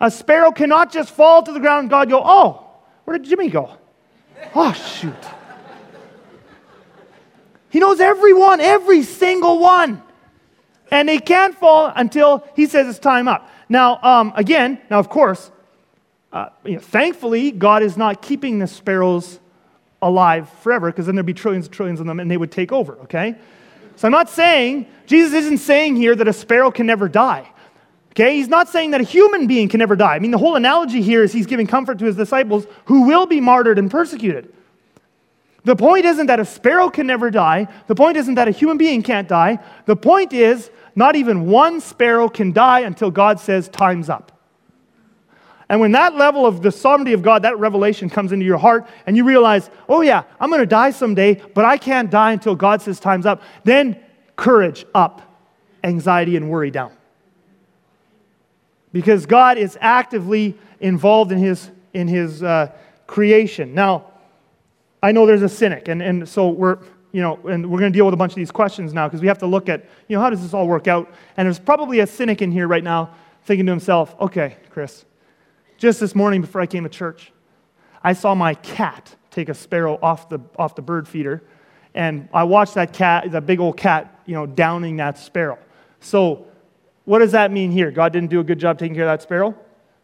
A 0.00 0.10
sparrow 0.10 0.50
cannot 0.50 0.90
just 0.90 1.10
fall 1.10 1.42
to 1.42 1.52
the 1.52 1.60
ground 1.60 1.80
and 1.80 1.90
God 1.90 2.08
go, 2.08 2.22
oh, 2.24 2.66
where 3.04 3.18
did 3.18 3.28
Jimmy 3.28 3.50
go? 3.50 3.76
Oh, 4.54 4.72
shoot. 4.72 5.14
He 7.68 7.78
knows 7.78 8.00
everyone, 8.00 8.60
every 8.60 9.02
single 9.02 9.58
one. 9.58 10.02
And 10.90 11.08
they 11.08 11.18
can't 11.18 11.54
fall 11.54 11.92
until 11.94 12.44
he 12.56 12.66
says 12.66 12.88
it's 12.88 12.98
time 12.98 13.28
up. 13.28 13.48
Now, 13.68 14.00
um, 14.02 14.32
again, 14.34 14.80
now 14.90 14.98
of 14.98 15.08
course, 15.08 15.52
uh, 16.32 16.48
you 16.64 16.74
know, 16.74 16.80
thankfully, 16.80 17.50
God 17.50 17.82
is 17.82 17.96
not 17.96 18.22
keeping 18.22 18.58
the 18.58 18.66
sparrows 18.66 19.38
alive 20.02 20.48
forever 20.62 20.90
because 20.90 21.06
then 21.06 21.14
there'd 21.14 21.26
be 21.26 21.34
trillions 21.34 21.66
and 21.66 21.74
trillions 21.74 22.00
of 22.00 22.06
them 22.06 22.20
and 22.20 22.30
they 22.30 22.36
would 22.36 22.50
take 22.50 22.72
over, 22.72 22.94
okay? 23.00 23.36
So 23.96 24.08
I'm 24.08 24.12
not 24.12 24.30
saying, 24.30 24.86
Jesus 25.06 25.34
isn't 25.34 25.58
saying 25.58 25.96
here 25.96 26.16
that 26.16 26.26
a 26.26 26.32
sparrow 26.32 26.70
can 26.70 26.86
never 26.86 27.08
die. 27.08 27.52
Okay, 28.12 28.36
he's 28.36 28.48
not 28.48 28.68
saying 28.68 28.90
that 28.90 29.00
a 29.00 29.04
human 29.04 29.46
being 29.46 29.68
can 29.68 29.78
never 29.78 29.94
die. 29.94 30.14
I 30.14 30.18
mean, 30.18 30.32
the 30.32 30.38
whole 30.38 30.56
analogy 30.56 31.00
here 31.00 31.22
is 31.22 31.32
he's 31.32 31.46
giving 31.46 31.66
comfort 31.66 31.98
to 32.00 32.04
his 32.04 32.16
disciples 32.16 32.66
who 32.86 33.02
will 33.02 33.26
be 33.26 33.40
martyred 33.40 33.78
and 33.78 33.90
persecuted. 33.90 34.52
The 35.64 35.76
point 35.76 36.06
isn't 36.06 36.26
that 36.26 36.40
a 36.40 36.44
sparrow 36.44 36.90
can 36.90 37.06
never 37.06 37.30
die. 37.30 37.68
The 37.86 37.94
point 37.94 38.16
isn't 38.16 38.34
that 38.34 38.48
a 38.48 38.50
human 38.50 38.78
being 38.78 39.02
can't 39.02 39.28
die. 39.28 39.58
The 39.86 39.94
point 39.94 40.32
is, 40.32 40.70
not 40.96 41.14
even 41.16 41.46
one 41.46 41.80
sparrow 41.80 42.28
can 42.28 42.52
die 42.52 42.80
until 42.80 43.10
God 43.10 43.38
says, 43.38 43.68
Time's 43.68 44.08
up. 44.08 44.32
And 45.68 45.80
when 45.80 45.92
that 45.92 46.16
level 46.16 46.46
of 46.46 46.62
the 46.62 46.72
sovereignty 46.72 47.12
of 47.12 47.22
God, 47.22 47.42
that 47.42 47.56
revelation 47.60 48.10
comes 48.10 48.32
into 48.32 48.44
your 48.44 48.58
heart, 48.58 48.88
and 49.06 49.16
you 49.16 49.22
realize, 49.22 49.70
oh, 49.88 50.00
yeah, 50.00 50.24
I'm 50.40 50.50
going 50.50 50.60
to 50.60 50.66
die 50.66 50.90
someday, 50.90 51.40
but 51.54 51.64
I 51.64 51.76
can't 51.76 52.10
die 52.10 52.32
until 52.32 52.56
God 52.56 52.82
says 52.82 52.98
time's 52.98 53.24
up, 53.24 53.40
then 53.62 54.00
courage 54.34 54.84
up, 54.96 55.22
anxiety 55.84 56.36
and 56.36 56.50
worry 56.50 56.72
down. 56.72 56.90
Because 58.92 59.26
God 59.26 59.58
is 59.58 59.78
actively 59.80 60.56
involved 60.80 61.32
in 61.32 61.38
his, 61.38 61.70
in 61.94 62.08
his 62.08 62.42
uh, 62.42 62.72
creation. 63.06 63.74
Now, 63.74 64.06
I 65.02 65.12
know 65.12 65.26
there's 65.26 65.42
a 65.42 65.48
cynic, 65.48 65.88
and, 65.88 66.02
and 66.02 66.28
so 66.28 66.48
we're, 66.48 66.78
you 67.12 67.22
know, 67.22 67.38
and 67.48 67.70
we're 67.70 67.78
going 67.78 67.92
to 67.92 67.96
deal 67.96 68.04
with 68.04 68.14
a 68.14 68.16
bunch 68.16 68.32
of 68.32 68.36
these 68.36 68.50
questions 68.50 68.92
now 68.92 69.08
because 69.08 69.20
we 69.20 69.28
have 69.28 69.38
to 69.38 69.46
look 69.46 69.68
at, 69.68 69.84
you 70.08 70.16
know, 70.16 70.22
how 70.22 70.30
does 70.30 70.42
this 70.42 70.54
all 70.54 70.66
work 70.66 70.88
out? 70.88 71.10
And 71.36 71.46
there's 71.46 71.58
probably 71.58 72.00
a 72.00 72.06
cynic 72.06 72.42
in 72.42 72.52
here 72.52 72.68
right 72.68 72.84
now 72.84 73.14
thinking 73.44 73.66
to 73.66 73.72
himself, 73.72 74.14
okay, 74.20 74.56
Chris, 74.70 75.04
just 75.78 76.00
this 76.00 76.14
morning 76.14 76.40
before 76.42 76.60
I 76.60 76.66
came 76.66 76.84
to 76.84 76.90
church, 76.90 77.32
I 78.02 78.12
saw 78.12 78.34
my 78.34 78.54
cat 78.54 79.14
take 79.30 79.48
a 79.48 79.54
sparrow 79.54 79.98
off 80.02 80.28
the, 80.28 80.40
off 80.58 80.74
the 80.74 80.82
bird 80.82 81.08
feeder, 81.08 81.42
and 81.94 82.28
I 82.32 82.44
watched 82.44 82.74
that 82.74 82.92
cat, 82.92 83.30
that 83.32 83.46
big 83.46 83.60
old 83.60 83.76
cat, 83.76 84.20
you 84.26 84.34
know, 84.34 84.46
downing 84.46 84.96
that 84.96 85.18
sparrow. 85.18 85.58
So, 86.00 86.46
what 87.04 87.20
does 87.20 87.32
that 87.32 87.50
mean 87.50 87.70
here? 87.70 87.90
God 87.90 88.12
didn't 88.12 88.30
do 88.30 88.40
a 88.40 88.44
good 88.44 88.58
job 88.58 88.78
taking 88.78 88.94
care 88.94 89.04
of 89.04 89.18
that 89.18 89.22
sparrow? 89.22 89.54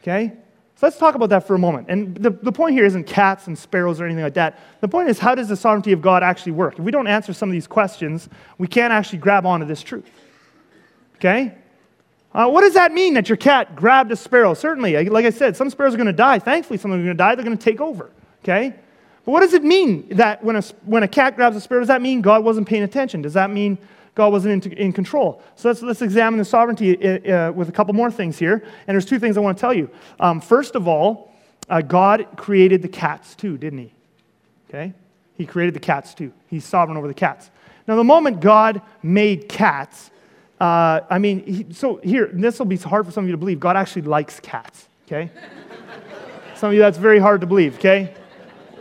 Okay? 0.02 0.32
So 0.76 0.86
let's 0.86 0.98
talk 0.98 1.14
about 1.14 1.30
that 1.30 1.46
for 1.46 1.54
a 1.54 1.58
moment. 1.58 1.86
And 1.88 2.14
the, 2.14 2.30
the 2.30 2.52
point 2.52 2.74
here 2.74 2.84
isn't 2.84 3.04
cats 3.04 3.46
and 3.46 3.58
sparrows 3.58 3.98
or 3.98 4.04
anything 4.04 4.24
like 4.24 4.34
that. 4.34 4.58
The 4.80 4.88
point 4.88 5.08
is, 5.08 5.18
how 5.18 5.34
does 5.34 5.48
the 5.48 5.56
sovereignty 5.56 5.92
of 5.92 6.02
God 6.02 6.22
actually 6.22 6.52
work? 6.52 6.78
If 6.78 6.84
we 6.84 6.90
don't 6.90 7.06
answer 7.06 7.32
some 7.32 7.48
of 7.48 7.54
these 7.54 7.66
questions, 7.66 8.28
we 8.58 8.66
can't 8.66 8.92
actually 8.92 9.20
grab 9.20 9.46
onto 9.46 9.64
this 9.64 9.82
truth. 9.82 10.10
Okay? 11.16 11.54
Uh, 12.34 12.48
what 12.48 12.60
does 12.60 12.74
that 12.74 12.92
mean 12.92 13.14
that 13.14 13.30
your 13.30 13.36
cat 13.36 13.74
grabbed 13.74 14.12
a 14.12 14.16
sparrow? 14.16 14.52
Certainly, 14.52 15.08
like 15.08 15.24
I 15.24 15.30
said, 15.30 15.56
some 15.56 15.70
sparrows 15.70 15.94
are 15.94 15.96
going 15.96 16.06
to 16.08 16.12
die. 16.12 16.38
Thankfully, 16.38 16.78
some 16.78 16.90
of 16.90 16.98
them 16.98 17.04
are 17.04 17.08
going 17.08 17.16
to 17.16 17.22
die. 17.22 17.34
They're 17.34 17.44
going 17.44 17.56
to 17.56 17.64
take 17.64 17.80
over. 17.80 18.10
Okay? 18.44 18.74
But 19.24 19.32
what 19.32 19.40
does 19.40 19.54
it 19.54 19.64
mean 19.64 20.06
that 20.10 20.44
when 20.44 20.56
a, 20.56 20.62
when 20.84 21.02
a 21.02 21.08
cat 21.08 21.36
grabs 21.36 21.56
a 21.56 21.60
sparrow, 21.62 21.80
does 21.80 21.88
that 21.88 22.02
mean 22.02 22.20
God 22.20 22.44
wasn't 22.44 22.68
paying 22.68 22.82
attention? 22.82 23.22
Does 23.22 23.32
that 23.32 23.50
mean 23.50 23.78
God 24.16 24.32
wasn't 24.32 24.66
in, 24.66 24.72
in 24.72 24.92
control? 24.92 25.42
So 25.54 25.68
let's, 25.68 25.82
let's 25.82 26.02
examine 26.02 26.38
the 26.38 26.44
sovereignty 26.44 26.96
uh, 26.96 27.48
uh, 27.48 27.52
with 27.52 27.68
a 27.68 27.72
couple 27.72 27.94
more 27.94 28.10
things 28.10 28.38
here. 28.38 28.64
And 28.86 28.94
there's 28.94 29.04
two 29.04 29.20
things 29.20 29.36
I 29.36 29.40
want 29.40 29.56
to 29.56 29.60
tell 29.60 29.74
you. 29.74 29.88
Um, 30.18 30.40
first 30.40 30.74
of 30.74 30.88
all, 30.88 31.32
uh, 31.68 31.82
God 31.82 32.26
created 32.34 32.80
the 32.80 32.88
cats 32.88 33.34
too, 33.34 33.58
didn't 33.58 33.78
he? 33.78 33.92
Okay? 34.68 34.94
He 35.36 35.44
created 35.44 35.74
the 35.74 35.80
cats 35.80 36.14
too. 36.14 36.32
He's 36.48 36.64
sovereign 36.64 36.96
over 36.96 37.06
the 37.06 37.14
cats. 37.14 37.50
Now, 37.86 37.96
the 37.96 38.04
moment 38.04 38.40
God 38.40 38.80
made 39.02 39.50
cats, 39.50 40.10
uh, 40.58 41.00
I 41.10 41.18
mean, 41.18 41.44
he, 41.44 41.66
so 41.72 41.96
here, 41.96 42.30
this 42.32 42.58
will 42.58 42.66
be 42.66 42.78
hard 42.78 43.04
for 43.04 43.12
some 43.12 43.24
of 43.24 43.28
you 43.28 43.32
to 43.32 43.38
believe. 43.38 43.60
God 43.60 43.76
actually 43.76 44.02
likes 44.02 44.40
cats, 44.40 44.88
okay? 45.06 45.30
some 46.56 46.70
of 46.70 46.74
you, 46.74 46.80
that's 46.80 46.98
very 46.98 47.18
hard 47.18 47.42
to 47.42 47.46
believe, 47.46 47.76
okay? 47.76 48.14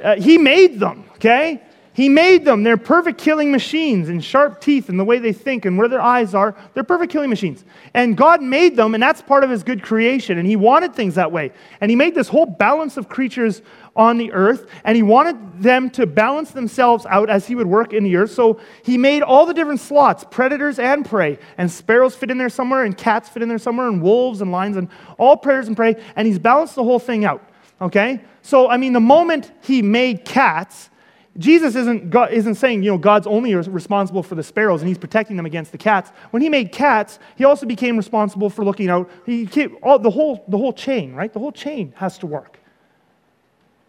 Uh, 0.01 0.15
he 0.15 0.37
made 0.37 0.79
them, 0.79 1.03
okay? 1.15 1.61
He 1.95 2.09
made 2.09 2.43
them. 2.43 2.63
They're 2.63 2.75
perfect 2.75 3.17
killing 3.17 3.53
machines 3.53 4.09
and 4.09 4.21
sharp 4.21 4.59
teeth 4.59 4.89
and 4.89 4.99
the 4.99 5.05
way 5.05 5.17
they 5.17 5.31
think 5.31 5.63
and 5.63 5.77
where 5.77 5.87
their 5.87 6.01
eyes 6.01 6.35
are. 6.35 6.53
They're 6.73 6.83
perfect 6.83 7.09
killing 7.09 7.29
machines. 7.29 7.63
And 7.93 8.17
God 8.17 8.41
made 8.41 8.75
them, 8.75 8.93
and 8.95 9.01
that's 9.01 9.21
part 9.21 9.45
of 9.45 9.49
His 9.49 9.63
good 9.63 9.81
creation. 9.81 10.37
And 10.37 10.45
He 10.45 10.57
wanted 10.57 10.93
things 10.93 11.15
that 11.15 11.31
way. 11.31 11.53
And 11.79 11.89
He 11.89 11.95
made 11.95 12.13
this 12.13 12.27
whole 12.27 12.45
balance 12.45 12.97
of 12.97 13.07
creatures 13.07 13.61
on 13.95 14.17
the 14.17 14.33
earth, 14.33 14.69
and 14.83 14.97
He 14.97 15.03
wanted 15.03 15.61
them 15.61 15.89
to 15.91 16.05
balance 16.05 16.51
themselves 16.51 17.05
out 17.05 17.29
as 17.29 17.47
He 17.47 17.55
would 17.55 17.67
work 17.67 17.93
in 17.93 18.03
the 18.03 18.17
earth. 18.17 18.31
So 18.31 18.59
He 18.83 18.97
made 18.97 19.23
all 19.23 19.45
the 19.45 19.53
different 19.53 19.79
slots 19.79 20.25
predators 20.29 20.79
and 20.79 21.05
prey. 21.05 21.39
And 21.57 21.71
sparrows 21.71 22.13
fit 22.13 22.29
in 22.29 22.37
there 22.37 22.49
somewhere, 22.49 22.83
and 22.83 22.97
cats 22.97 23.29
fit 23.29 23.41
in 23.41 23.47
there 23.47 23.57
somewhere, 23.57 23.87
and 23.87 24.01
wolves 24.01 24.41
and 24.41 24.51
lions, 24.51 24.75
and 24.75 24.89
all 25.17 25.37
predators 25.37 25.67
and 25.67 25.77
prey. 25.77 25.95
And 26.17 26.27
He's 26.27 26.39
balanced 26.39 26.75
the 26.75 26.83
whole 26.83 26.99
thing 26.99 27.23
out. 27.23 27.41
Okay? 27.79 28.21
So, 28.41 28.69
I 28.69 28.75
mean, 28.75 28.91
the 28.91 28.99
moment 28.99 29.51
he 29.61 29.81
made 29.81 30.25
cats, 30.25 30.89
Jesus 31.37 31.75
isn't, 31.75 32.09
God, 32.11 32.31
isn't 32.31 32.55
saying, 32.55 32.83
you 32.83 32.91
know, 32.91 32.97
God's 32.97 33.27
only 33.27 33.55
responsible 33.55 34.23
for 34.23 34.35
the 34.35 34.43
sparrows 34.43 34.81
and 34.81 34.87
he's 34.87 34.97
protecting 34.97 35.35
them 35.35 35.45
against 35.45 35.73
the 35.73 35.77
cats. 35.77 36.11
When 36.31 36.41
he 36.41 36.47
made 36.47 36.71
cats, 36.71 37.19
he 37.35 37.43
also 37.43 37.65
became 37.65 37.97
responsible 37.97 38.49
for 38.49 38.63
looking 38.63 38.89
out. 38.89 39.09
He 39.25 39.45
came, 39.45 39.77
all, 39.83 39.99
the, 39.99 40.09
whole, 40.09 40.45
the 40.47 40.57
whole 40.57 40.71
chain, 40.71 41.13
right? 41.13 41.31
The 41.31 41.39
whole 41.39 41.51
chain 41.51 41.93
has 41.97 42.17
to 42.19 42.27
work. 42.27 42.59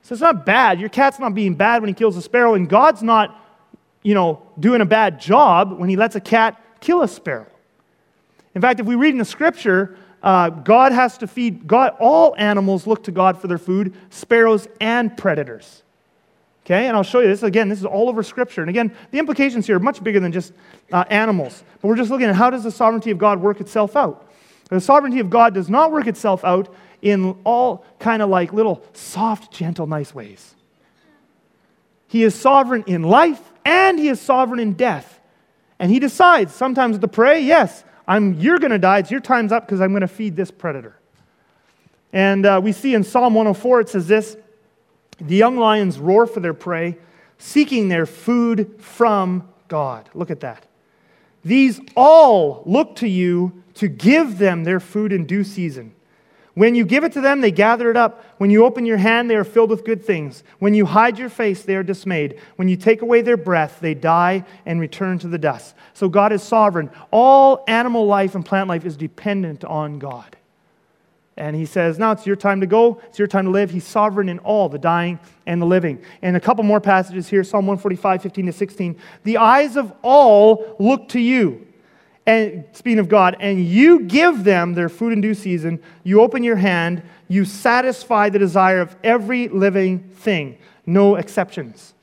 So 0.03 0.13
it's 0.13 0.23
not 0.23 0.45
bad. 0.45 0.81
Your 0.81 0.89
cat's 0.89 1.19
not 1.21 1.35
being 1.35 1.55
bad 1.55 1.83
when 1.83 1.89
he 1.89 1.95
kills 1.95 2.17
a 2.17 2.23
sparrow, 2.23 2.55
and 2.55 2.69
God's 2.69 3.03
not, 3.03 3.41
you 4.03 4.15
know, 4.15 4.41
doing 4.59 4.81
a 4.81 4.85
bad 4.85 5.21
job 5.21 5.79
when 5.79 5.89
he 5.89 5.97
lets 5.97 6.15
a 6.15 6.21
cat 6.21 6.61
kill 6.81 7.03
a 7.03 7.09
sparrow. 7.09 7.51
In 8.55 8.61
fact, 8.61 8.79
if 8.79 8.87
we 8.87 8.95
read 8.95 9.11
in 9.11 9.19
the 9.19 9.25
scripture, 9.25 9.99
uh, 10.23 10.51
God 10.51 10.93
has 10.93 11.19
to 11.19 11.27
feed, 11.27 11.67
God, 11.67 11.97
all 11.99 12.37
animals 12.39 12.87
look 12.87 13.05
to 13.05 13.11
God 13.11 13.41
for 13.41 13.49
their 13.49 13.59
food, 13.59 13.95
sparrows 14.11 14.69
and 14.81 15.17
predators. 15.17 15.83
Okay, 16.67 16.89
and 16.89 16.97
I'll 16.97 17.05
show 17.05 17.21
you 17.21 17.29
this 17.29 17.45
again. 17.45 17.69
This 17.69 17.79
is 17.79 17.85
all 17.85 18.09
over 18.09 18.25
Scripture. 18.25 18.61
And 18.61 18.69
again, 18.69 18.93
the 19.13 19.21
implications 19.21 19.69
here 19.69 19.77
are 19.77 19.81
much 19.81 20.03
bigger 20.03 20.19
than 20.19 20.33
just 20.33 20.53
uh, 20.91 21.05
animals. 21.11 21.63
But 21.81 21.87
we're 21.87 21.97
just 21.97 22.11
looking 22.11 22.27
at 22.27 22.35
how 22.35 22.51
does 22.51 22.65
the 22.65 22.73
sovereignty 22.73 23.13
of 23.13 23.19
God 23.19 23.41
work 23.41 23.61
itself 23.61 23.95
out. 23.95 24.29
The 24.69 24.81
sovereignty 24.81 25.21
of 25.21 25.31
God 25.31 25.55
does 25.55 25.71
not 25.71 25.93
work 25.93 26.09
itself 26.09 26.45
out 26.45 26.75
in 27.03 27.39
all 27.45 27.85
kind 28.01 28.21
of 28.21 28.31
like 28.31 28.53
little 28.53 28.85
soft, 28.95 29.53
gentle, 29.53 29.87
nice 29.87 30.13
ways. 30.13 30.57
He 32.09 32.25
is 32.25 32.35
sovereign 32.35 32.83
in 32.89 33.05
life 33.05 33.41
and 33.65 33.97
he 33.97 34.09
is 34.09 34.21
sovereign 34.21 34.59
in 34.59 34.73
death. 34.73 35.21
And 35.79 35.93
he 35.93 36.01
decides 36.01 36.53
sometimes 36.53 36.99
to 36.99 37.07
pray, 37.07 37.43
yes, 37.43 37.85
I'm, 38.09 38.35
you're 38.41 38.59
going 38.59 38.73
to 38.73 38.79
die. 38.81 38.99
It's 38.99 39.11
your 39.13 39.21
time's 39.21 39.53
up 39.53 39.67
because 39.67 39.81
I'm 39.81 39.91
going 39.91 40.01
to 40.01 40.09
feed 40.09 40.35
this 40.35 40.51
predator. 40.51 40.99
And 42.13 42.45
uh, 42.45 42.61
we 42.61 42.73
see 42.73 42.95
in 42.95 43.05
Psalm 43.05 43.35
104, 43.35 43.83
it 43.83 43.89
says 43.91 44.09
this 44.09 44.37
The 45.21 45.37
young 45.37 45.57
lions 45.57 45.99
roar 45.99 46.27
for 46.27 46.41
their 46.41 46.55
prey, 46.55 46.99
seeking 47.39 47.89
their 47.89 48.07
food 48.07 48.75
from 48.79 49.49
God. 49.69 50.09
Look 50.15 50.31
at 50.31 50.41
that. 50.41 50.67
These 51.45 51.81
all 51.95 52.63
look 52.67 52.97
to 52.97 53.09
you 53.09 53.63
to 53.75 53.89
give 53.89 54.39
them 54.39 54.65
their 54.65 54.81
food 54.81 55.13
in 55.13 55.27
due 55.27 55.45
season. 55.45 55.95
When 56.55 56.75
you 56.75 56.87
give 56.87 57.05
it 57.05 57.13
to 57.13 57.21
them, 57.21 57.43
they 57.43 57.51
gather 57.51 57.91
it 57.91 57.99
up. 57.99 58.25
When 58.39 58.49
you 58.49 58.65
open 58.65 58.87
your 58.87 58.97
hand, 58.97 59.29
they 59.29 59.37
are 59.37 59.45
filled 59.45 59.69
with 59.69 59.85
good 59.85 60.03
things. 60.03 60.43
When 60.59 60.73
you 60.73 60.87
hide 60.87 61.19
your 61.19 61.29
face, 61.29 61.63
they 61.63 61.77
are 61.77 61.83
dismayed. 61.83 62.41
When 62.57 62.67
you 62.67 62.79
take 62.79 63.03
away 63.03 63.21
their 63.21 63.37
breath, 63.37 63.79
they 63.81 63.93
die 63.93 64.47
and 64.65 64.81
return 64.81 65.19
to 65.19 65.29
the 65.29 65.37
dust. 65.37 65.75
So 65.93 66.09
God 66.09 66.33
is 66.33 66.43
sovereign. 66.43 66.91
All 67.11 67.63
animal 67.69 68.07
life 68.07 68.35
and 68.35 68.45
plant 68.45 68.69
life 68.69 68.87
is 68.87 68.97
dependent 68.97 69.67
on 69.67 69.99
God. 69.99 70.35
And 71.37 71.55
he 71.55 71.66
says, 71.66 71.99
Now 71.99 72.12
it's 72.12 72.27
your 72.27 72.37
time 72.37 72.61
to 72.61 72.66
go. 72.66 73.01
It's 73.07 73.18
your 73.18 73.29
time 73.29 73.44
to 73.44 73.51
live. 73.51 73.70
He's 73.70 73.87
sovereign 73.87 74.29
in 74.29 74.38
all, 74.40 74.68
the 74.68 74.79
dying 74.79 75.20
and 75.46 75.61
the 75.61 75.66
living. 75.66 76.03
And 76.22 76.37
a 76.37 76.40
couple 76.40 76.64
more 76.64 76.81
passages 76.81 77.29
here 77.29 77.44
Psalm 77.44 77.66
145, 77.66 78.22
15 78.22 78.46
to 78.46 78.53
16. 78.53 78.96
The 79.25 79.37
eyes 79.37 79.77
of 79.77 79.92
all 80.03 80.77
look 80.79 81.09
to 81.11 81.20
you 81.20 81.66
and 82.27 82.64
speaking 82.72 82.99
of 82.99 83.09
God, 83.09 83.37
and 83.38 83.64
you 83.64 84.01
give 84.01 84.42
them 84.42 84.75
their 84.75 84.88
food 84.88 85.12
in 85.12 85.20
due 85.20 85.35
season, 85.35 85.81
you 86.03 86.20
open 86.20 86.42
your 86.42 86.57
hand, 86.57 87.03
you 87.29 87.44
satisfy 87.44 88.29
the 88.29 88.38
desire 88.38 88.81
of 88.81 88.96
every 89.05 89.46
living 89.49 90.01
thing, 90.01 90.59
no 90.85 91.14
exceptions. 91.14 91.94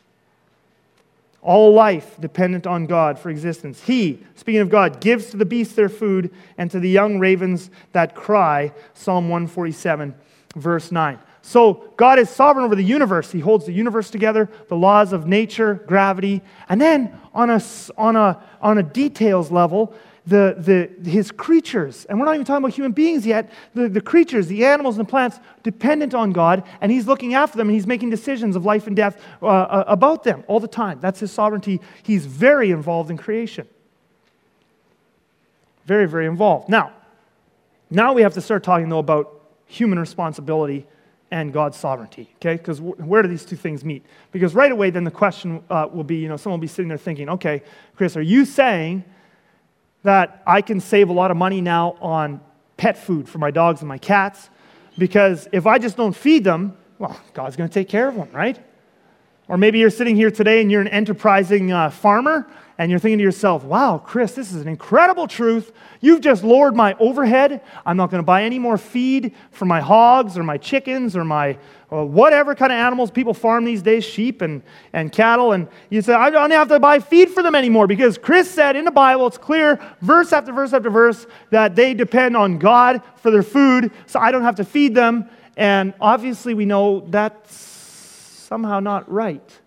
All 1.43 1.73
life 1.73 2.15
dependent 2.21 2.65
on 2.65 2.85
God 2.85 3.19
for 3.19 3.29
existence. 3.29 3.83
He, 3.83 4.23
speaking 4.33 4.61
of 4.61 4.69
God, 4.69 5.01
gives 5.01 5.29
to 5.31 5.37
the 5.37 5.45
beasts 5.45 5.75
their 5.75 5.89
food 5.89 6.31
and 6.57 6.71
to 6.71 6.79
the 6.79 6.89
young 6.89 7.19
ravens 7.19 7.69
that 7.91 8.15
cry. 8.15 8.71
Psalm 8.93 9.27
147, 9.27 10.15
verse 10.55 10.89
9. 10.89 11.19
So, 11.41 11.91
God 11.97 12.19
is 12.19 12.29
sovereign 12.29 12.63
over 12.63 12.75
the 12.75 12.83
universe. 12.83 13.29
He 13.29 13.41
holds 13.41 13.65
the 13.65 13.73
universe 13.73 14.09
together, 14.09 14.49
the 14.69 14.77
laws 14.77 15.11
of 15.11 15.27
nature, 15.27 15.83
gravity. 15.85 16.41
And 16.69 16.79
then, 16.79 17.19
on 17.33 17.49
a, 17.49 17.61
on 17.97 18.15
a, 18.15 18.41
on 18.61 18.77
a 18.77 18.83
details 18.83 19.51
level, 19.51 19.93
the, 20.25 20.89
the, 21.03 21.09
his 21.09 21.31
creatures, 21.31 22.05
and 22.05 22.17
we're 22.17 22.25
not 22.25 22.35
even 22.35 22.45
talking 22.45 22.63
about 22.63 22.73
human 22.73 22.93
beings 22.93 23.25
yet, 23.25 23.51
the, 23.73 23.89
the 23.89 23.99
creatures, 23.99 24.47
the 24.47 24.65
animals 24.65 24.97
and 24.97 25.05
the 25.05 25.09
plants, 25.09 25.39
dependent 25.63 26.13
on 26.13 26.31
God, 26.31 26.63
and 26.79 26.91
he's 26.91 27.07
looking 27.07 27.33
after 27.33 27.57
them 27.57 27.67
and 27.67 27.75
he's 27.75 27.87
making 27.87 28.09
decisions 28.09 28.55
of 28.55 28.63
life 28.63 28.87
and 28.87 28.95
death 28.95 29.21
uh, 29.41 29.47
uh, 29.47 29.83
about 29.87 30.23
them 30.23 30.43
all 30.47 30.61
the 30.61 30.67
time. 30.67 30.99
That's 31.01 31.19
his 31.19 31.31
sovereignty. 31.31 31.81
He's 32.03 32.25
very 32.25 32.71
involved 32.71 33.11
in 33.11 33.17
creation. 33.17 33.67
Very, 35.85 36.07
very 36.07 36.27
involved. 36.27 36.69
Now, 36.69 36.93
now 37.89 38.13
we 38.13 38.21
have 38.21 38.33
to 38.35 38.41
start 38.41 38.63
talking, 38.63 38.87
though, 38.87 38.99
about 38.99 39.41
human 39.65 39.99
responsibility 39.99 40.87
and 41.31 41.51
God's 41.51 41.75
sovereignty, 41.75 42.29
okay? 42.35 42.55
Because 42.55 42.79
where 42.79 43.23
do 43.23 43.27
these 43.27 43.43
two 43.43 43.55
things 43.55 43.83
meet? 43.83 44.05
Because 44.31 44.55
right 44.55 44.71
away, 44.71 44.91
then 44.91 45.03
the 45.03 45.11
question 45.11 45.63
uh, 45.69 45.89
will 45.91 46.03
be, 46.03 46.17
you 46.17 46.29
know, 46.29 46.37
someone 46.37 46.59
will 46.59 46.61
be 46.61 46.67
sitting 46.67 46.87
there 46.87 46.97
thinking, 46.97 47.27
okay, 47.27 47.63
Chris, 47.95 48.15
are 48.15 48.21
you 48.21 48.45
saying 48.45 49.03
that 50.03 50.43
I 50.45 50.61
can 50.61 50.79
save 50.79 51.09
a 51.09 51.13
lot 51.13 51.31
of 51.31 51.37
money 51.37 51.61
now 51.61 51.95
on 52.01 52.41
pet 52.77 52.97
food 52.97 53.27
for 53.27 53.37
my 53.37 53.51
dogs 53.51 53.81
and 53.81 53.89
my 53.89 53.97
cats 53.97 54.49
because 54.97 55.47
if 55.51 55.65
I 55.65 55.79
just 55.79 55.97
don't 55.97 56.15
feed 56.15 56.43
them, 56.43 56.77
well, 56.99 57.19
God's 57.33 57.55
going 57.55 57.69
to 57.69 57.73
take 57.73 57.89
care 57.89 58.07
of 58.07 58.15
them, 58.15 58.29
right? 58.31 58.59
Or 59.47 59.57
maybe 59.57 59.79
you're 59.79 59.89
sitting 59.89 60.15
here 60.15 60.31
today 60.31 60.61
and 60.61 60.71
you're 60.71 60.81
an 60.81 60.87
enterprising 60.87 61.71
uh, 61.71 61.89
farmer 61.89 62.47
and 62.77 62.89
you're 62.89 62.99
thinking 62.99 63.19
to 63.19 63.23
yourself, 63.23 63.63
wow, 63.63 63.99
Chris, 63.99 64.33
this 64.33 64.51
is 64.51 64.61
an 64.61 64.67
incredible 64.67 65.27
truth. 65.27 65.71
You've 66.01 66.21
just 66.21 66.43
lowered 66.43 66.75
my 66.75 66.95
overhead. 66.99 67.61
I'm 67.85 67.97
not 67.97 68.09
going 68.09 68.19
to 68.19 68.25
buy 68.25 68.43
any 68.43 68.57
more 68.57 68.77
feed 68.77 69.35
for 69.51 69.65
my 69.65 69.79
hogs 69.79 70.37
or 70.37 70.43
my 70.43 70.57
chickens 70.57 71.15
or 71.15 71.23
my 71.23 71.57
or 71.91 72.05
whatever 72.05 72.55
kind 72.55 72.71
of 72.71 72.77
animals 72.77 73.11
people 73.11 73.35
farm 73.35 73.65
these 73.65 73.83
days, 73.83 74.03
sheep 74.03 74.41
and, 74.41 74.63
and 74.93 75.11
cattle. 75.11 75.51
And 75.51 75.67
you 75.91 76.01
say, 76.01 76.13
I 76.15 76.31
don't 76.31 76.49
have 76.49 76.67
to 76.69 76.79
buy 76.79 76.97
feed 76.97 77.29
for 77.29 77.43
them 77.43 77.53
anymore 77.53 77.85
because 77.85 78.17
Chris 78.17 78.49
said 78.49 78.75
in 78.75 78.85
the 78.85 78.91
Bible, 78.91 79.27
it's 79.27 79.37
clear, 79.37 79.79
verse 80.01 80.33
after 80.33 80.51
verse 80.51 80.73
after 80.73 80.89
verse, 80.89 81.27
that 81.51 81.75
they 81.75 81.93
depend 81.93 82.35
on 82.35 82.57
God 82.57 83.03
for 83.17 83.29
their 83.29 83.43
food, 83.43 83.91
so 84.07 84.19
I 84.19 84.31
don't 84.31 84.41
have 84.41 84.55
to 84.55 84.65
feed 84.65 84.95
them. 84.95 85.29
And 85.55 85.93
obviously, 86.01 86.55
we 86.55 86.65
know 86.65 87.01
that's 87.01 87.55
somehow 87.55 88.79
not 88.79 89.11
right 89.11 89.59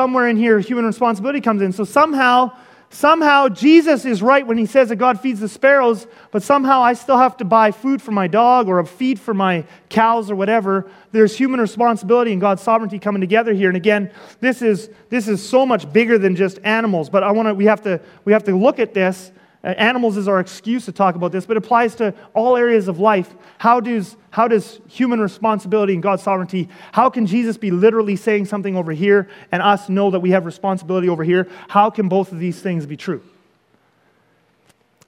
somewhere 0.00 0.28
in 0.28 0.36
here 0.38 0.58
human 0.60 0.86
responsibility 0.86 1.42
comes 1.42 1.60
in. 1.60 1.72
So 1.72 1.84
somehow, 1.84 2.52
somehow 2.88 3.50
Jesus 3.50 4.06
is 4.06 4.22
right 4.22 4.46
when 4.46 4.56
he 4.56 4.64
says 4.64 4.88
that 4.88 4.96
God 4.96 5.20
feeds 5.20 5.40
the 5.40 5.48
sparrows, 5.48 6.06
but 6.30 6.42
somehow 6.42 6.80
I 6.80 6.94
still 6.94 7.18
have 7.18 7.36
to 7.36 7.44
buy 7.44 7.70
food 7.70 8.00
for 8.00 8.10
my 8.10 8.26
dog 8.26 8.66
or 8.66 8.78
a 8.78 8.86
feed 8.86 9.20
for 9.20 9.34
my 9.34 9.66
cows 9.90 10.30
or 10.30 10.36
whatever. 10.36 10.90
There's 11.12 11.36
human 11.36 11.60
responsibility 11.60 12.32
and 12.32 12.40
God's 12.40 12.62
sovereignty 12.62 12.98
coming 12.98 13.20
together 13.20 13.52
here. 13.52 13.68
And 13.68 13.76
again, 13.76 14.10
this 14.40 14.62
is 14.62 14.88
this 15.10 15.28
is 15.28 15.46
so 15.46 15.66
much 15.66 15.92
bigger 15.92 16.16
than 16.16 16.34
just 16.34 16.58
animals. 16.64 17.10
But 17.10 17.22
I 17.22 17.32
want 17.32 17.48
to 17.48 17.54
we 17.54 17.66
have 17.66 17.82
to 17.82 18.00
we 18.24 18.32
have 18.32 18.44
to 18.44 18.56
look 18.56 18.78
at 18.78 18.94
this 18.94 19.32
animals 19.62 20.16
is 20.16 20.26
our 20.26 20.40
excuse 20.40 20.86
to 20.86 20.92
talk 20.92 21.16
about 21.16 21.32
this, 21.32 21.44
but 21.44 21.56
it 21.56 21.64
applies 21.64 21.94
to 21.96 22.14
all 22.32 22.56
areas 22.56 22.88
of 22.88 22.98
life. 22.98 23.34
How 23.58 23.78
does, 23.80 24.16
how 24.30 24.48
does 24.48 24.80
human 24.88 25.20
responsibility 25.20 25.92
and 25.92 26.02
God's 26.02 26.22
sovereignty, 26.22 26.68
how 26.92 27.10
can 27.10 27.26
Jesus 27.26 27.58
be 27.58 27.70
literally 27.70 28.16
saying 28.16 28.46
something 28.46 28.74
over 28.76 28.92
here 28.92 29.28
and 29.52 29.62
us 29.62 29.88
know 29.88 30.10
that 30.10 30.20
we 30.20 30.30
have 30.30 30.46
responsibility 30.46 31.08
over 31.08 31.24
here? 31.24 31.46
How 31.68 31.90
can 31.90 32.08
both 32.08 32.32
of 32.32 32.38
these 32.38 32.60
things 32.62 32.86
be 32.86 32.96
true? 32.96 33.22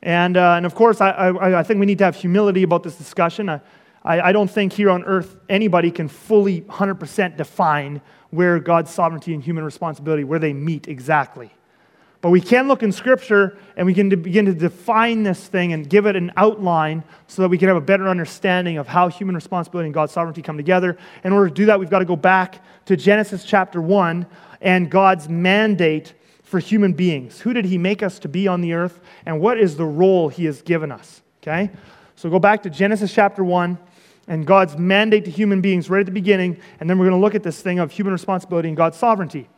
And, 0.02 0.36
uh, 0.36 0.54
and 0.56 0.66
of 0.66 0.74
course, 0.74 1.00
I, 1.00 1.10
I, 1.10 1.60
I, 1.60 1.62
think 1.62 1.80
we 1.80 1.86
need 1.86 1.98
to 1.98 2.04
have 2.04 2.16
humility 2.16 2.64
about 2.64 2.82
this 2.82 2.96
discussion. 2.96 3.48
I, 3.48 3.60
I 4.04 4.32
don't 4.32 4.50
think 4.50 4.72
here 4.72 4.90
on 4.90 5.04
earth 5.04 5.36
anybody 5.48 5.90
can 5.90 6.08
fully 6.08 6.62
100% 6.62 7.36
define 7.36 8.02
where 8.30 8.58
God's 8.58 8.90
sovereignty 8.90 9.32
and 9.32 9.42
human 9.42 9.64
responsibility, 9.64 10.24
where 10.24 10.40
they 10.40 10.52
meet 10.52 10.88
exactly. 10.88 11.52
But 12.22 12.30
we 12.30 12.40
can 12.40 12.68
look 12.68 12.84
in 12.84 12.92
Scripture 12.92 13.58
and 13.76 13.84
we 13.84 13.94
can 13.94 14.08
begin 14.08 14.46
to 14.46 14.54
define 14.54 15.24
this 15.24 15.48
thing 15.48 15.72
and 15.72 15.90
give 15.90 16.06
it 16.06 16.14
an 16.14 16.32
outline 16.36 17.02
so 17.26 17.42
that 17.42 17.48
we 17.48 17.58
can 17.58 17.66
have 17.66 17.76
a 17.76 17.80
better 17.80 18.08
understanding 18.08 18.78
of 18.78 18.86
how 18.86 19.08
human 19.08 19.34
responsibility 19.34 19.88
and 19.88 19.94
God's 19.94 20.12
sovereignty 20.12 20.40
come 20.40 20.56
together. 20.56 20.96
In 21.24 21.32
order 21.32 21.48
to 21.48 21.54
do 21.54 21.66
that, 21.66 21.80
we've 21.80 21.90
got 21.90 21.98
to 21.98 22.04
go 22.04 22.14
back 22.14 22.64
to 22.86 22.96
Genesis 22.96 23.44
chapter 23.44 23.82
1 23.82 24.24
and 24.60 24.88
God's 24.88 25.28
mandate 25.28 26.14
for 26.44 26.60
human 26.60 26.92
beings. 26.92 27.40
Who 27.40 27.52
did 27.52 27.64
He 27.64 27.76
make 27.76 28.04
us 28.04 28.20
to 28.20 28.28
be 28.28 28.46
on 28.46 28.60
the 28.60 28.72
earth, 28.74 29.00
and 29.26 29.40
what 29.40 29.58
is 29.58 29.76
the 29.76 29.84
role 29.84 30.28
He 30.28 30.44
has 30.44 30.62
given 30.62 30.92
us? 30.92 31.22
Okay? 31.42 31.70
So 32.14 32.30
go 32.30 32.38
back 32.38 32.62
to 32.62 32.70
Genesis 32.70 33.12
chapter 33.12 33.42
1 33.42 33.76
and 34.28 34.46
God's 34.46 34.76
mandate 34.76 35.24
to 35.24 35.30
human 35.30 35.60
beings 35.60 35.90
right 35.90 36.00
at 36.00 36.06
the 36.06 36.12
beginning, 36.12 36.60
and 36.78 36.88
then 36.88 36.98
we're 36.98 37.06
going 37.06 37.18
to 37.18 37.24
look 37.24 37.34
at 37.34 37.42
this 37.42 37.60
thing 37.60 37.80
of 37.80 37.90
human 37.90 38.12
responsibility 38.12 38.68
and 38.68 38.76
God's 38.76 38.96
sovereignty. 38.96 39.48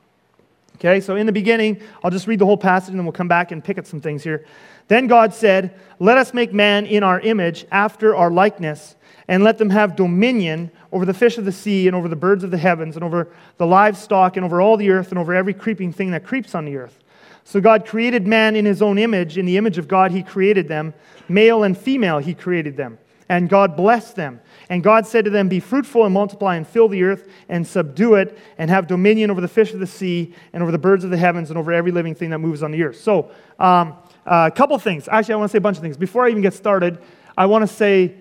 Okay, 0.76 1.00
so 1.00 1.16
in 1.16 1.26
the 1.26 1.32
beginning, 1.32 1.80
I'll 2.02 2.10
just 2.10 2.26
read 2.26 2.40
the 2.40 2.46
whole 2.46 2.56
passage 2.56 2.90
and 2.90 2.98
then 2.98 3.04
we'll 3.04 3.12
come 3.12 3.28
back 3.28 3.52
and 3.52 3.62
pick 3.62 3.78
at 3.78 3.86
some 3.86 4.00
things 4.00 4.24
here. 4.24 4.44
Then 4.88 5.06
God 5.06 5.32
said, 5.32 5.78
Let 5.98 6.18
us 6.18 6.34
make 6.34 6.52
man 6.52 6.86
in 6.86 7.02
our 7.02 7.20
image, 7.20 7.64
after 7.70 8.14
our 8.14 8.30
likeness, 8.30 8.96
and 9.28 9.42
let 9.42 9.58
them 9.58 9.70
have 9.70 9.96
dominion 9.96 10.70
over 10.92 11.06
the 11.06 11.14
fish 11.14 11.38
of 11.38 11.44
the 11.44 11.52
sea, 11.52 11.86
and 11.86 11.96
over 11.96 12.08
the 12.08 12.16
birds 12.16 12.44
of 12.44 12.50
the 12.50 12.58
heavens, 12.58 12.96
and 12.96 13.04
over 13.04 13.28
the 13.56 13.66
livestock, 13.66 14.36
and 14.36 14.44
over 14.44 14.60
all 14.60 14.76
the 14.76 14.90
earth, 14.90 15.10
and 15.10 15.18
over 15.18 15.34
every 15.34 15.54
creeping 15.54 15.92
thing 15.92 16.10
that 16.10 16.24
creeps 16.24 16.54
on 16.54 16.64
the 16.64 16.76
earth. 16.76 16.98
So 17.44 17.60
God 17.60 17.86
created 17.86 18.26
man 18.26 18.56
in 18.56 18.64
his 18.64 18.82
own 18.82 18.98
image. 18.98 19.38
In 19.38 19.46
the 19.46 19.56
image 19.56 19.78
of 19.78 19.86
God, 19.86 20.10
he 20.10 20.22
created 20.22 20.66
them. 20.66 20.94
Male 21.28 21.62
and 21.62 21.76
female, 21.76 22.18
he 22.18 22.34
created 22.34 22.76
them. 22.76 22.98
And 23.28 23.48
God 23.48 23.76
blessed 23.76 24.16
them. 24.16 24.40
And 24.68 24.82
God 24.82 25.06
said 25.06 25.24
to 25.24 25.30
them, 25.30 25.48
Be 25.48 25.60
fruitful 25.60 26.04
and 26.04 26.14
multiply 26.14 26.56
and 26.56 26.66
fill 26.66 26.88
the 26.88 27.02
earth 27.02 27.28
and 27.48 27.66
subdue 27.66 28.14
it 28.14 28.38
and 28.58 28.70
have 28.70 28.86
dominion 28.86 29.30
over 29.30 29.40
the 29.40 29.48
fish 29.48 29.72
of 29.72 29.80
the 29.80 29.86
sea 29.86 30.34
and 30.52 30.62
over 30.62 30.72
the 30.72 30.78
birds 30.78 31.04
of 31.04 31.10
the 31.10 31.16
heavens 31.16 31.50
and 31.50 31.58
over 31.58 31.72
every 31.72 31.92
living 31.92 32.14
thing 32.14 32.30
that 32.30 32.38
moves 32.38 32.62
on 32.62 32.70
the 32.70 32.82
earth. 32.82 33.00
So, 33.00 33.30
um, 33.58 33.96
uh, 34.26 34.48
a 34.52 34.56
couple 34.56 34.78
things. 34.78 35.08
Actually, 35.08 35.34
I 35.34 35.36
want 35.36 35.50
to 35.50 35.52
say 35.52 35.58
a 35.58 35.60
bunch 35.60 35.76
of 35.76 35.82
things. 35.82 35.96
Before 35.96 36.24
I 36.24 36.30
even 36.30 36.42
get 36.42 36.54
started, 36.54 36.98
I 37.36 37.46
want 37.46 37.62
to 37.62 37.74
say 37.74 38.14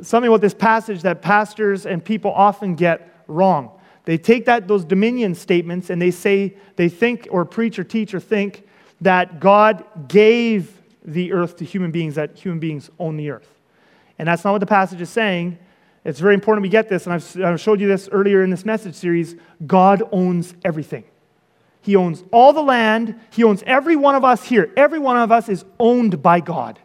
something 0.00 0.28
about 0.28 0.40
this 0.40 0.54
passage 0.54 1.02
that 1.02 1.20
pastors 1.22 1.84
and 1.84 2.04
people 2.04 2.32
often 2.32 2.76
get 2.76 3.24
wrong. 3.26 3.72
They 4.04 4.18
take 4.18 4.46
that, 4.46 4.68
those 4.68 4.84
dominion 4.84 5.34
statements 5.34 5.90
and 5.90 6.00
they 6.00 6.12
say, 6.12 6.56
they 6.76 6.88
think 6.88 7.28
or 7.30 7.44
preach 7.44 7.78
or 7.78 7.84
teach 7.84 8.14
or 8.14 8.20
think 8.20 8.66
that 9.00 9.40
God 9.40 9.84
gave 10.08 10.80
the 11.04 11.32
earth 11.32 11.56
to 11.56 11.64
human 11.64 11.90
beings, 11.90 12.14
that 12.14 12.36
human 12.36 12.58
beings 12.58 12.90
own 12.98 13.16
the 13.16 13.30
earth. 13.30 13.48
And 14.18 14.28
that's 14.28 14.44
not 14.44 14.52
what 14.52 14.60
the 14.60 14.66
passage 14.66 15.00
is 15.00 15.10
saying. 15.10 15.58
It's 16.08 16.20
very 16.20 16.32
important 16.32 16.62
we 16.62 16.70
get 16.70 16.88
this, 16.88 17.04
and 17.04 17.12
I've, 17.12 17.44
I've 17.44 17.60
showed 17.60 17.82
you 17.82 17.86
this 17.86 18.08
earlier 18.10 18.42
in 18.42 18.48
this 18.48 18.64
message 18.64 18.94
series. 18.94 19.36
God 19.66 20.02
owns 20.10 20.54
everything. 20.64 21.04
He 21.82 21.96
owns 21.96 22.24
all 22.32 22.54
the 22.54 22.62
land. 22.62 23.20
He 23.30 23.44
owns 23.44 23.62
every 23.66 23.94
one 23.94 24.14
of 24.14 24.24
us 24.24 24.42
here. 24.42 24.72
Every 24.74 24.98
one 24.98 25.18
of 25.18 25.30
us 25.30 25.50
is 25.50 25.66
owned 25.78 26.22
by 26.22 26.40
God. 26.40 26.78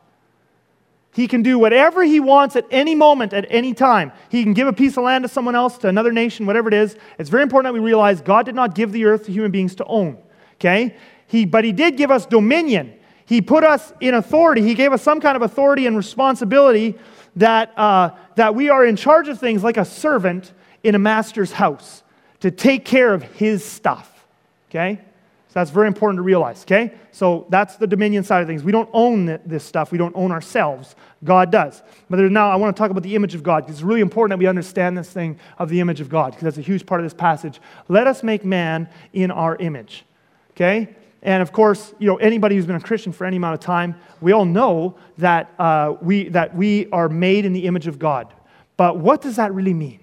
He 1.14 1.30
can 1.30 1.42
do 1.42 1.58
whatever 1.58 2.04
he 2.04 2.20
wants 2.20 2.58
at 2.58 2.66
any 2.70 2.96
moment, 2.96 3.32
at 3.32 3.46
any 3.50 3.74
time. 3.74 4.12
He 4.28 4.44
can 4.44 4.54
give 4.54 4.68
a 4.68 4.74
piece 4.74 4.98
of 4.98 5.06
land 5.06 5.24
to 5.24 5.30
someone 5.30 5.56
else, 5.56 5.78
to 5.78 5.88
another 5.88 6.12
nation, 6.12 6.46
whatever 6.46 6.68
it 6.68 6.74
is. 6.74 6.98
It's 7.18 7.30
very 7.30 7.44
important 7.44 7.74
that 7.74 7.80
we 7.82 7.86
realize 7.86 8.20
God 8.20 8.46
did 8.46 8.56
not 8.56 8.76
give 8.76 8.92
the 8.92 9.06
earth 9.06 9.28
to 9.28 9.32
human 9.32 9.52
beings 9.52 9.74
to 9.76 9.86
own. 9.86 10.18
Okay? 10.56 10.98
He, 11.28 11.46
but 11.46 11.64
he 11.64 11.72
did 11.72 11.96
give 11.96 12.12
us 12.12 12.26
dominion. 12.26 12.94
He 13.26 13.42
put 13.42 13.64
us 13.64 13.94
in 14.02 14.16
authority. 14.16 14.64
He 14.64 14.74
gave 14.74 14.92
us 14.92 15.02
some 15.02 15.22
kind 15.22 15.38
of 15.38 15.44
authority 15.44 15.88
and 15.88 15.96
responsibility 15.96 17.00
that, 17.36 17.78
uh, 17.78 18.12
that 18.36 18.56
we 18.56 18.70
are 18.70 18.86
in 18.86 18.96
charge 18.96 19.28
of 19.28 19.40
things 19.40 19.64
like 19.64 19.78
a 19.78 19.86
servant 19.86 20.52
in 20.84 20.96
a 20.96 21.00
master's 21.00 21.52
house 21.52 22.04
to 22.42 22.52
take 22.52 22.86
care 22.86 23.14
of 23.14 23.24
his 23.24 23.64
stuff. 23.64 24.26
Okay? 24.70 25.00
So 25.48 25.60
that's 25.60 25.72
very 25.72 25.88
important 25.88 26.18
to 26.18 26.24
realize. 26.24 26.64
Okay? 26.64 26.94
So 27.12 27.46
that's 27.50 27.76
the 27.76 27.88
dominion 27.88 28.24
side 28.24 28.42
of 28.42 28.48
things. 28.48 28.64
We 28.64 28.72
don't 28.72 28.90
own 28.92 29.40
this 29.46 29.64
stuff, 29.64 29.92
we 29.92 29.98
don't 29.98 30.16
own 30.16 30.32
ourselves. 30.32 30.96
God 31.24 31.52
does. 31.52 31.82
But 32.10 32.20
now 32.20 32.50
I 32.50 32.56
want 32.56 32.76
to 32.76 32.80
talk 32.80 32.92
about 32.92 33.04
the 33.04 33.16
image 33.16 33.36
of 33.36 33.44
God 33.44 33.64
because 33.64 33.76
it's 33.76 33.84
really 33.84 34.02
important 34.02 34.32
that 34.32 34.40
we 34.40 34.48
understand 34.48 34.98
this 34.98 35.10
thing 35.10 35.40
of 35.58 35.70
the 35.70 35.80
image 35.80 36.02
of 36.02 36.10
God 36.10 36.32
because 36.32 36.44
that's 36.44 36.58
a 36.58 36.62
huge 36.62 36.86
part 36.86 37.02
of 37.02 37.06
this 37.06 37.14
passage. 37.14 37.62
Let 37.88 38.08
us 38.08 38.24
make 38.24 38.44
man 38.44 38.90
in 39.14 39.32
our 39.32 39.56
image. 39.58 40.06
Okay? 40.52 40.96
And 41.24 41.42
of 41.42 41.54
course, 41.54 41.96
you 42.00 42.08
know, 42.08 42.18
anybody 42.18 42.56
who's 42.56 42.66
been 42.66 42.76
a 42.76 42.82
Christian 42.82 43.14
for 43.14 43.26
any 43.26 43.38
amount 43.38 43.56
of 43.56 43.62
time, 43.62 43.96
we 44.20 44.34
all 44.34 44.46
know 44.46 44.96
that, 45.18 45.54
uh, 45.58 45.96
we, 46.02 46.28
that 46.30 46.56
we 46.56 46.90
are 46.92 47.10
made 47.10 47.46
in 47.46 47.54
the 47.54 47.66
image 47.66 47.88
of 47.88 47.98
God. 47.98 48.34
But 48.76 48.98
what 48.98 49.22
does 49.22 49.38
that 49.38 49.54
really 49.54 49.74
mean? 49.74 50.02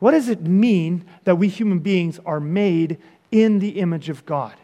What 0.00 0.10
does 0.10 0.28
it 0.28 0.42
mean 0.42 1.04
that 1.24 1.36
we 1.36 1.46
human 1.46 1.78
beings 1.78 2.18
are 2.26 2.40
made 2.40 2.98
in 3.30 3.60
the 3.60 3.78
image 3.78 4.08
of 4.08 4.26
God? 4.26 4.54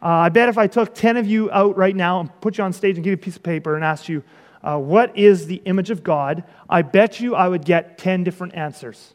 Uh, 0.00 0.06
I 0.06 0.28
bet 0.28 0.48
if 0.48 0.56
I 0.56 0.68
took 0.68 0.94
10 0.94 1.16
of 1.16 1.26
you 1.26 1.50
out 1.50 1.76
right 1.76 1.94
now 1.94 2.20
and 2.20 2.40
put 2.40 2.56
you 2.56 2.64
on 2.64 2.72
stage 2.72 2.94
and 2.96 3.02
give 3.04 3.10
you 3.10 3.14
a 3.14 3.18
piece 3.18 3.36
of 3.36 3.42
paper 3.42 3.74
and 3.74 3.84
asked 3.84 4.08
you, 4.08 4.22
uh, 4.62 4.78
what 4.78 5.16
is 5.18 5.46
the 5.46 5.60
image 5.64 5.90
of 5.90 6.04
God? 6.04 6.44
I 6.68 6.82
bet 6.82 7.18
you 7.18 7.34
I 7.34 7.48
would 7.48 7.64
get 7.64 7.98
10 7.98 8.22
different 8.22 8.54
answers. 8.54 9.14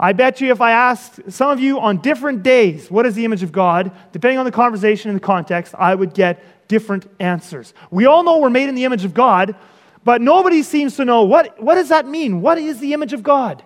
I 0.00 0.14
bet 0.14 0.40
you 0.40 0.50
if 0.50 0.62
I 0.62 0.70
asked 0.70 1.20
some 1.30 1.50
of 1.50 1.60
you 1.60 1.78
on 1.78 1.98
different 1.98 2.42
days, 2.42 2.90
what 2.90 3.04
is 3.04 3.14
the 3.14 3.26
image 3.26 3.42
of 3.42 3.52
God, 3.52 3.92
depending 4.12 4.38
on 4.38 4.46
the 4.46 4.50
conversation 4.50 5.10
and 5.10 5.20
the 5.20 5.24
context, 5.24 5.74
I 5.78 5.94
would 5.94 6.14
get 6.14 6.42
different 6.68 7.06
answers. 7.20 7.74
We 7.90 8.06
all 8.06 8.22
know 8.22 8.38
we're 8.38 8.48
made 8.48 8.70
in 8.70 8.74
the 8.74 8.86
image 8.86 9.04
of 9.04 9.12
God, 9.12 9.54
but 10.02 10.22
nobody 10.22 10.62
seems 10.62 10.96
to 10.96 11.04
know 11.04 11.24
what, 11.24 11.62
what 11.62 11.74
does 11.74 11.90
that 11.90 12.06
mean? 12.06 12.40
What 12.40 12.56
is 12.56 12.80
the 12.80 12.94
image 12.94 13.12
of 13.12 13.22
God? 13.22 13.62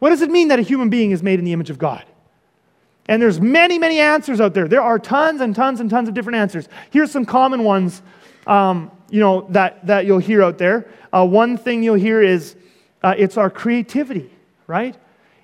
What 0.00 0.10
does 0.10 0.20
it 0.20 0.30
mean 0.30 0.48
that 0.48 0.58
a 0.58 0.62
human 0.62 0.90
being 0.90 1.12
is 1.12 1.22
made 1.22 1.38
in 1.38 1.44
the 1.44 1.52
image 1.52 1.70
of 1.70 1.78
God? 1.78 2.04
And 3.08 3.22
there's 3.22 3.40
many, 3.40 3.78
many 3.78 4.00
answers 4.00 4.40
out 4.40 4.52
there. 4.52 4.66
There 4.66 4.82
are 4.82 4.98
tons 4.98 5.40
and 5.40 5.54
tons 5.54 5.78
and 5.78 5.88
tons 5.88 6.08
of 6.08 6.14
different 6.14 6.38
answers. 6.38 6.68
Here's 6.90 7.12
some 7.12 7.24
common 7.24 7.62
ones, 7.62 8.02
um, 8.48 8.90
you 9.10 9.20
know, 9.20 9.46
that, 9.50 9.86
that 9.86 10.06
you'll 10.06 10.18
hear 10.18 10.42
out 10.42 10.58
there. 10.58 10.90
Uh, 11.12 11.24
one 11.24 11.56
thing 11.56 11.84
you'll 11.84 11.94
hear 11.94 12.20
is 12.20 12.56
uh, 13.04 13.14
it's 13.16 13.36
our 13.36 13.48
creativity, 13.48 14.28
right? 14.66 14.96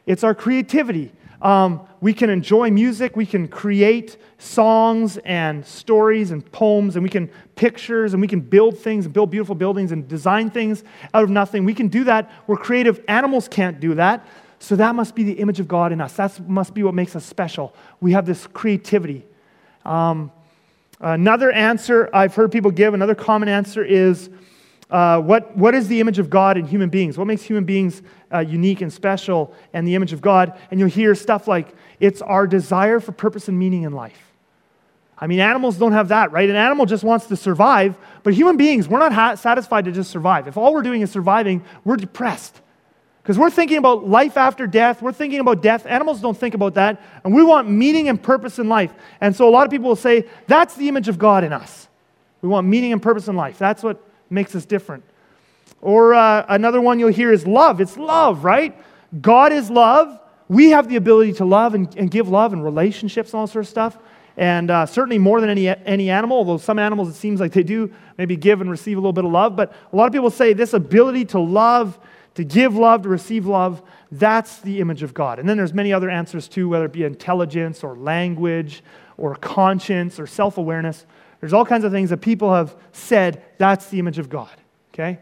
It's 0.06 0.24
our 0.24 0.34
creativity. 0.34 1.12
Um, 1.40 1.88
we 2.00 2.14
can 2.14 2.30
enjoy 2.30 2.70
music, 2.70 3.16
we 3.16 3.26
can 3.26 3.48
create 3.48 4.16
songs 4.38 5.18
and 5.18 5.66
stories 5.66 6.30
and 6.30 6.50
poems, 6.52 6.94
and 6.94 7.02
we 7.02 7.08
can 7.08 7.30
pictures, 7.56 8.12
and 8.12 8.20
we 8.20 8.28
can 8.28 8.40
build 8.40 8.78
things 8.78 9.04
and 9.06 9.14
build 9.14 9.30
beautiful 9.30 9.54
buildings 9.54 9.92
and 9.92 10.06
design 10.06 10.50
things 10.50 10.84
out 11.14 11.24
of 11.24 11.30
nothing. 11.30 11.64
We 11.64 11.74
can 11.74 11.88
do 11.88 12.04
that. 12.04 12.30
We're 12.46 12.56
creative. 12.56 13.00
Animals 13.08 13.48
can't 13.48 13.80
do 13.80 13.94
that. 13.94 14.26
So 14.60 14.76
that 14.76 14.94
must 14.94 15.16
be 15.16 15.24
the 15.24 15.32
image 15.32 15.58
of 15.58 15.66
God 15.66 15.90
in 15.90 16.00
us. 16.00 16.12
That 16.14 16.48
must 16.48 16.74
be 16.74 16.84
what 16.84 16.94
makes 16.94 17.16
us 17.16 17.24
special. 17.24 17.74
We 18.00 18.12
have 18.12 18.26
this 18.26 18.46
creativity. 18.46 19.24
Um, 19.84 20.30
another 21.00 21.50
answer 21.50 22.08
I've 22.14 22.36
heard 22.36 22.52
people 22.52 22.70
give, 22.70 22.94
another 22.94 23.16
common 23.16 23.48
answer 23.48 23.84
is 23.84 24.30
uh, 24.92 25.20
what, 25.20 25.56
what 25.56 25.74
is 25.74 25.88
the 25.88 26.00
image 26.00 26.18
of 26.18 26.28
God 26.28 26.58
in 26.58 26.66
human 26.66 26.90
beings? 26.90 27.16
What 27.16 27.26
makes 27.26 27.42
human 27.42 27.64
beings 27.64 28.02
uh, 28.32 28.40
unique 28.40 28.82
and 28.82 28.92
special 28.92 29.54
and 29.72 29.88
the 29.88 29.94
image 29.94 30.12
of 30.12 30.20
God? 30.20 30.58
And 30.70 30.78
you'll 30.78 30.90
hear 30.90 31.14
stuff 31.14 31.48
like, 31.48 31.74
it's 31.98 32.20
our 32.20 32.46
desire 32.46 33.00
for 33.00 33.12
purpose 33.12 33.48
and 33.48 33.58
meaning 33.58 33.84
in 33.84 33.92
life. 33.92 34.32
I 35.16 35.26
mean, 35.28 35.40
animals 35.40 35.78
don't 35.78 35.92
have 35.92 36.08
that, 36.08 36.32
right? 36.32 36.50
An 36.50 36.56
animal 36.56 36.84
just 36.84 37.04
wants 37.04 37.26
to 37.26 37.36
survive, 37.36 37.96
but 38.22 38.34
human 38.34 38.56
beings, 38.56 38.86
we're 38.86 38.98
not 38.98 39.12
ha- 39.12 39.34
satisfied 39.36 39.86
to 39.86 39.92
just 39.92 40.10
survive. 40.10 40.46
If 40.46 40.56
all 40.56 40.74
we're 40.74 40.82
doing 40.82 41.00
is 41.00 41.10
surviving, 41.10 41.64
we're 41.84 41.96
depressed. 41.96 42.60
Because 43.22 43.38
we're 43.38 43.50
thinking 43.50 43.78
about 43.78 44.06
life 44.06 44.36
after 44.36 44.66
death, 44.66 45.00
we're 45.00 45.12
thinking 45.12 45.38
about 45.38 45.62
death. 45.62 45.86
Animals 45.86 46.20
don't 46.20 46.36
think 46.36 46.54
about 46.54 46.74
that, 46.74 47.00
and 47.24 47.32
we 47.32 47.44
want 47.44 47.70
meaning 47.70 48.08
and 48.08 48.20
purpose 48.20 48.58
in 48.58 48.68
life. 48.68 48.92
And 49.20 49.34
so 49.34 49.48
a 49.48 49.50
lot 49.50 49.64
of 49.64 49.70
people 49.70 49.88
will 49.88 49.96
say, 49.96 50.26
that's 50.48 50.74
the 50.74 50.88
image 50.88 51.08
of 51.08 51.18
God 51.18 51.44
in 51.44 51.52
us. 51.52 51.88
We 52.42 52.48
want 52.48 52.66
meaning 52.66 52.92
and 52.92 53.00
purpose 53.00 53.28
in 53.28 53.36
life. 53.36 53.58
That's 53.58 53.84
what 53.84 54.04
makes 54.32 54.54
us 54.54 54.64
different. 54.64 55.04
Or 55.80 56.14
uh, 56.14 56.46
another 56.48 56.80
one 56.80 56.98
you'll 56.98 57.12
hear 57.12 57.32
is 57.32 57.46
love. 57.46 57.80
It's 57.80 57.96
love, 57.96 58.44
right? 58.44 58.76
God 59.20 59.52
is 59.52 59.70
love. 59.70 60.18
We 60.48 60.70
have 60.70 60.88
the 60.88 60.96
ability 60.96 61.34
to 61.34 61.44
love 61.44 61.74
and, 61.74 61.94
and 61.96 62.10
give 62.10 62.28
love 62.28 62.52
and 62.52 62.64
relationships 62.64 63.32
and 63.32 63.40
all 63.40 63.46
sort 63.46 63.64
of 63.64 63.68
stuff. 63.68 63.98
And 64.36 64.70
uh, 64.70 64.86
certainly 64.86 65.18
more 65.18 65.40
than 65.40 65.50
any, 65.50 65.68
any 65.68 66.10
animal, 66.10 66.38
although 66.38 66.56
some 66.56 66.78
animals 66.78 67.08
it 67.08 67.14
seems 67.14 67.40
like 67.40 67.52
they 67.52 67.62
do 67.62 67.92
maybe 68.16 68.36
give 68.36 68.60
and 68.60 68.70
receive 68.70 68.96
a 68.96 69.00
little 69.00 69.12
bit 69.12 69.24
of 69.24 69.30
love. 69.30 69.56
But 69.56 69.74
a 69.92 69.96
lot 69.96 70.06
of 70.06 70.12
people 70.12 70.30
say 70.30 70.52
this 70.52 70.72
ability 70.72 71.26
to 71.26 71.38
love, 71.38 71.98
to 72.34 72.44
give 72.44 72.74
love, 72.74 73.02
to 73.02 73.08
receive 73.08 73.46
love, 73.46 73.82
that's 74.10 74.60
the 74.60 74.80
image 74.80 75.02
of 75.02 75.12
God. 75.12 75.38
And 75.38 75.48
then 75.48 75.56
there's 75.56 75.74
many 75.74 75.92
other 75.92 76.08
answers 76.08 76.48
too, 76.48 76.68
whether 76.68 76.86
it 76.86 76.92
be 76.92 77.04
intelligence 77.04 77.84
or 77.84 77.96
language 77.96 78.82
or 79.18 79.34
conscience 79.34 80.18
or 80.18 80.26
self 80.26 80.56
awareness. 80.58 81.04
There's 81.42 81.52
all 81.52 81.66
kinds 81.66 81.82
of 81.82 81.90
things 81.90 82.10
that 82.10 82.18
people 82.18 82.54
have 82.54 82.74
said 82.92 83.42
that's 83.58 83.88
the 83.88 83.98
image 83.98 84.20
of 84.20 84.30
God. 84.30 84.48
Okay? 84.94 85.18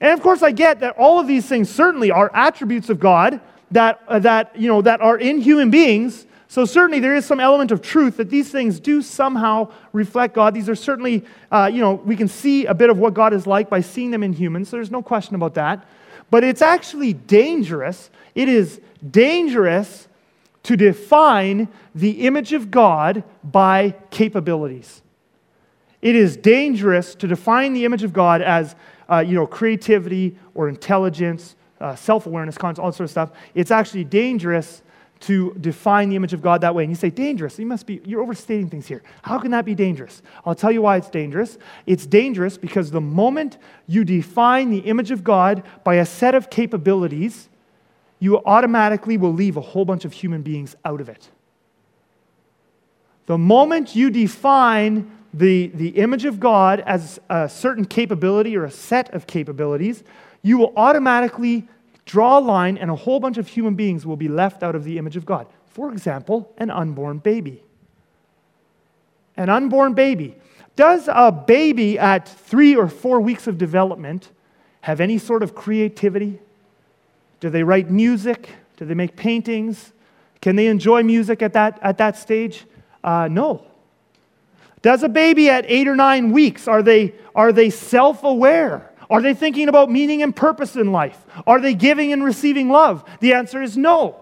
And 0.00 0.12
of 0.12 0.22
course, 0.22 0.40
I 0.40 0.52
get 0.52 0.78
that 0.80 0.94
all 0.96 1.18
of 1.18 1.26
these 1.26 1.46
things 1.46 1.68
certainly 1.68 2.12
are 2.12 2.30
attributes 2.32 2.88
of 2.90 3.00
God 3.00 3.40
that, 3.72 4.00
uh, 4.06 4.20
that, 4.20 4.54
you 4.56 4.68
know, 4.68 4.82
that 4.82 5.00
are 5.00 5.18
in 5.18 5.40
human 5.40 5.68
beings. 5.68 6.26
So, 6.46 6.64
certainly, 6.64 7.00
there 7.00 7.16
is 7.16 7.24
some 7.24 7.40
element 7.40 7.72
of 7.72 7.82
truth 7.82 8.18
that 8.18 8.30
these 8.30 8.52
things 8.52 8.78
do 8.78 9.02
somehow 9.02 9.72
reflect 9.92 10.32
God. 10.32 10.54
These 10.54 10.68
are 10.68 10.76
certainly, 10.76 11.24
uh, 11.50 11.68
you 11.72 11.80
know, 11.80 11.94
we 11.94 12.14
can 12.14 12.28
see 12.28 12.66
a 12.66 12.74
bit 12.74 12.88
of 12.88 12.98
what 12.98 13.12
God 13.12 13.32
is 13.32 13.48
like 13.48 13.68
by 13.68 13.80
seeing 13.80 14.12
them 14.12 14.22
in 14.22 14.32
humans. 14.32 14.68
So 14.68 14.76
there's 14.76 14.92
no 14.92 15.02
question 15.02 15.34
about 15.34 15.54
that. 15.54 15.84
But 16.30 16.44
it's 16.44 16.62
actually 16.62 17.14
dangerous. 17.14 18.10
It 18.36 18.48
is 18.48 18.80
dangerous 19.10 20.06
to 20.62 20.76
define 20.76 21.68
the 21.94 22.26
image 22.26 22.52
of 22.52 22.70
God 22.70 23.24
by 23.42 23.94
capabilities. 24.10 25.02
It 26.02 26.14
is 26.14 26.36
dangerous 26.36 27.14
to 27.16 27.26
define 27.26 27.72
the 27.72 27.84
image 27.84 28.02
of 28.02 28.12
God 28.12 28.40
as, 28.40 28.74
uh, 29.08 29.18
you 29.26 29.34
know, 29.34 29.46
creativity 29.46 30.36
or 30.54 30.68
intelligence, 30.68 31.56
uh, 31.80 31.94
self-awareness, 31.94 32.56
all 32.58 32.74
sort 32.74 33.00
of 33.00 33.10
stuff. 33.10 33.30
It's 33.54 33.70
actually 33.70 34.04
dangerous 34.04 34.82
to 35.20 35.54
define 35.60 36.08
the 36.08 36.16
image 36.16 36.32
of 36.32 36.40
God 36.40 36.62
that 36.62 36.74
way. 36.74 36.82
And 36.82 36.90
you 36.90 36.96
say, 36.96 37.10
dangerous. 37.10 37.58
You 37.58 37.66
must 37.66 37.86
be, 37.86 38.00
you're 38.06 38.22
overstating 38.22 38.70
things 38.70 38.86
here. 38.86 39.02
How 39.20 39.38
can 39.38 39.50
that 39.50 39.66
be 39.66 39.74
dangerous? 39.74 40.22
I'll 40.46 40.54
tell 40.54 40.72
you 40.72 40.80
why 40.80 40.96
it's 40.96 41.10
dangerous. 41.10 41.58
It's 41.84 42.06
dangerous 42.06 42.56
because 42.56 42.90
the 42.90 43.02
moment 43.02 43.58
you 43.86 44.04
define 44.04 44.70
the 44.70 44.78
image 44.78 45.10
of 45.10 45.22
God 45.22 45.62
by 45.84 45.96
a 45.96 46.06
set 46.06 46.34
of 46.34 46.48
capabilities, 46.48 47.49
you 48.20 48.38
automatically 48.44 49.16
will 49.16 49.32
leave 49.32 49.56
a 49.56 49.60
whole 49.60 49.84
bunch 49.84 50.04
of 50.04 50.12
human 50.12 50.42
beings 50.42 50.76
out 50.84 51.00
of 51.00 51.08
it. 51.08 51.28
The 53.26 53.38
moment 53.38 53.96
you 53.96 54.10
define 54.10 55.10
the, 55.32 55.68
the 55.68 55.88
image 55.90 56.24
of 56.24 56.38
God 56.38 56.80
as 56.80 57.18
a 57.28 57.48
certain 57.48 57.84
capability 57.84 58.56
or 58.56 58.64
a 58.64 58.70
set 58.70 59.12
of 59.14 59.26
capabilities, 59.26 60.04
you 60.42 60.58
will 60.58 60.72
automatically 60.76 61.68
draw 62.04 62.38
a 62.38 62.40
line 62.40 62.76
and 62.76 62.90
a 62.90 62.96
whole 62.96 63.20
bunch 63.20 63.38
of 63.38 63.48
human 63.48 63.74
beings 63.74 64.04
will 64.04 64.16
be 64.16 64.28
left 64.28 64.62
out 64.62 64.74
of 64.74 64.84
the 64.84 64.98
image 64.98 65.16
of 65.16 65.24
God. 65.24 65.46
For 65.66 65.92
example, 65.92 66.52
an 66.58 66.70
unborn 66.70 67.18
baby. 67.18 67.62
An 69.36 69.48
unborn 69.48 69.94
baby. 69.94 70.36
Does 70.76 71.08
a 71.08 71.30
baby 71.30 71.98
at 71.98 72.28
three 72.28 72.74
or 72.74 72.88
four 72.88 73.20
weeks 73.20 73.46
of 73.46 73.58
development 73.58 74.30
have 74.82 75.00
any 75.00 75.18
sort 75.18 75.42
of 75.42 75.54
creativity? 75.54 76.40
Do 77.40 77.50
they 77.50 77.62
write 77.62 77.90
music? 77.90 78.50
Do 78.76 78.84
they 78.84 78.94
make 78.94 79.16
paintings? 79.16 79.92
Can 80.40 80.56
they 80.56 80.68
enjoy 80.68 81.02
music 81.02 81.42
at 81.42 81.52
that, 81.54 81.78
at 81.82 81.98
that 81.98 82.16
stage? 82.16 82.66
Uh, 83.02 83.28
no. 83.30 83.66
Does 84.82 85.02
a 85.02 85.08
baby 85.08 85.50
at 85.50 85.64
eight 85.68 85.88
or 85.88 85.96
nine 85.96 86.32
weeks, 86.32 86.66
are 86.66 86.82
they, 86.82 87.14
are 87.34 87.52
they 87.52 87.70
self 87.70 88.24
aware? 88.24 88.90
Are 89.10 89.20
they 89.20 89.34
thinking 89.34 89.68
about 89.68 89.90
meaning 89.90 90.22
and 90.22 90.34
purpose 90.34 90.76
in 90.76 90.92
life? 90.92 91.26
Are 91.46 91.60
they 91.60 91.74
giving 91.74 92.12
and 92.12 92.24
receiving 92.24 92.70
love? 92.70 93.04
The 93.20 93.34
answer 93.34 93.60
is 93.60 93.76
no. 93.76 94.20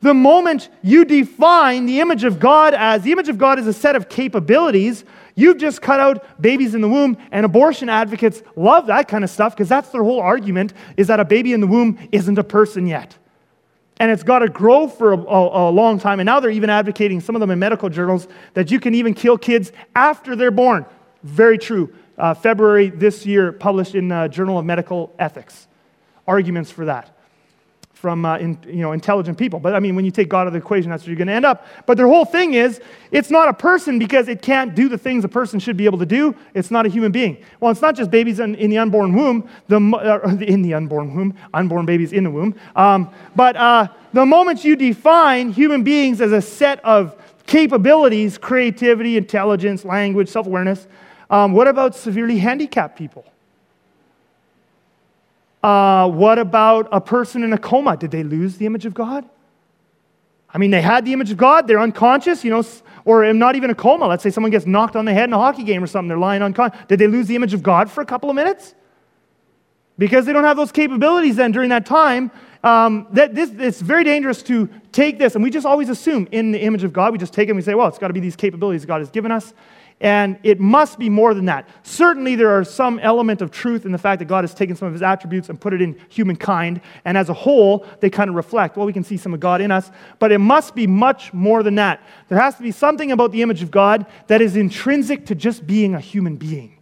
The 0.00 0.12
moment 0.12 0.68
you 0.82 1.04
define 1.04 1.86
the 1.86 2.00
image 2.00 2.24
of 2.24 2.38
God 2.38 2.74
as 2.74 3.02
the 3.02 3.12
image 3.12 3.28
of 3.28 3.38
God 3.38 3.58
is 3.58 3.66
a 3.66 3.72
set 3.72 3.96
of 3.96 4.08
capabilities, 4.08 5.04
you've 5.34 5.58
just 5.58 5.82
cut 5.82 6.00
out 6.00 6.40
babies 6.40 6.74
in 6.74 6.80
the 6.80 6.88
womb, 6.88 7.16
and 7.30 7.44
abortion 7.44 7.88
advocates 7.88 8.42
love 8.56 8.86
that 8.86 9.08
kind 9.08 9.24
of 9.24 9.30
stuff 9.30 9.54
because 9.54 9.68
that's 9.68 9.90
their 9.90 10.02
whole 10.02 10.20
argument 10.20 10.72
is 10.96 11.08
that 11.08 11.20
a 11.20 11.24
baby 11.24 11.52
in 11.52 11.60
the 11.60 11.66
womb 11.66 11.98
isn't 12.12 12.38
a 12.38 12.44
person 12.44 12.86
yet. 12.86 13.16
And 13.98 14.10
it's 14.10 14.24
got 14.24 14.40
to 14.40 14.48
grow 14.48 14.88
for 14.88 15.12
a, 15.12 15.18
a, 15.18 15.68
a, 15.68 15.70
long 15.70 16.00
time. 16.00 16.18
And 16.18 16.26
now 16.26 16.40
they're 16.40 16.50
even 16.50 16.68
advocating, 16.68 17.20
some 17.20 17.36
of 17.36 17.40
them 17.40 17.50
in 17.50 17.60
medical 17.60 17.88
journals, 17.88 18.26
that 18.54 18.70
you 18.70 18.80
can 18.80 18.92
even 18.94 19.14
kill 19.14 19.38
kids 19.38 19.70
after 19.94 20.34
they're 20.34 20.50
born. 20.50 20.84
Very 21.22 21.58
true. 21.58 21.94
Uh, 22.18 22.34
February 22.34 22.90
this 22.90 23.24
year, 23.24 23.52
published 23.52 23.94
in 23.94 24.08
the 24.08 24.26
Journal 24.28 24.58
of 24.58 24.64
Medical 24.64 25.14
Ethics. 25.18 25.68
Arguments 26.26 26.70
for 26.72 26.86
that 26.86 27.13
from 28.04 28.26
uh, 28.26 28.36
in, 28.36 28.58
you 28.66 28.82
know, 28.82 28.92
intelligent 28.92 29.38
people. 29.38 29.58
But 29.58 29.74
I 29.74 29.80
mean, 29.80 29.96
when 29.96 30.04
you 30.04 30.10
take 30.10 30.28
God 30.28 30.42
out 30.42 30.48
of 30.48 30.52
the 30.52 30.58
equation, 30.58 30.90
that's 30.90 31.04
where 31.04 31.08
you're 31.08 31.16
going 31.16 31.28
to 31.28 31.32
end 31.32 31.46
up. 31.46 31.66
But 31.86 31.96
their 31.96 32.06
whole 32.06 32.26
thing 32.26 32.52
is 32.52 32.82
it's 33.10 33.30
not 33.30 33.48
a 33.48 33.54
person 33.54 33.98
because 33.98 34.28
it 34.28 34.42
can't 34.42 34.74
do 34.74 34.90
the 34.90 34.98
things 34.98 35.24
a 35.24 35.28
person 35.28 35.58
should 35.58 35.78
be 35.78 35.86
able 35.86 35.96
to 36.00 36.04
do. 36.04 36.36
It's 36.52 36.70
not 36.70 36.84
a 36.84 36.90
human 36.90 37.12
being. 37.12 37.42
Well, 37.60 37.72
it's 37.72 37.80
not 37.80 37.96
just 37.96 38.10
babies 38.10 38.40
in, 38.40 38.56
in 38.56 38.68
the 38.68 38.76
unborn 38.76 39.14
womb, 39.14 39.48
the, 39.68 39.78
uh, 39.78 40.36
in 40.42 40.60
the 40.60 40.74
unborn 40.74 41.14
womb, 41.14 41.34
unborn 41.54 41.86
babies 41.86 42.12
in 42.12 42.24
the 42.24 42.30
womb. 42.30 42.54
Um, 42.76 43.10
but 43.34 43.56
uh, 43.56 43.88
the 44.12 44.26
moment 44.26 44.66
you 44.66 44.76
define 44.76 45.50
human 45.50 45.82
beings 45.82 46.20
as 46.20 46.32
a 46.32 46.42
set 46.42 46.84
of 46.84 47.18
capabilities, 47.46 48.36
creativity, 48.36 49.16
intelligence, 49.16 49.82
language, 49.82 50.28
self 50.28 50.46
awareness, 50.46 50.86
um, 51.30 51.54
what 51.54 51.68
about 51.68 51.96
severely 51.96 52.36
handicapped 52.36 52.98
people? 52.98 53.24
Uh, 55.64 56.06
what 56.06 56.38
about 56.38 56.86
a 56.92 57.00
person 57.00 57.42
in 57.42 57.54
a 57.54 57.56
coma? 57.56 57.96
Did 57.96 58.10
they 58.10 58.22
lose 58.22 58.58
the 58.58 58.66
image 58.66 58.84
of 58.84 58.92
God? 58.92 59.24
I 60.50 60.58
mean, 60.58 60.70
they 60.70 60.82
had 60.82 61.06
the 61.06 61.14
image 61.14 61.30
of 61.30 61.38
God, 61.38 61.66
they're 61.66 61.80
unconscious, 61.80 62.44
you 62.44 62.50
know, 62.50 62.62
or 63.06 63.32
not 63.32 63.56
even 63.56 63.70
a 63.70 63.74
coma. 63.74 64.06
Let's 64.06 64.22
say 64.22 64.28
someone 64.28 64.50
gets 64.50 64.66
knocked 64.66 64.94
on 64.94 65.06
the 65.06 65.14
head 65.14 65.30
in 65.30 65.32
a 65.32 65.38
hockey 65.38 65.64
game 65.64 65.82
or 65.82 65.86
something, 65.86 66.08
they're 66.08 66.18
lying 66.18 66.42
unconscious. 66.42 66.78
Did 66.86 66.98
they 66.98 67.06
lose 67.06 67.28
the 67.28 67.34
image 67.34 67.54
of 67.54 67.62
God 67.62 67.90
for 67.90 68.02
a 68.02 68.04
couple 68.04 68.28
of 68.28 68.36
minutes? 68.36 68.74
Because 69.96 70.26
they 70.26 70.34
don't 70.34 70.44
have 70.44 70.58
those 70.58 70.70
capabilities 70.70 71.36
then 71.36 71.50
during 71.50 71.70
that 71.70 71.86
time. 71.86 72.30
Um, 72.62 73.06
that 73.12 73.34
this, 73.34 73.50
it's 73.56 73.80
very 73.80 74.04
dangerous 74.04 74.42
to 74.42 74.68
take 74.92 75.18
this, 75.18 75.34
and 75.34 75.42
we 75.42 75.48
just 75.48 75.64
always 75.64 75.88
assume 75.88 76.28
in 76.30 76.52
the 76.52 76.60
image 76.60 76.84
of 76.84 76.92
God, 76.92 77.10
we 77.12 77.18
just 77.18 77.32
take 77.32 77.48
it 77.48 77.52
and 77.52 77.56
we 77.56 77.62
say, 77.62 77.74
well, 77.74 77.88
it's 77.88 77.98
got 77.98 78.08
to 78.08 78.14
be 78.14 78.20
these 78.20 78.36
capabilities 78.36 78.84
God 78.84 78.98
has 78.98 79.10
given 79.10 79.32
us. 79.32 79.54
And 80.00 80.38
it 80.42 80.60
must 80.60 80.98
be 80.98 81.08
more 81.08 81.34
than 81.34 81.46
that. 81.46 81.68
Certainly, 81.82 82.36
there 82.36 82.50
are 82.50 82.64
some 82.64 82.98
element 82.98 83.40
of 83.40 83.50
truth 83.50 83.86
in 83.86 83.92
the 83.92 83.98
fact 83.98 84.18
that 84.18 84.26
God 84.26 84.44
has 84.44 84.52
taken 84.52 84.76
some 84.76 84.86
of 84.86 84.92
his 84.92 85.02
attributes 85.02 85.48
and 85.48 85.60
put 85.60 85.72
it 85.72 85.80
in 85.80 85.98
humankind. 86.08 86.80
And 87.04 87.16
as 87.16 87.28
a 87.28 87.34
whole, 87.34 87.86
they 88.00 88.10
kind 88.10 88.28
of 88.28 88.36
reflect, 88.36 88.76
well, 88.76 88.86
we 88.86 88.92
can 88.92 89.04
see 89.04 89.16
some 89.16 89.32
of 89.32 89.40
God 89.40 89.60
in 89.60 89.70
us. 89.70 89.90
But 90.18 90.32
it 90.32 90.38
must 90.38 90.74
be 90.74 90.86
much 90.86 91.32
more 91.32 91.62
than 91.62 91.76
that. 91.76 92.02
There 92.28 92.38
has 92.38 92.56
to 92.56 92.62
be 92.62 92.72
something 92.72 93.12
about 93.12 93.32
the 93.32 93.42
image 93.42 93.62
of 93.62 93.70
God 93.70 94.06
that 94.26 94.42
is 94.42 94.56
intrinsic 94.56 95.26
to 95.26 95.34
just 95.34 95.66
being 95.66 95.94
a 95.94 96.00
human 96.00 96.36
being. 96.36 96.73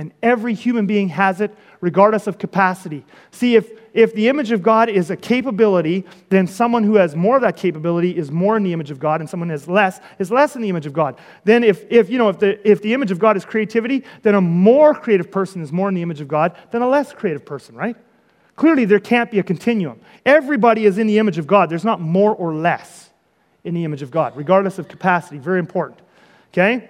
And 0.00 0.14
every 0.22 0.54
human 0.54 0.86
being 0.86 1.10
has 1.10 1.42
it, 1.42 1.54
regardless 1.82 2.26
of 2.26 2.38
capacity. 2.38 3.04
See, 3.32 3.54
if, 3.54 3.70
if 3.92 4.14
the 4.14 4.28
image 4.28 4.50
of 4.50 4.62
God 4.62 4.88
is 4.88 5.10
a 5.10 5.16
capability, 5.16 6.06
then 6.30 6.46
someone 6.46 6.84
who 6.84 6.94
has 6.94 7.14
more 7.14 7.36
of 7.36 7.42
that 7.42 7.58
capability 7.58 8.16
is 8.16 8.30
more 8.30 8.56
in 8.56 8.62
the 8.62 8.72
image 8.72 8.90
of 8.90 8.98
God, 8.98 9.20
and 9.20 9.28
someone 9.28 9.50
who 9.50 9.52
has 9.52 9.68
less 9.68 10.00
is 10.18 10.30
less 10.30 10.56
in 10.56 10.62
the 10.62 10.70
image 10.70 10.86
of 10.86 10.94
God. 10.94 11.18
Then, 11.44 11.62
if, 11.62 11.84
if, 11.90 12.08
you 12.08 12.16
know, 12.16 12.30
if, 12.30 12.38
the, 12.38 12.66
if 12.66 12.80
the 12.80 12.94
image 12.94 13.10
of 13.10 13.18
God 13.18 13.36
is 13.36 13.44
creativity, 13.44 14.02
then 14.22 14.34
a 14.34 14.40
more 14.40 14.94
creative 14.94 15.30
person 15.30 15.60
is 15.60 15.70
more 15.70 15.90
in 15.90 15.94
the 15.94 16.00
image 16.00 16.22
of 16.22 16.28
God 16.28 16.56
than 16.70 16.80
a 16.80 16.88
less 16.88 17.12
creative 17.12 17.44
person, 17.44 17.74
right? 17.74 17.94
Clearly, 18.56 18.86
there 18.86 19.00
can't 19.00 19.30
be 19.30 19.38
a 19.38 19.42
continuum. 19.42 20.00
Everybody 20.24 20.86
is 20.86 20.96
in 20.96 21.08
the 21.08 21.18
image 21.18 21.36
of 21.36 21.46
God. 21.46 21.68
There's 21.68 21.84
not 21.84 22.00
more 22.00 22.34
or 22.34 22.54
less 22.54 23.10
in 23.64 23.74
the 23.74 23.84
image 23.84 24.00
of 24.00 24.10
God, 24.10 24.34
regardless 24.34 24.78
of 24.78 24.88
capacity. 24.88 25.36
Very 25.36 25.58
important. 25.58 26.00
Okay? 26.54 26.88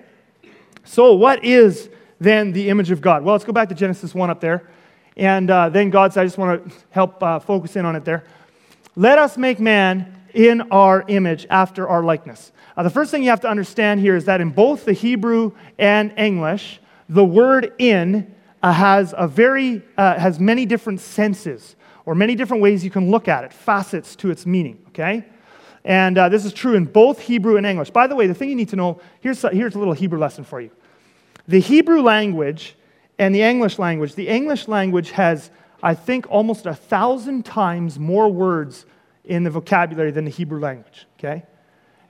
So, 0.84 1.14
what 1.14 1.44
is 1.44 1.88
then 2.20 2.52
the 2.52 2.68
image 2.68 2.90
of 2.90 3.00
God? 3.00 3.24
Well, 3.24 3.34
let's 3.34 3.44
go 3.44 3.52
back 3.52 3.68
to 3.70 3.74
Genesis 3.74 4.14
1 4.14 4.30
up 4.30 4.40
there. 4.40 4.68
And 5.16 5.50
uh, 5.50 5.68
then 5.70 5.90
God 5.90 6.12
said, 6.12 6.22
I 6.22 6.24
just 6.24 6.38
want 6.38 6.70
to 6.70 6.76
help 6.90 7.22
uh, 7.22 7.40
focus 7.40 7.76
in 7.76 7.84
on 7.84 7.96
it 7.96 8.04
there. 8.04 8.24
Let 8.94 9.18
us 9.18 9.36
make 9.36 9.58
man 9.58 10.20
in 10.34 10.62
our 10.70 11.04
image 11.08 11.46
after 11.50 11.88
our 11.88 12.02
likeness. 12.02 12.52
Uh, 12.76 12.82
the 12.82 12.90
first 12.90 13.10
thing 13.10 13.22
you 13.22 13.30
have 13.30 13.40
to 13.40 13.48
understand 13.48 14.00
here 14.00 14.16
is 14.16 14.24
that 14.26 14.40
in 14.40 14.50
both 14.50 14.84
the 14.84 14.92
Hebrew 14.92 15.52
and 15.78 16.12
English, 16.16 16.80
the 17.08 17.24
word 17.24 17.72
in 17.78 18.34
uh, 18.62 18.72
has 18.72 19.14
a 19.16 19.26
very 19.26 19.82
uh, 19.96 20.18
has 20.18 20.38
many 20.38 20.66
different 20.66 21.00
senses 21.00 21.76
or 22.06 22.14
many 22.14 22.34
different 22.34 22.62
ways 22.62 22.84
you 22.84 22.90
can 22.90 23.10
look 23.10 23.28
at 23.28 23.44
it, 23.44 23.52
facets 23.52 24.14
to 24.16 24.30
its 24.30 24.46
meaning. 24.46 24.78
Okay, 24.88 25.24
and 25.84 26.16
uh, 26.18 26.28
this 26.28 26.44
is 26.44 26.52
true 26.52 26.74
in 26.74 26.84
both 26.84 27.20
Hebrew 27.20 27.56
and 27.56 27.66
English. 27.66 27.90
By 27.90 28.06
the 28.06 28.14
way, 28.14 28.26
the 28.26 28.34
thing 28.34 28.48
you 28.48 28.56
need 28.56 28.68
to 28.70 28.76
know 28.76 29.00
here's 29.20 29.42
here's 29.42 29.74
a 29.74 29.78
little 29.78 29.94
Hebrew 29.94 30.18
lesson 30.18 30.44
for 30.44 30.60
you. 30.60 30.70
The 31.50 31.58
Hebrew 31.58 32.00
language 32.00 32.76
and 33.18 33.34
the 33.34 33.42
English 33.42 33.80
language, 33.80 34.14
the 34.14 34.28
English 34.28 34.68
language 34.68 35.10
has, 35.10 35.50
I 35.82 35.94
think, 35.94 36.30
almost 36.30 36.64
a 36.64 36.76
thousand 36.76 37.44
times 37.44 37.98
more 37.98 38.28
words 38.28 38.86
in 39.24 39.42
the 39.42 39.50
vocabulary 39.50 40.12
than 40.12 40.24
the 40.24 40.30
Hebrew 40.30 40.60
language, 40.60 41.08
okay? 41.18 41.42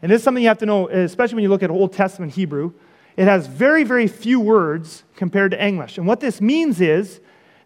And 0.02 0.12
this 0.12 0.18
is 0.18 0.24
something 0.24 0.42
you 0.42 0.50
have 0.50 0.58
to 0.58 0.66
know, 0.66 0.88
especially 0.88 1.36
when 1.36 1.42
you 1.44 1.48
look 1.48 1.62
at 1.62 1.70
Old 1.70 1.94
Testament 1.94 2.34
Hebrew. 2.34 2.74
It 3.16 3.24
has 3.24 3.46
very, 3.46 3.82
very 3.82 4.08
few 4.08 4.40
words 4.40 5.04
compared 5.16 5.52
to 5.52 5.64
English. 5.64 5.96
And 5.96 6.06
what 6.06 6.20
this 6.20 6.42
means 6.42 6.82
is 6.82 7.20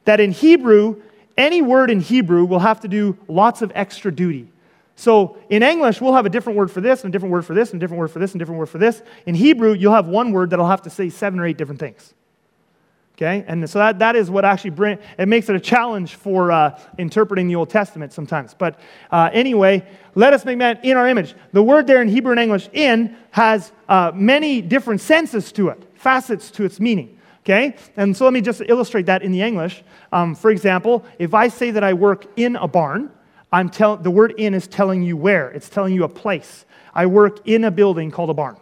that 0.04 0.20
in 0.20 0.30
Hebrew, 0.30 1.02
any 1.36 1.60
word 1.60 1.90
in 1.90 1.98
Hebrew 1.98 2.44
will 2.44 2.60
have 2.60 2.78
to 2.82 2.88
do 2.88 3.18
lots 3.26 3.62
of 3.62 3.72
extra 3.74 4.12
duty. 4.12 4.48
So 4.96 5.36
in 5.48 5.62
English, 5.62 6.00
we'll 6.00 6.14
have 6.14 6.26
a 6.26 6.30
different 6.30 6.56
word 6.56 6.70
for 6.70 6.80
this, 6.80 7.02
and 7.04 7.12
a 7.12 7.12
different 7.12 7.32
word 7.32 7.44
for 7.44 7.54
this, 7.54 7.72
and 7.72 7.80
a 7.80 7.84
different 7.84 7.98
word 7.98 8.10
for 8.10 8.18
this, 8.20 8.32
and 8.32 8.40
a 8.40 8.42
different 8.42 8.58
word 8.58 8.68
for 8.68 8.78
this. 8.78 9.02
In 9.26 9.34
Hebrew, 9.34 9.72
you'll 9.72 9.94
have 9.94 10.06
one 10.06 10.32
word 10.32 10.50
that'll 10.50 10.68
have 10.68 10.82
to 10.82 10.90
say 10.90 11.08
seven 11.08 11.40
or 11.40 11.46
eight 11.46 11.58
different 11.58 11.80
things. 11.80 12.14
Okay? 13.16 13.44
And 13.46 13.68
so 13.70 13.78
that, 13.78 14.00
that 14.00 14.16
is 14.16 14.28
what 14.28 14.44
actually 14.44 14.70
bring, 14.70 14.98
it 15.18 15.28
makes 15.28 15.48
it 15.48 15.54
a 15.54 15.60
challenge 15.60 16.16
for 16.16 16.50
uh, 16.50 16.80
interpreting 16.98 17.46
the 17.46 17.54
Old 17.54 17.70
Testament 17.70 18.12
sometimes. 18.12 18.54
But 18.54 18.80
uh, 19.10 19.30
anyway, 19.32 19.86
let 20.16 20.32
us 20.32 20.44
make 20.44 20.58
man 20.58 20.80
in 20.82 20.96
our 20.96 21.08
image. 21.08 21.34
The 21.52 21.62
word 21.62 21.86
there 21.86 22.02
in 22.02 22.08
Hebrew 22.08 22.32
and 22.32 22.40
English, 22.40 22.68
in, 22.72 23.16
has 23.30 23.72
uh, 23.88 24.10
many 24.14 24.60
different 24.60 25.00
senses 25.00 25.52
to 25.52 25.68
it, 25.68 25.82
facets 25.94 26.50
to 26.52 26.64
its 26.64 26.80
meaning. 26.80 27.18
Okay? 27.42 27.76
And 27.96 28.16
so 28.16 28.24
let 28.24 28.32
me 28.32 28.40
just 28.40 28.62
illustrate 28.66 29.06
that 29.06 29.22
in 29.22 29.30
the 29.30 29.42
English. 29.42 29.84
Um, 30.12 30.34
for 30.34 30.50
example, 30.50 31.04
if 31.18 31.34
I 31.34 31.48
say 31.48 31.70
that 31.70 31.84
I 31.84 31.92
work 31.92 32.26
in 32.36 32.56
a 32.56 32.66
barn, 32.66 33.12
I'm 33.54 33.68
tell- 33.68 33.96
the 33.96 34.10
word 34.10 34.34
in 34.36 34.52
is 34.52 34.66
telling 34.66 35.04
you 35.04 35.16
where, 35.16 35.48
it's 35.50 35.68
telling 35.68 35.94
you 35.94 36.02
a 36.02 36.08
place. 36.08 36.64
I 36.92 37.06
work 37.06 37.46
in 37.46 37.62
a 37.62 37.70
building 37.70 38.10
called 38.10 38.30
a 38.30 38.34
barn. 38.34 38.56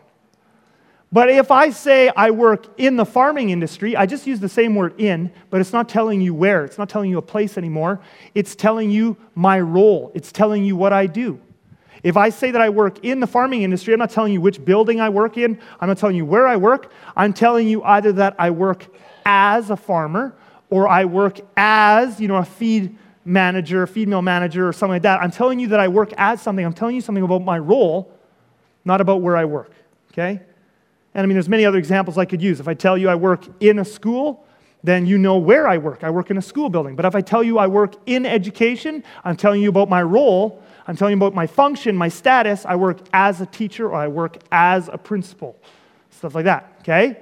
But 1.10 1.30
if 1.30 1.50
I 1.50 1.70
say 1.70 2.10
I 2.14 2.30
work 2.30 2.66
in 2.78 2.96
the 2.96 3.06
farming 3.06 3.48
industry, 3.48 3.96
I 3.96 4.04
just 4.04 4.26
use 4.26 4.38
the 4.38 4.50
same 4.50 4.74
word 4.74 5.00
in, 5.00 5.32
but 5.48 5.62
it's 5.62 5.72
not 5.72 5.88
telling 5.88 6.20
you 6.20 6.34
where. 6.34 6.66
It's 6.66 6.76
not 6.76 6.90
telling 6.90 7.08
you 7.08 7.16
a 7.16 7.22
place 7.22 7.56
anymore. 7.56 8.00
It's 8.34 8.54
telling 8.54 8.90
you 8.90 9.16
my 9.34 9.58
role. 9.60 10.12
It's 10.14 10.30
telling 10.30 10.62
you 10.62 10.76
what 10.76 10.92
I 10.92 11.06
do. 11.06 11.40
If 12.02 12.18
I 12.18 12.28
say 12.28 12.50
that 12.50 12.60
I 12.60 12.68
work 12.68 13.02
in 13.02 13.20
the 13.20 13.26
farming 13.26 13.62
industry, 13.62 13.94
I'm 13.94 13.98
not 13.98 14.10
telling 14.10 14.34
you 14.34 14.42
which 14.42 14.62
building 14.62 15.00
I 15.00 15.08
work 15.08 15.38
in. 15.38 15.58
I'm 15.80 15.88
not 15.88 15.96
telling 15.96 16.16
you 16.16 16.26
where 16.26 16.46
I 16.46 16.56
work. 16.56 16.92
I'm 17.16 17.32
telling 17.32 17.66
you 17.66 17.82
either 17.82 18.12
that 18.12 18.34
I 18.38 18.50
work 18.50 18.86
as 19.24 19.70
a 19.70 19.76
farmer 19.76 20.34
or 20.68 20.86
I 20.86 21.06
work 21.06 21.40
as, 21.56 22.20
you 22.20 22.28
know, 22.28 22.36
a 22.36 22.44
feed 22.44 22.98
manager, 23.24 23.86
female 23.86 24.22
manager, 24.22 24.68
or 24.68 24.72
something 24.72 24.94
like 24.94 25.02
that. 25.02 25.20
I'm 25.20 25.30
telling 25.30 25.58
you 25.58 25.68
that 25.68 25.80
I 25.80 25.88
work 25.88 26.12
as 26.16 26.42
something. 26.42 26.64
I'm 26.64 26.72
telling 26.72 26.94
you 26.94 27.00
something 27.00 27.22
about 27.22 27.42
my 27.42 27.58
role, 27.58 28.12
not 28.84 29.00
about 29.00 29.22
where 29.22 29.36
I 29.36 29.44
work. 29.44 29.72
Okay? 30.12 30.40
And 31.14 31.22
I 31.22 31.26
mean, 31.26 31.34
there's 31.34 31.48
many 31.48 31.64
other 31.64 31.78
examples 31.78 32.18
I 32.18 32.24
could 32.24 32.42
use. 32.42 32.60
If 32.60 32.68
I 32.68 32.74
tell 32.74 32.96
you 32.96 33.08
I 33.08 33.14
work 33.14 33.44
in 33.60 33.78
a 33.78 33.84
school, 33.84 34.46
then 34.82 35.06
you 35.06 35.18
know 35.18 35.36
where 35.36 35.68
I 35.68 35.78
work. 35.78 36.02
I 36.02 36.10
work 36.10 36.30
in 36.30 36.38
a 36.38 36.42
school 36.42 36.68
building. 36.68 36.96
But 36.96 37.04
if 37.04 37.14
I 37.14 37.20
tell 37.20 37.42
you 37.42 37.58
I 37.58 37.66
work 37.66 37.94
in 38.06 38.26
education, 38.26 39.04
I'm 39.24 39.36
telling 39.36 39.62
you 39.62 39.68
about 39.68 39.88
my 39.88 40.02
role. 40.02 40.62
I'm 40.86 40.96
telling 40.96 41.12
you 41.12 41.18
about 41.18 41.34
my 41.34 41.46
function, 41.46 41.96
my 41.96 42.08
status. 42.08 42.66
I 42.66 42.74
work 42.74 42.98
as 43.12 43.40
a 43.40 43.46
teacher 43.46 43.88
or 43.88 43.94
I 43.94 44.08
work 44.08 44.38
as 44.50 44.88
a 44.92 44.98
principal. 44.98 45.56
Stuff 46.10 46.34
like 46.34 46.44
that, 46.46 46.76
okay? 46.80 47.18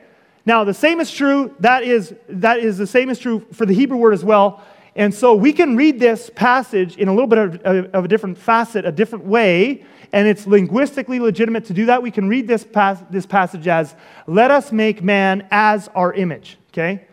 Now, 0.46 0.64
the 0.64 0.74
same 0.74 1.00
is 1.00 1.10
true, 1.10 1.54
that 1.60 1.82
is, 1.82 2.14
that 2.28 2.60
is 2.60 2.78
the 2.78 2.86
same 2.86 3.10
is 3.10 3.18
true 3.18 3.46
for 3.52 3.66
the 3.66 3.74
Hebrew 3.74 3.98
word 3.98 4.14
as 4.14 4.24
well. 4.24 4.64
And 4.96 5.14
so 5.14 5.34
we 5.34 5.52
can 5.52 5.76
read 5.76 6.00
this 6.00 6.30
passage 6.34 6.96
in 6.96 7.08
a 7.08 7.12
little 7.12 7.28
bit 7.28 7.38
of, 7.38 7.94
of 7.94 8.04
a 8.04 8.08
different 8.08 8.36
facet, 8.36 8.84
a 8.84 8.92
different 8.92 9.24
way, 9.24 9.84
and 10.12 10.26
it's 10.26 10.46
linguistically 10.46 11.20
legitimate 11.20 11.64
to 11.66 11.72
do 11.72 11.86
that. 11.86 12.02
We 12.02 12.10
can 12.10 12.28
read 12.28 12.48
this, 12.48 12.64
pas- 12.64 13.02
this 13.10 13.26
passage 13.26 13.68
as, 13.68 13.94
let 14.26 14.50
us 14.50 14.72
make 14.72 15.02
man 15.02 15.46
as 15.50 15.88
our 15.94 16.12
image, 16.12 16.58
okay? 16.72 17.06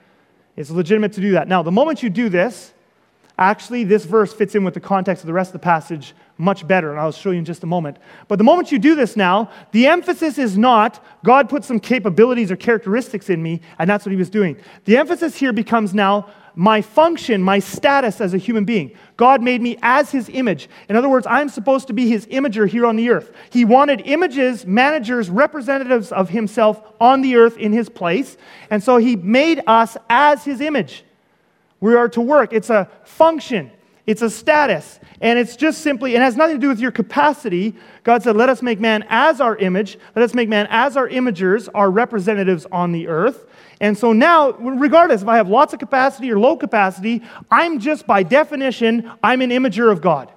It's 0.56 0.72
legitimate 0.72 1.14
to 1.14 1.22
do 1.22 1.34
that. 1.34 1.48
Now, 1.48 1.62
the 1.62 1.72
moment 1.72 2.02
you 2.02 2.10
do 2.10 2.30
this, 2.30 2.74
actually, 3.38 3.84
this 3.84 4.06
verse 4.06 4.34
fits 4.34 4.56
in 4.56 4.64
with 4.64 4.74
the 4.74 4.80
context 4.80 5.24
of 5.24 5.28
the 5.28 5.34
rest 5.34 5.50
of 5.50 5.54
the 5.54 5.60
passage 5.60 6.16
much 6.40 6.68
better, 6.68 6.92
and 6.92 7.00
I'll 7.00 7.12
show 7.12 7.32
you 7.32 7.38
in 7.38 7.46
just 7.46 7.64
a 7.64 7.68
moment. 7.68 7.98
But 8.28 8.38
the 8.38 8.44
moment 8.44 8.72
you 8.72 8.80
do 8.80 8.96
this 8.96 9.16
now, 9.16 9.52
the 9.72 9.88
emphasis 9.88 10.38
is 10.38 10.58
not 10.58 11.04
God 11.24 11.50
put 11.50 11.64
some 11.64 11.80
capabilities 11.80 12.52
or 12.52 12.56
characteristics 12.56 13.30
in 13.30 13.42
me, 13.42 13.62
and 13.78 13.90
that's 13.90 14.06
what 14.06 14.12
he 14.12 14.18
was 14.18 14.30
doing. 14.30 14.58
The 14.86 14.98
emphasis 14.98 15.36
here 15.36 15.54
becomes 15.54 15.94
now 15.94 16.30
my 16.58 16.82
function, 16.82 17.40
my 17.40 17.60
status 17.60 18.20
as 18.20 18.34
a 18.34 18.38
human 18.40 18.66
being. 18.66 18.92
God 19.16 19.44
made 19.44 19.62
me 19.62 19.78
as 19.84 20.10
his 20.10 20.28
image. 20.28 20.68
In 20.90 20.96
other 20.96 21.08
words, 21.08 21.28
I'm 21.30 21.50
supposed 21.50 21.86
to 21.86 21.94
be 21.94 22.10
his 22.10 22.26
imager 22.26 22.68
here 22.68 22.88
on 22.88 22.96
the 22.96 23.12
earth. 23.12 23.32
He 23.52 23.64
wanted 23.64 24.02
images, 24.06 24.66
managers, 24.66 25.30
representatives 25.30 26.12
of 26.12 26.30
himself 26.30 26.82
on 27.00 27.22
the 27.22 27.36
earth 27.36 27.58
in 27.58 27.74
his 27.74 27.90
place. 27.90 28.38
And 28.72 28.84
so 28.84 28.98
he 28.98 29.16
made 29.16 29.62
us 29.68 29.98
as 30.10 30.44
his 30.44 30.60
image. 30.60 31.06
We 31.80 31.94
are 31.94 32.10
to 32.10 32.22
work. 32.22 32.54
It's 32.54 32.72
a 32.72 32.90
function, 33.04 33.72
it's 34.08 34.24
a 34.24 34.30
status. 34.30 35.00
And 35.22 35.38
it's 35.38 35.56
just 35.56 35.82
simply, 35.82 36.16
it 36.16 36.22
has 36.22 36.36
nothing 36.36 36.56
to 36.56 36.62
do 36.62 36.70
with 36.70 36.80
your 36.80 36.92
capacity. 36.92 37.76
God 38.04 38.24
said, 38.24 38.36
Let 38.36 38.50
us 38.50 38.64
make 38.64 38.80
man 38.80 39.06
as 39.10 39.42
our 39.42 39.56
image. 39.58 40.00
Let 40.16 40.24
us 40.24 40.34
make 40.34 40.50
man 40.50 40.68
as 40.72 40.98
our 40.98 41.08
imagers, 41.08 41.70
our 41.76 41.92
representatives 41.92 42.66
on 42.72 42.94
the 42.94 43.08
earth. 43.08 43.47
And 43.80 43.98
so 43.98 44.12
now, 44.12 44.52
regardless 44.54 45.22
if 45.22 45.28
I 45.28 45.38
have 45.38 45.50
lots 45.50 45.74
of 45.74 45.80
capacity 45.80 46.32
or 46.32 46.40
low 46.40 46.58
capacity, 46.58 47.22
I'm 47.52 47.80
just 47.80 48.08
by 48.08 48.24
definition, 48.24 49.12
I'm 49.24 49.42
an 49.42 49.52
imager 49.52 49.92
of 49.92 50.02
God. 50.02 50.32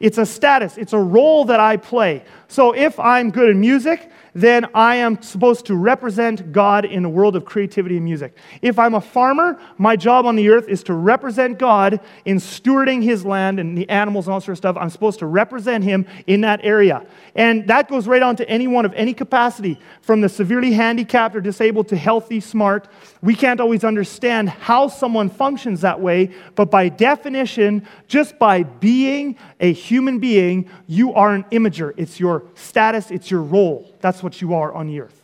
It's 0.00 0.18
a 0.18 0.26
status, 0.26 0.76
it's 0.76 0.92
a 0.92 0.98
role 0.98 1.46
that 1.46 1.60
I 1.60 1.76
play. 1.76 2.22
So 2.48 2.72
if 2.72 2.98
I'm 3.00 3.30
good 3.30 3.50
in 3.50 3.60
music, 3.60 4.10
then 4.34 4.66
I 4.74 4.96
am 4.96 5.22
supposed 5.22 5.64
to 5.66 5.74
represent 5.74 6.52
God 6.52 6.84
in 6.84 7.02
the 7.02 7.08
world 7.08 7.36
of 7.36 7.46
creativity 7.46 7.96
and 7.96 8.04
music. 8.04 8.36
If 8.60 8.78
I'm 8.78 8.94
a 8.94 9.00
farmer, 9.00 9.58
my 9.78 9.96
job 9.96 10.26
on 10.26 10.36
the 10.36 10.50
earth 10.50 10.68
is 10.68 10.82
to 10.84 10.92
represent 10.92 11.58
God 11.58 12.00
in 12.26 12.36
stewarding 12.36 13.02
his 13.02 13.24
land 13.24 13.58
and 13.58 13.78
the 13.78 13.88
animals 13.88 14.26
and 14.26 14.34
all 14.34 14.40
sort 14.42 14.52
of 14.52 14.58
stuff. 14.58 14.76
I'm 14.78 14.90
supposed 14.90 15.20
to 15.20 15.26
represent 15.26 15.84
him 15.84 16.06
in 16.26 16.42
that 16.42 16.60
area. 16.62 17.06
And 17.34 17.66
that 17.68 17.88
goes 17.88 18.06
right 18.06 18.22
on 18.22 18.36
to 18.36 18.46
anyone 18.48 18.84
of 18.84 18.92
any 18.92 19.14
capacity, 19.14 19.80
from 20.02 20.20
the 20.20 20.28
severely 20.28 20.72
handicapped 20.72 21.34
or 21.34 21.40
disabled 21.40 21.88
to 21.88 21.96
healthy, 21.96 22.40
smart. 22.40 22.88
We 23.22 23.34
can't 23.34 23.58
always 23.58 23.84
understand 23.84 24.50
how 24.50 24.88
someone 24.88 25.30
functions 25.30 25.80
that 25.80 26.00
way, 26.00 26.30
but 26.54 26.70
by 26.70 26.90
definition, 26.90 27.88
just 28.06 28.38
by 28.38 28.64
being 28.64 29.36
a 29.60 29.72
human 29.72 30.18
being, 30.18 30.70
you 30.86 31.14
are 31.14 31.32
an 31.32 31.44
imager. 31.44 31.94
It's 31.96 32.20
your 32.20 32.35
status, 32.54 33.10
it's 33.10 33.30
your 33.30 33.42
role. 33.42 33.92
That's 34.00 34.22
what 34.22 34.40
you 34.40 34.54
are 34.54 34.72
on 34.72 34.86
the 34.86 35.00
earth. 35.00 35.22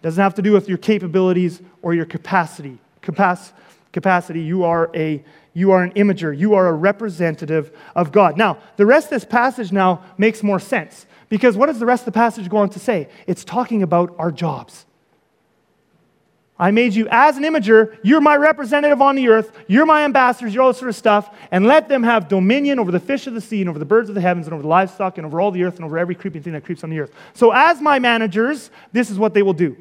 It 0.00 0.02
doesn't 0.02 0.22
have 0.22 0.34
to 0.34 0.42
do 0.42 0.52
with 0.52 0.68
your 0.68 0.78
capabilities 0.78 1.62
or 1.82 1.94
your 1.94 2.04
capacity. 2.04 2.78
Capac- 3.02 3.52
capacity, 3.92 4.40
you 4.40 4.64
are 4.64 4.90
a 4.94 5.24
you 5.56 5.70
are 5.70 5.84
an 5.84 5.92
imager. 5.92 6.36
You 6.36 6.54
are 6.54 6.66
a 6.66 6.72
representative 6.72 7.70
of 7.94 8.10
God. 8.10 8.36
Now, 8.36 8.58
the 8.76 8.84
rest 8.84 9.06
of 9.06 9.10
this 9.10 9.24
passage 9.24 9.70
now 9.70 10.02
makes 10.18 10.42
more 10.42 10.58
sense 10.58 11.06
because 11.28 11.56
what 11.56 11.66
does 11.66 11.78
the 11.78 11.86
rest 11.86 12.02
of 12.02 12.06
the 12.06 12.18
passage 12.18 12.48
go 12.48 12.56
on 12.56 12.70
to 12.70 12.80
say? 12.80 13.08
It's 13.28 13.44
talking 13.44 13.82
about 13.82 14.14
our 14.18 14.32
jobs. 14.32 14.84
I 16.56 16.70
made 16.70 16.94
you 16.94 17.08
as 17.10 17.36
an 17.36 17.42
imager. 17.42 17.96
You're 18.02 18.20
my 18.20 18.36
representative 18.36 19.02
on 19.02 19.16
the 19.16 19.28
earth. 19.28 19.50
You're 19.66 19.86
my 19.86 20.04
ambassadors. 20.04 20.54
You're 20.54 20.62
all 20.62 20.72
sort 20.72 20.88
of 20.88 20.94
stuff. 20.94 21.36
And 21.50 21.66
let 21.66 21.88
them 21.88 22.04
have 22.04 22.28
dominion 22.28 22.78
over 22.78 22.92
the 22.92 23.00
fish 23.00 23.26
of 23.26 23.34
the 23.34 23.40
sea 23.40 23.60
and 23.60 23.68
over 23.68 23.78
the 23.78 23.84
birds 23.84 24.08
of 24.08 24.14
the 24.14 24.20
heavens 24.20 24.46
and 24.46 24.54
over 24.54 24.62
the 24.62 24.68
livestock 24.68 25.18
and 25.18 25.26
over 25.26 25.40
all 25.40 25.50
the 25.50 25.64
earth 25.64 25.76
and 25.76 25.84
over 25.84 25.98
every 25.98 26.14
creeping 26.14 26.42
thing 26.42 26.52
that 26.52 26.64
creeps 26.64 26.84
on 26.84 26.90
the 26.90 27.00
earth. 27.00 27.12
So, 27.32 27.50
as 27.50 27.80
my 27.80 27.98
managers, 27.98 28.70
this 28.92 29.10
is 29.10 29.18
what 29.18 29.34
they 29.34 29.42
will 29.42 29.52
do. 29.52 29.76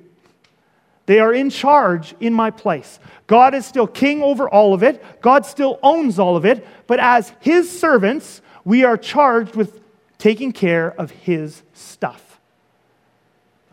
They 1.06 1.20
are 1.20 1.34
in 1.34 1.50
charge 1.50 2.16
in 2.20 2.34
my 2.34 2.50
place. 2.50 3.00
God 3.28 3.54
is 3.54 3.66
still 3.66 3.88
king 3.88 4.24
over 4.24 4.50
all 4.50 4.74
of 4.74 4.84
it. 4.84 5.04
God 5.22 5.46
still 5.46 5.78
owns 5.84 6.18
all 6.18 6.38
of 6.38 6.46
it. 6.46 6.66
But 6.88 7.00
as 7.00 7.34
his 7.42 7.78
servants, 7.78 8.42
we 8.64 8.84
are 8.84 8.98
charged 8.98 9.56
with 9.56 9.80
taking 10.18 10.52
care 10.54 10.92
of 11.00 11.12
his 11.12 11.62
stuff. 11.74 12.23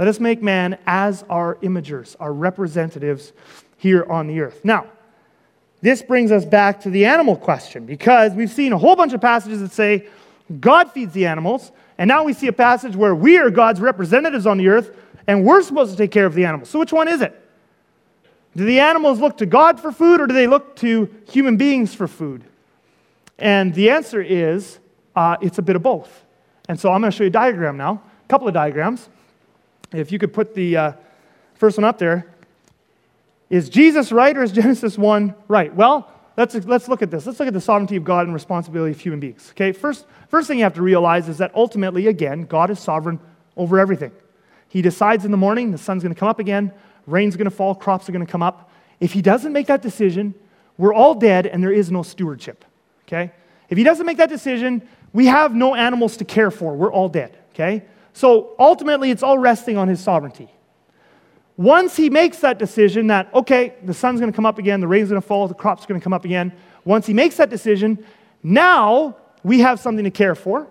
Let 0.01 0.09
us 0.09 0.19
make 0.19 0.43
man 0.43 0.79
as 0.87 1.27
our 1.29 1.57
imagers, 1.57 2.17
our 2.19 2.33
representatives 2.33 3.35
here 3.77 4.07
on 4.09 4.29
the 4.29 4.41
earth. 4.41 4.65
Now, 4.65 4.87
this 5.83 6.01
brings 6.01 6.33
us 6.33 6.47
back 6.47 6.81
to 6.81 6.91
the 6.91 7.05
animal 7.05 7.37
question 7.37 7.85
because 7.85 8.33
we've 8.33 8.49
seen 8.49 8.73
a 8.73 8.79
whole 8.79 8.97
bunch 8.97 9.13
of 9.13 9.21
passages 9.21 9.61
that 9.61 9.73
say 9.73 10.07
God 10.59 10.91
feeds 10.91 11.13
the 11.13 11.27
animals, 11.27 11.71
and 11.99 12.09
now 12.09 12.25
we 12.25 12.33
see 12.33 12.47
a 12.47 12.53
passage 12.53 12.97
where 12.97 13.15
we 13.15 13.37
are 13.37 13.51
God's 13.51 13.79
representatives 13.79 14.47
on 14.47 14.57
the 14.57 14.69
earth 14.69 14.97
and 15.27 15.45
we're 15.45 15.61
supposed 15.61 15.91
to 15.91 15.99
take 15.99 16.13
care 16.13 16.25
of 16.25 16.33
the 16.33 16.47
animals. 16.47 16.71
So, 16.71 16.79
which 16.79 16.95
one 16.95 17.07
is 17.07 17.21
it? 17.21 17.39
Do 18.57 18.65
the 18.65 18.81
animals 18.81 19.21
look 19.21 19.37
to 19.37 19.45
God 19.45 19.79
for 19.79 19.93
food 19.93 20.19
or 20.19 20.27
do 20.27 20.33
they 20.33 20.47
look 20.47 20.77
to 20.77 21.15
human 21.29 21.59
beings 21.59 21.93
for 21.93 22.09
food? 22.09 22.45
And 23.39 23.75
the 23.75 23.91
answer 23.91 24.23
is 24.23 24.79
uh, 25.15 25.37
it's 25.43 25.59
a 25.59 25.63
bit 25.63 25.77
of 25.77 25.83
both. 25.83 26.25
And 26.71 26.81
so 26.81 26.91
I'm 26.91 27.03
going 27.03 27.13
to 27.13 27.17
show 27.19 27.25
you 27.25 27.29
a 27.29 27.31
diagram 27.31 27.77
now, 27.77 28.03
a 28.25 28.29
couple 28.29 28.49
of 28.49 28.55
diagrams. 28.55 29.11
If 29.93 30.13
you 30.13 30.19
could 30.19 30.33
put 30.33 30.55
the 30.55 30.77
uh, 30.77 30.93
first 31.61 31.77
one 31.77 31.85
up 31.85 31.99
there. 31.99 32.27
Is 33.51 33.69
Jesus 33.69 34.11
right 34.13 34.37
or 34.37 34.43
is 34.43 34.51
Genesis 34.53 34.97
1 34.97 35.35
right? 35.47 35.75
Well, 35.75 36.11
let's, 36.37 36.55
let's 36.55 36.89
look 36.89 37.03
at 37.03 37.11
this. 37.11 37.27
Let's 37.27 37.39
look 37.39 37.49
at 37.49 37.53
the 37.53 37.61
sovereignty 37.61 37.97
of 37.97 38.05
God 38.05 38.25
and 38.25 38.33
responsibility 38.33 38.93
of 38.93 39.01
human 39.01 39.21
beings. 39.21 39.49
Okay, 39.51 39.73
first, 39.73 40.07
first 40.29 40.49
thing 40.49 40.59
you 40.59 40.65
have 40.65 40.75
to 40.75 40.83
realize 40.83 41.29
is 41.29 41.39
that 41.39 41.55
ultimately, 41.55 42.07
again, 42.07 42.45
God 42.45 42.71
is 42.71 42.81
sovereign 42.81 43.21
over 43.59 43.79
everything. 43.79 44.13
He 44.69 44.81
decides 44.81 45.27
in 45.27 45.33
the 45.33 45.37
morning 45.37 45.71
the 45.71 45.79
sun's 45.79 46.03
going 46.03 46.15
to 46.15 46.19
come 46.19 46.29
up 46.29 46.39
again, 46.39 46.73
rain's 47.07 47.37
going 47.37 47.51
to 47.51 47.55
fall, 47.55 47.75
crops 47.75 48.09
are 48.09 48.13
going 48.13 48.25
to 48.25 48.31
come 48.31 48.43
up. 48.43 48.71
If 49.01 49.13
he 49.13 49.21
doesn't 49.21 49.53
make 49.53 49.67
that 49.67 49.83
decision, 49.83 50.35
we're 50.79 50.95
all 50.95 51.15
dead 51.15 51.47
and 51.47 51.63
there 51.63 51.73
is 51.73 51.91
no 51.91 52.03
stewardship. 52.03 52.65
Okay? 53.07 53.33
If 53.69 53.77
he 53.77 53.85
doesn't 53.85 54.07
make 54.07 54.17
that 54.17 54.31
decision, 54.31 54.89
we 55.13 55.27
have 55.27 55.55
no 55.55 55.75
animals 55.75 56.17
to 56.19 56.25
care 56.25 56.51
for. 56.51 56.75
We're 56.75 56.93
all 56.93 57.09
dead. 57.09 57.37
Okay? 57.53 57.83
So 58.13 58.55
ultimately, 58.59 59.11
it's 59.11 59.23
all 59.23 59.39
resting 59.39 59.77
on 59.77 59.89
his 59.89 60.01
sovereignty. 60.01 60.51
Once 61.57 61.97
he 61.97 62.09
makes 62.09 62.39
that 62.39 62.59
decision 62.59 63.09
that, 63.09 63.33
okay, 63.35 63.75
the 63.85 63.93
sun's 63.93 64.19
going 64.19 64.33
to 64.33 64.37
come 64.37 64.47
up 64.47 64.59
again, 64.59 64.81
the 64.81 64.89
rain's 64.89 65.11
going 65.11 65.21
to 65.21 65.27
fall, 65.27 65.47
the 65.47 65.55
crop's 65.55 65.85
going 65.85 66.01
to 66.01 66.03
come 66.03 66.13
up 66.13 66.25
again, 66.25 66.53
once 66.85 67.07
he 67.07 67.13
makes 67.13 67.37
that 67.37 67.51
decision, 67.51 68.03
now 68.43 69.17
we 69.43 69.61
have 69.61 69.79
something 69.79 70.05
to 70.05 70.11
care 70.11 70.35
for. 70.35 70.67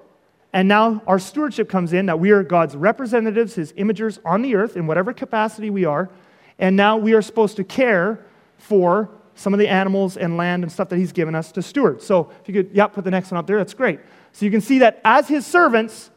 And 0.52 0.68
now 0.68 1.04
our 1.06 1.20
stewardship 1.20 1.70
comes 1.70 1.94
in 1.94 2.08
that 2.08 2.20
we 2.20 2.32
are 2.32 2.44
God's 2.44 2.76
representatives, 2.76 3.54
his 3.54 3.72
imagers 3.74 4.18
on 4.26 4.42
the 4.42 4.56
earth 4.56 4.76
in 4.76 4.88
whatever 4.88 5.14
capacity 5.14 5.70
we 5.70 5.86
are. 5.86 6.10
And 6.58 6.76
now 6.76 6.98
we 6.98 7.14
are 7.14 7.22
supposed 7.22 7.56
to 7.58 7.64
care 7.64 8.26
for 8.58 9.10
some 9.36 9.54
of 9.54 9.60
the 9.60 9.68
animals 9.68 10.18
and 10.18 10.38
land 10.38 10.64
and 10.64 10.72
stuff 10.72 10.90
that 10.90 10.98
he's 10.98 11.12
given 11.12 11.36
us 11.36 11.52
to 11.54 11.62
steward. 11.62 12.02
So 12.02 12.32
if 12.42 12.48
you 12.48 12.54
could, 12.56 12.76
yeah, 12.76 12.88
put 12.88 13.04
the 13.04 13.12
next 13.12 13.32
one 13.32 13.38
up 13.38 13.48
there, 13.48 13.58
that's 13.58 13.76
great. 13.76 14.00
So 14.34 14.44
you 14.44 14.52
can 14.52 14.62
see 14.62 14.80
that 14.80 15.00
as 15.06 15.28
his 15.28 15.46
servants, 15.46 16.10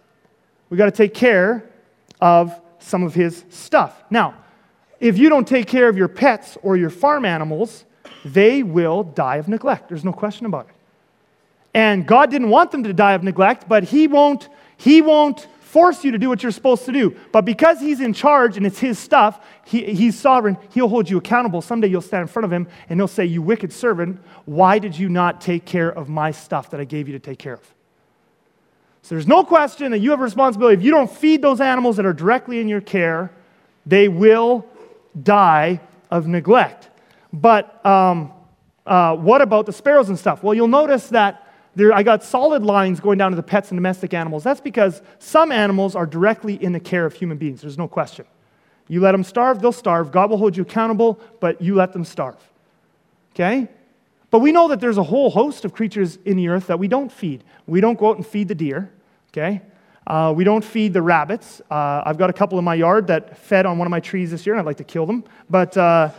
we 0.73 0.79
got 0.79 0.87
to 0.87 0.91
take 0.91 1.12
care 1.12 1.68
of 2.18 2.59
some 2.79 3.03
of 3.03 3.12
his 3.12 3.45
stuff. 3.51 4.03
Now, 4.09 4.37
if 5.01 5.18
you 5.18 5.29
don't 5.29 5.47
take 5.47 5.66
care 5.66 5.87
of 5.87 5.99
your 5.99 6.09
pets 6.09 6.57
or 6.62 6.79
your 6.79 6.89
farm 6.89 7.27
animals, 7.27 7.85
they 8.25 8.62
will 8.62 9.03
die 9.03 9.37
of 9.37 9.49
neglect. 9.49 9.91
There's 9.91 10.03
no 10.03 10.14
question 10.14 10.47
about 10.47 10.70
it. 10.70 10.75
And 11.75 12.07
God 12.07 12.31
didn't 12.31 12.49
want 12.49 12.70
them 12.70 12.85
to 12.85 12.95
die 12.95 13.12
of 13.12 13.23
neglect, 13.23 13.68
but 13.68 13.85
He 13.85 14.07
won't, 14.07 14.49
he 14.79 15.03
won't 15.03 15.47
force 15.61 16.05
you 16.05 16.12
to 16.12 16.18
do 16.18 16.31
what 16.31 16.43
you're 16.43 16.51
supposed 16.51 16.87
to 16.87 16.93
do. 16.93 17.18
But 17.33 17.45
because 17.45 17.79
He's 17.79 18.01
in 18.01 18.14
charge 18.14 18.57
and 18.57 18.64
it's 18.64 18.79
His 18.79 18.99
stuff, 18.99 19.45
he, 19.66 19.93
He's 19.93 20.18
sovereign, 20.18 20.57
He'll 20.70 20.89
hold 20.89 21.11
you 21.11 21.18
accountable. 21.18 21.61
Someday 21.61 21.89
you'll 21.89 22.01
stand 22.01 22.23
in 22.23 22.29
front 22.29 22.47
of 22.47 22.51
Him 22.51 22.66
and 22.89 22.99
He'll 22.99 23.09
say, 23.09 23.27
You 23.27 23.43
wicked 23.43 23.75
servant, 23.75 24.23
why 24.47 24.79
did 24.79 24.97
you 24.97 25.11
not 25.11 25.43
take 25.43 25.66
care 25.66 25.93
of 25.93 26.09
my 26.09 26.31
stuff 26.31 26.70
that 26.70 26.81
I 26.81 26.85
gave 26.85 27.09
you 27.09 27.12
to 27.12 27.20
take 27.20 27.39
care 27.39 27.55
of? 27.57 27.75
So 29.03 29.16
there's 29.16 29.26
no 29.26 29.44
question 29.44 29.90
that 29.90 29.98
you 29.98 30.11
have 30.11 30.20
a 30.20 30.22
responsibility. 30.22 30.76
If 30.76 30.84
you 30.84 30.92
don't 30.92 31.11
feed 31.11 31.42
those 31.42 31.61
animals 31.61 31.96
that 31.96 32.07
are 32.07 32.12
directly 32.12 32.61
in 32.61 32.68
your 32.68 32.80
care, 32.80 33.32
they 33.84 34.09
will 34.09 34.64
die 35.20 35.80
of 36.11 36.28
neglect. 36.28 36.88
But 37.32 37.84
um, 37.84 38.32
uh, 38.86 39.16
what 39.16 39.42
about 39.42 39.66
the 39.66 39.72
sparrows 39.72 40.09
and 40.09 40.18
stuff? 40.18 40.42
Well, 40.42 40.55
you'll 40.55 40.68
notice 40.68 41.09
that 41.09 41.48
there, 41.74 41.92
I 41.92 42.03
got 42.03 42.22
solid 42.22 42.62
lines 42.62 43.00
going 43.00 43.18
down 43.18 43.32
to 43.32 43.36
the 43.36 43.42
pets 43.42 43.70
and 43.70 43.76
domestic 43.76 44.14
animals. 44.14 44.44
That's 44.44 44.61
because 44.61 45.03
some 45.18 45.50
animals 45.50 45.96
are 45.96 46.07
directly 46.07 46.62
in 46.62 46.72
the 46.72 46.80
care 46.80 47.07
of 47.07 47.14
human 47.14 47.38
beings. 47.38 47.62
There's 47.62 47.78
no 47.78 47.88
question. 47.88 48.26
You 48.88 49.00
let 49.00 49.12
them 49.12 49.24
starve, 49.24 49.62
they'll 49.62 49.72
starve. 49.72 50.12
God 50.12 50.30
will 50.30 50.36
hold 50.36 50.57
you 50.57 50.64
accountable, 50.64 51.18
but 51.40 51.62
you 51.62 51.74
let 51.74 51.92
them 51.92 52.05
starve. 52.05 52.36
Okay? 53.34 53.68
But 54.33 54.41
we 54.41 54.51
know 54.51 54.66
that 54.68 54.80
there's 54.80 54.97
a 54.97 55.03
whole 55.03 55.28
host 55.30 55.66
of 55.66 55.74
creatures 55.74 56.18
in 56.24 56.39
the 56.39 56.49
earth 56.49 56.66
that 56.68 56.78
we 56.78 56.89
don't 56.89 57.12
feed. 57.12 57.45
We 57.66 57.83
don't 57.83 57.99
go 57.99 58.09
out 58.09 58.16
and 58.16 58.26
feed 58.26 58.49
the 58.49 58.55
deer. 58.55 58.91
Okay? 59.28 59.61
Uh, 60.07 60.33
we 60.35 60.43
don't 60.43 60.64
feed 60.64 60.95
the 60.95 61.03
rabbits. 61.03 61.61
Uh, 61.70 62.03
I've 62.05 62.16
got 62.16 62.30
a 62.30 62.33
couple 62.33 62.59
in 62.59 62.64
my 62.64 62.74
yard 62.74 63.07
that 63.09 63.37
fed 63.37 63.66
on 63.66 63.76
one 63.76 63.87
of 63.87 63.91
my 63.91 64.01
trees 64.01 64.30
this 64.30 64.47
year, 64.47 64.55
and 64.55 64.61
I'd 64.61 64.66
like 64.66 64.78
to 64.78 64.85
kill 64.85 65.07
them. 65.07 65.22
But. 65.49 65.76
Uh, 65.76 66.11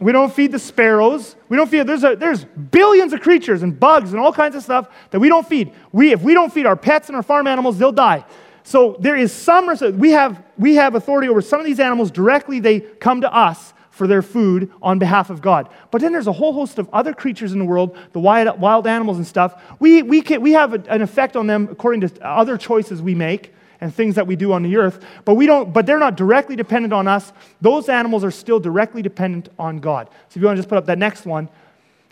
we 0.00 0.10
don't 0.12 0.34
feed 0.34 0.50
the 0.50 0.58
sparrows. 0.58 1.36
We 1.48 1.56
don't 1.56 1.70
feed, 1.70 1.86
there's, 1.86 2.02
a, 2.04 2.16
there's 2.16 2.44
billions 2.44 3.12
of 3.12 3.20
creatures 3.20 3.62
and 3.62 3.78
bugs 3.78 4.12
and 4.12 4.20
all 4.20 4.32
kinds 4.32 4.56
of 4.56 4.62
stuff 4.62 4.88
that 5.10 5.20
we 5.20 5.28
don't 5.28 5.46
feed. 5.46 5.72
We, 5.92 6.12
if 6.12 6.20
we 6.20 6.34
don't 6.34 6.52
feed 6.52 6.66
our 6.66 6.76
pets 6.76 7.08
and 7.08 7.16
our 7.16 7.22
farm 7.22 7.46
animals, 7.46 7.78
they'll 7.78 7.92
die. 7.92 8.24
So 8.64 8.96
there 8.98 9.16
is 9.16 9.32
some, 9.32 9.68
we 9.98 10.10
have, 10.10 10.42
we 10.58 10.74
have 10.74 10.94
authority 10.94 11.28
over 11.28 11.40
some 11.40 11.60
of 11.60 11.66
these 11.66 11.80
animals 11.80 12.10
directly. 12.10 12.60
They 12.60 12.80
come 12.80 13.20
to 13.20 13.32
us 13.32 13.73
for 13.94 14.08
their 14.08 14.22
food 14.22 14.72
on 14.82 14.98
behalf 14.98 15.30
of 15.30 15.40
God. 15.40 15.68
But 15.92 16.00
then 16.00 16.10
there's 16.10 16.26
a 16.26 16.32
whole 16.32 16.52
host 16.52 16.80
of 16.80 16.90
other 16.92 17.14
creatures 17.14 17.52
in 17.52 17.60
the 17.60 17.64
world, 17.64 17.96
the 18.12 18.18
wild, 18.18 18.60
wild 18.60 18.88
animals 18.88 19.18
and 19.18 19.26
stuff. 19.26 19.62
We, 19.78 20.02
we, 20.02 20.20
can, 20.20 20.40
we 20.40 20.50
have 20.50 20.74
a, 20.74 20.82
an 20.92 21.00
effect 21.00 21.36
on 21.36 21.46
them 21.46 21.68
according 21.70 22.00
to 22.00 22.26
other 22.26 22.58
choices 22.58 23.00
we 23.00 23.14
make 23.14 23.54
and 23.80 23.94
things 23.94 24.16
that 24.16 24.26
we 24.26 24.34
do 24.34 24.52
on 24.52 24.64
the 24.64 24.76
earth, 24.76 25.04
but 25.24 25.34
we 25.34 25.46
don't 25.46 25.72
but 25.72 25.86
they're 25.86 26.00
not 26.00 26.16
directly 26.16 26.56
dependent 26.56 26.92
on 26.92 27.06
us. 27.06 27.32
Those 27.60 27.88
animals 27.88 28.24
are 28.24 28.32
still 28.32 28.58
directly 28.58 29.00
dependent 29.00 29.48
on 29.60 29.78
God. 29.78 30.08
So 30.08 30.16
if 30.30 30.36
you 30.38 30.46
want 30.46 30.56
to 30.56 30.58
just 30.58 30.68
put 30.68 30.78
up 30.78 30.86
that 30.86 30.98
next 30.98 31.24
one. 31.24 31.48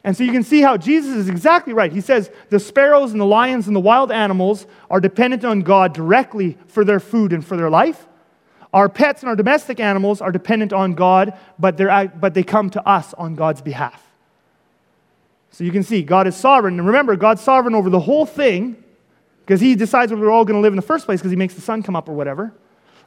And 0.05 0.17
so 0.17 0.23
you 0.23 0.33
can 0.33 0.45
see 0.45 0.61
how 0.61 0.77
Jesus 0.77 1.17
is 1.17 1.29
exactly 1.29 1.73
right. 1.73 1.93
He 1.93 2.01
says 2.01 2.31
the 2.51 2.61
sparrows 2.61 3.11
and 3.11 3.21
the 3.21 3.27
lions 3.27 3.67
and 3.67 3.75
the 3.75 3.81
wild 3.81 4.13
animals 4.13 4.67
are 4.89 5.01
dependent 5.01 5.45
on 5.45 5.63
God 5.63 5.95
directly 5.95 6.59
for 6.69 6.85
their 6.85 7.01
food 7.01 7.33
and 7.33 7.45
for 7.45 7.57
their 7.57 7.71
life. 7.71 8.07
Our 8.73 8.89
pets 8.89 9.23
and 9.23 9.29
our 9.29 9.37
domestic 9.37 9.81
animals 9.81 10.21
are 10.21 10.33
dependent 10.33 10.73
on 10.73 10.95
God, 10.95 11.39
but, 11.59 11.77
they're, 11.77 12.09
but 12.09 12.35
they 12.35 12.43
come 12.43 12.71
to 12.71 12.89
us 12.89 13.13
on 13.15 13.35
God's 13.35 13.61
behalf. 13.61 14.03
So 15.51 15.65
you 15.65 15.71
can 15.71 15.83
see 15.83 16.03
God 16.03 16.27
is 16.27 16.35
sovereign. 16.35 16.79
And 16.79 16.87
remember, 16.87 17.15
God's 17.17 17.43
sovereign 17.43 17.75
over 17.75 17.91
the 17.91 18.01
whole 18.01 18.25
thing, 18.25 18.83
because 19.41 19.61
he 19.61 19.75
decides 19.75 20.11
where 20.11 20.21
we're 20.21 20.31
all 20.31 20.47
going 20.47 20.57
to 20.57 20.63
live 20.63 20.73
in 20.73 20.77
the 20.77 20.83
first 20.83 21.05
place 21.05 21.21
because 21.21 21.31
he 21.31 21.37
makes 21.37 21.55
the 21.55 21.61
sun 21.61 21.83
come 21.83 21.95
up 21.95 22.09
or 22.09 22.13
whatever. 22.13 22.55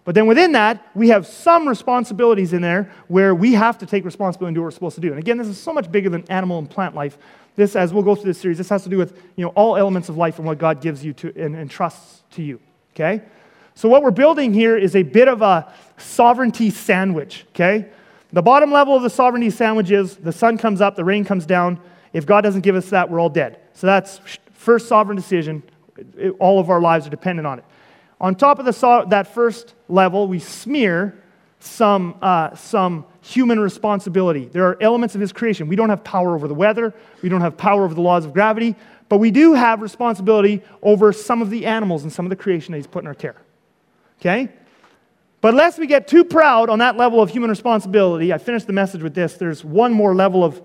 But 0.03 0.13
then 0.13 0.27
within 0.27 0.51
that, 0.51 0.85
we 0.93 1.09
have 1.09 1.25
some 1.25 1.67
responsibilities 1.67 2.53
in 2.53 2.61
there 2.61 2.91
where 3.07 3.33
we 3.33 3.53
have 3.53 3.79
to 3.79 3.87
take 3.87 4.05
responsibility 4.05 4.49
and 4.49 4.55
do 4.55 4.61
what 4.61 4.65
we're 4.65 4.71
supposed 4.71 4.95
to 4.95 5.01
do. 5.01 5.09
And 5.09 5.17
again, 5.17 5.37
this 5.37 5.47
is 5.47 5.57
so 5.57 5.73
much 5.73 5.91
bigger 5.91 6.11
than 6.11 6.23
animal 6.29 6.59
and 6.59 6.69
plant 6.69 6.93
life. 6.93 7.17
This, 7.55 7.75
as 7.75 7.91
we'll 7.91 8.03
go 8.03 8.13
through 8.13 8.25
this 8.25 8.37
series, 8.39 8.59
this 8.59 8.69
has 8.69 8.83
to 8.83 8.89
do 8.89 8.97
with 8.99 9.19
you 9.35 9.45
know, 9.45 9.49
all 9.55 9.75
elements 9.75 10.07
of 10.07 10.15
life 10.15 10.37
and 10.37 10.45
what 10.45 10.59
God 10.59 10.79
gives 10.79 11.03
you 11.03 11.13
to, 11.13 11.33
and, 11.35 11.55
and 11.55 11.71
trusts 11.71 12.21
to 12.31 12.43
you. 12.43 12.59
Okay? 12.93 13.23
So 13.75 13.89
what 13.89 14.01
we're 14.01 14.11
building 14.11 14.53
here 14.53 14.77
is 14.77 14.95
a 14.95 15.03
bit 15.03 15.27
of 15.27 15.41
a 15.41 15.71
sovereignty 15.97 16.69
sandwich. 16.69 17.45
Okay? 17.49 17.89
The 18.33 18.41
bottom 18.41 18.71
level 18.71 18.95
of 18.95 19.03
the 19.03 19.09
sovereignty 19.09 19.49
sandwich 19.49 19.91
is 19.91 20.15
the 20.15 20.31
sun 20.31 20.57
comes 20.57 20.81
up, 20.81 20.95
the 20.95 21.05
rain 21.05 21.23
comes 21.25 21.45
down. 21.45 21.79
If 22.13 22.25
God 22.25 22.41
doesn't 22.41 22.61
give 22.61 22.75
us 22.75 22.89
that, 22.89 23.09
we're 23.09 23.19
all 23.19 23.29
dead. 23.29 23.59
So 23.73 23.87
that's 23.87 24.19
first 24.53 24.87
sovereign 24.87 25.15
decision 25.15 25.61
all 26.39 26.59
of 26.59 26.69
our 26.69 26.81
lives 26.81 27.07
are 27.07 27.09
dependent 27.09 27.47
on 27.47 27.59
it. 27.59 27.65
On 28.19 28.35
top 28.35 28.59
of 28.59 28.65
the, 28.65 29.05
that 29.09 29.33
first 29.33 29.73
level, 29.87 30.27
we 30.27 30.39
smear 30.39 31.21
some, 31.59 32.17
uh, 32.21 32.55
some 32.55 33.05
human 33.21 33.59
responsibility. 33.59 34.45
There 34.45 34.67
are 34.67 34.81
elements 34.81 35.15
of 35.15 35.21
his 35.21 35.33
creation. 35.33 35.67
We 35.67 35.75
don't 35.75 35.89
have 35.89 36.03
power 36.03 36.35
over 36.35 36.47
the 36.47 36.53
weather, 36.53 36.93
we 37.21 37.29
don't 37.29 37.41
have 37.41 37.57
power 37.57 37.83
over 37.83 37.93
the 37.93 38.01
laws 38.01 38.25
of 38.25 38.33
gravity, 38.33 38.75
but 39.09 39.17
we 39.17 39.31
do 39.31 39.53
have 39.53 39.81
responsibility 39.81 40.61
over 40.81 41.11
some 41.11 41.41
of 41.41 41.49
the 41.49 41.65
animals 41.65 42.03
and 42.03 42.11
some 42.11 42.25
of 42.25 42.29
the 42.29 42.35
creation 42.35 42.71
that 42.71 42.77
he's 42.77 42.87
put 42.87 43.03
in 43.03 43.07
our 43.07 43.13
care. 43.13 43.35
Okay? 44.19 44.49
But 45.41 45.53
lest 45.53 45.77
we 45.77 45.85
get 45.85 46.07
too 46.07 46.23
proud 46.23 46.69
on 46.69 46.79
that 46.79 46.97
level 46.97 47.21
of 47.21 47.29
human 47.29 47.49
responsibility, 47.49 48.33
I 48.33 48.37
finished 48.37 48.67
the 48.67 48.73
message 48.73 49.03
with 49.03 49.13
this. 49.13 49.35
There's 49.35 49.63
one 49.63 49.93
more 49.93 50.15
level 50.15 50.43
of 50.43 50.61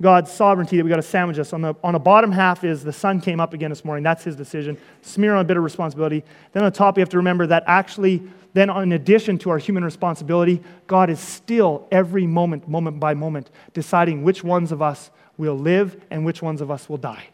God's 0.00 0.32
sovereignty 0.32 0.76
that 0.76 0.84
we 0.84 0.90
got 0.90 0.96
to 0.96 1.02
sandwich 1.02 1.38
us. 1.38 1.52
On 1.52 1.60
the, 1.62 1.74
on 1.84 1.92
the 1.92 1.98
bottom 1.98 2.32
half 2.32 2.64
is 2.64 2.82
the 2.82 2.92
sun 2.92 3.20
came 3.20 3.40
up 3.40 3.54
again 3.54 3.70
this 3.70 3.84
morning. 3.84 4.02
That's 4.02 4.24
his 4.24 4.34
decision. 4.34 4.76
Smear 5.02 5.34
on 5.34 5.40
a 5.40 5.44
bit 5.44 5.56
of 5.56 5.62
responsibility. 5.62 6.24
Then 6.52 6.64
on 6.64 6.70
the 6.70 6.76
top, 6.76 6.96
you 6.96 7.02
have 7.02 7.08
to 7.10 7.18
remember 7.18 7.46
that 7.46 7.62
actually, 7.66 8.22
then 8.52 8.68
in 8.68 8.92
addition 8.92 9.38
to 9.38 9.50
our 9.50 9.58
human 9.58 9.84
responsibility, 9.84 10.60
God 10.86 11.08
is 11.08 11.20
still 11.20 11.86
every 11.92 12.26
moment, 12.26 12.68
moment 12.68 12.98
by 12.98 13.14
moment, 13.14 13.50
deciding 13.74 14.24
which 14.24 14.42
ones 14.42 14.72
of 14.72 14.82
us 14.82 15.10
will 15.36 15.58
live 15.58 16.02
and 16.10 16.24
which 16.24 16.42
ones 16.42 16.60
of 16.60 16.70
us 16.70 16.88
will 16.88 16.96
die. 16.96 17.28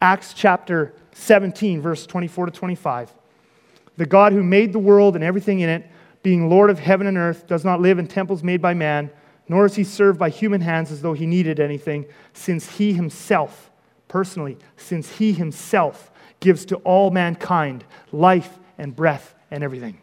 Acts 0.00 0.32
chapter 0.32 0.94
17, 1.12 1.82
verse 1.82 2.06
24 2.06 2.46
to 2.46 2.52
25. 2.52 3.12
The 3.98 4.06
God 4.06 4.32
who 4.32 4.42
made 4.42 4.72
the 4.72 4.78
world 4.78 5.14
and 5.14 5.22
everything 5.22 5.60
in 5.60 5.68
it, 5.68 5.86
being 6.22 6.48
Lord 6.48 6.70
of 6.70 6.78
heaven 6.78 7.06
and 7.06 7.18
earth, 7.18 7.46
does 7.46 7.64
not 7.64 7.80
live 7.82 7.98
in 7.98 8.06
temples 8.06 8.42
made 8.42 8.62
by 8.62 8.72
man 8.72 9.10
nor 9.48 9.64
is 9.64 9.74
he 9.74 9.84
served 9.84 10.18
by 10.18 10.28
human 10.28 10.60
hands 10.60 10.92
as 10.92 11.00
though 11.00 11.14
he 11.14 11.26
needed 11.26 11.58
anything, 11.58 12.06
since 12.34 12.76
he 12.76 12.92
himself, 12.92 13.70
personally, 14.06 14.58
since 14.76 15.16
he 15.16 15.32
himself 15.32 16.10
gives 16.40 16.64
to 16.66 16.76
all 16.76 17.10
mankind 17.10 17.84
life 18.12 18.58
and 18.76 18.94
breath 18.94 19.34
and 19.50 19.64
everything. 19.64 19.98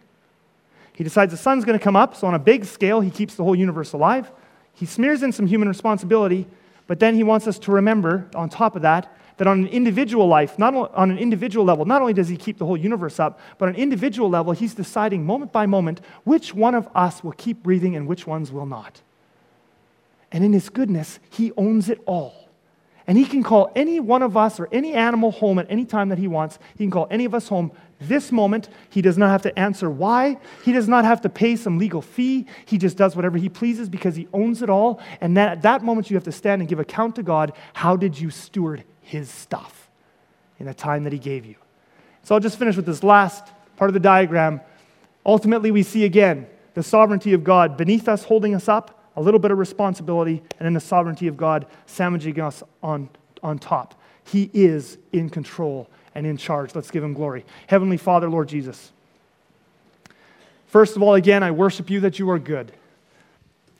He 0.93 1.03
decides 1.03 1.31
the 1.31 1.37
sun's 1.37 1.63
going 1.63 1.77
to 1.77 1.83
come 1.83 1.95
up, 1.95 2.15
so 2.15 2.27
on 2.27 2.33
a 2.33 2.39
big 2.39 2.65
scale, 2.65 3.01
he 3.01 3.11
keeps 3.11 3.35
the 3.35 3.43
whole 3.43 3.55
universe 3.55 3.93
alive. 3.93 4.31
He 4.73 4.85
smears 4.85 5.23
in 5.23 5.31
some 5.31 5.45
human 5.45 5.67
responsibility, 5.67 6.47
but 6.87 6.99
then 6.99 7.15
he 7.15 7.23
wants 7.23 7.47
us 7.47 7.59
to 7.59 7.71
remember, 7.71 8.29
on 8.33 8.49
top 8.49 8.75
of 8.75 8.81
that, 8.81 9.15
that 9.37 9.47
on 9.47 9.59
an 9.59 9.67
individual 9.67 10.27
life, 10.27 10.57
not 10.57 10.73
on 10.93 11.11
an 11.11 11.17
individual 11.17 11.65
level, 11.65 11.85
not 11.85 12.01
only 12.01 12.13
does 12.13 12.29
he 12.29 12.37
keep 12.37 12.57
the 12.57 12.65
whole 12.65 12.77
universe 12.77 13.19
up, 13.19 13.39
but 13.57 13.67
on 13.67 13.75
an 13.75 13.81
individual 13.81 14.29
level, 14.29 14.53
he's 14.53 14.73
deciding 14.73 15.25
moment 15.25 15.51
by 15.51 15.65
moment 15.65 16.01
which 16.23 16.53
one 16.53 16.75
of 16.75 16.87
us 16.95 17.23
will 17.23 17.33
keep 17.33 17.61
breathing 17.61 17.95
and 17.95 18.07
which 18.07 18.25
ones 18.25 18.51
will 18.51 18.65
not. 18.65 19.01
And 20.31 20.43
in 20.43 20.53
his 20.53 20.69
goodness, 20.69 21.19
he 21.29 21.51
owns 21.57 21.89
it 21.89 22.01
all. 22.05 22.45
And 23.07 23.17
he 23.17 23.25
can 23.25 23.43
call 23.43 23.71
any 23.75 23.99
one 23.99 24.23
of 24.23 24.35
us 24.35 24.59
or 24.59 24.67
any 24.71 24.93
animal 24.93 25.31
home 25.31 25.59
at 25.59 25.67
any 25.69 25.85
time 25.85 26.09
that 26.09 26.17
he 26.17 26.27
wants. 26.27 26.57
He 26.75 26.85
can 26.85 26.91
call 26.91 27.07
any 27.11 27.25
of 27.25 27.35
us 27.35 27.47
home 27.47 27.71
this 27.99 28.31
moment. 28.31 28.67
He 28.89 29.01
does 29.01 29.17
not 29.17 29.29
have 29.29 29.43
to 29.43 29.59
answer 29.59 29.89
why. 29.91 30.39
He 30.63 30.71
does 30.71 30.87
not 30.87 31.05
have 31.05 31.21
to 31.21 31.29
pay 31.29 31.55
some 31.55 31.77
legal 31.77 32.01
fee. 32.01 32.47
He 32.65 32.79
just 32.79 32.97
does 32.97 33.15
whatever 33.15 33.37
he 33.37 33.47
pleases 33.47 33.89
because 33.89 34.15
he 34.15 34.27
owns 34.33 34.63
it 34.63 34.71
all. 34.71 34.99
And 35.21 35.37
that, 35.37 35.49
at 35.49 35.61
that 35.61 35.83
moment, 35.83 36.09
you 36.09 36.15
have 36.15 36.23
to 36.23 36.31
stand 36.31 36.61
and 36.61 36.69
give 36.69 36.79
account 36.79 37.15
to 37.17 37.23
God. 37.23 37.53
How 37.73 37.95
did 37.95 38.19
you 38.19 38.31
steward 38.31 38.83
his 39.05 39.29
stuff 39.29 39.89
in 40.59 40.65
the 40.65 40.73
time 40.73 41.03
that 41.03 41.13
he 41.13 41.19
gave 41.19 41.45
you? 41.45 41.55
So 42.23 42.35
I'll 42.35 42.41
just 42.41 42.57
finish 42.57 42.75
with 42.75 42.85
this 42.85 43.03
last 43.03 43.47
part 43.77 43.89
of 43.89 43.93
the 43.93 43.99
diagram. 43.99 44.61
Ultimately, 45.25 45.71
we 45.71 45.83
see 45.83 46.05
again 46.05 46.47
the 46.73 46.83
sovereignty 46.83 47.33
of 47.33 47.43
God 47.43 47.77
beneath 47.77 48.07
us, 48.07 48.23
holding 48.23 48.53
us 48.55 48.67
up 48.67 49.01
a 49.15 49.21
little 49.21 49.39
bit 49.39 49.51
of 49.51 49.57
responsibility, 49.57 50.41
and 50.59 50.65
then 50.65 50.73
the 50.73 50.79
sovereignty 50.79 51.27
of 51.27 51.37
God 51.37 51.65
sandwiching 51.85 52.39
us 52.41 52.63
on, 52.83 53.09
on 53.41 53.57
top. 53.59 53.99
He 54.25 54.49
is 54.53 54.97
in 55.13 55.29
control 55.29 55.89
and 56.13 56.25
in 56.25 56.37
charge. 56.37 56.75
Let's 56.75 56.91
give 56.91 57.03
him 57.03 57.13
glory. 57.13 57.45
Heavenly 57.67 57.97
Father, 57.97 58.29
Lord 58.29 58.49
Jesus. 58.49 58.91
First 60.67 60.95
of 60.95 61.03
all, 61.03 61.13
again, 61.13 61.43
I 61.43 61.51
worship 61.51 61.89
you 61.89 62.01
that 62.01 62.19
you 62.19 62.29
are 62.29 62.39
good. 62.39 62.73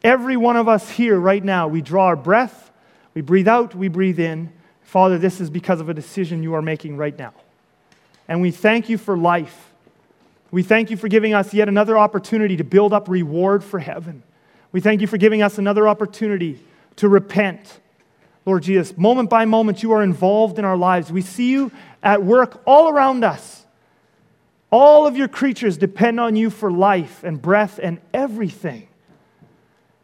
Every 0.04 0.38
one 0.38 0.56
of 0.56 0.68
us 0.68 0.90
here 0.90 1.20
right 1.20 1.44
now, 1.44 1.68
we 1.68 1.82
draw 1.82 2.06
our 2.06 2.16
breath, 2.16 2.72
we 3.14 3.22
breathe 3.22 3.48
out, 3.48 3.74
we 3.74 3.88
breathe 3.88 4.20
in. 4.20 4.54
Father, 4.86 5.18
this 5.18 5.42
is 5.42 5.50
because 5.50 5.82
of 5.82 5.90
a 5.90 5.94
decision 5.94 6.42
you 6.42 6.54
are 6.54 6.62
making 6.62 6.96
right 6.96 7.18
now. 7.18 7.34
And 8.28 8.42
we 8.42 8.52
thank 8.52 8.88
you 8.88 8.98
for 8.98 9.18
life. 9.18 9.74
We 10.52 10.64
thank 10.64 10.90
you 10.90 10.96
for 10.96 11.10
giving 11.10 11.34
us 11.34 11.54
yet 11.54 11.68
another 11.68 11.98
opportunity 11.98 12.56
to 12.58 12.64
build 12.64 12.94
up 12.94 13.10
reward 13.10 13.64
for 13.64 13.80
heaven. 13.80 14.24
We 14.72 14.80
thank 14.80 15.02
you 15.02 15.08
for 15.08 15.18
giving 15.18 15.42
us 15.42 15.58
another 15.58 15.88
opportunity 15.88 16.60
to 16.98 17.10
repent. 17.10 17.80
Lord 18.46 18.64
Jesus, 18.64 18.98
moment 18.98 19.30
by 19.30 19.46
moment, 19.46 19.84
you 19.84 19.92
are 19.92 20.04
involved 20.04 20.60
in 20.60 20.66
our 20.66 20.78
lives. 20.78 21.12
We 21.12 21.22
see 21.22 21.50
you 21.50 21.72
at 22.04 22.24
work 22.24 22.62
all 22.66 22.90
around 22.90 23.24
us. 23.24 23.66
All 24.72 25.08
of 25.08 25.18
your 25.18 25.28
creatures 25.28 25.78
depend 25.78 26.20
on 26.20 26.36
you 26.36 26.50
for 26.50 26.72
life 26.72 27.24
and 27.24 27.42
breath 27.42 27.80
and 27.82 28.00
everything. 28.14 28.88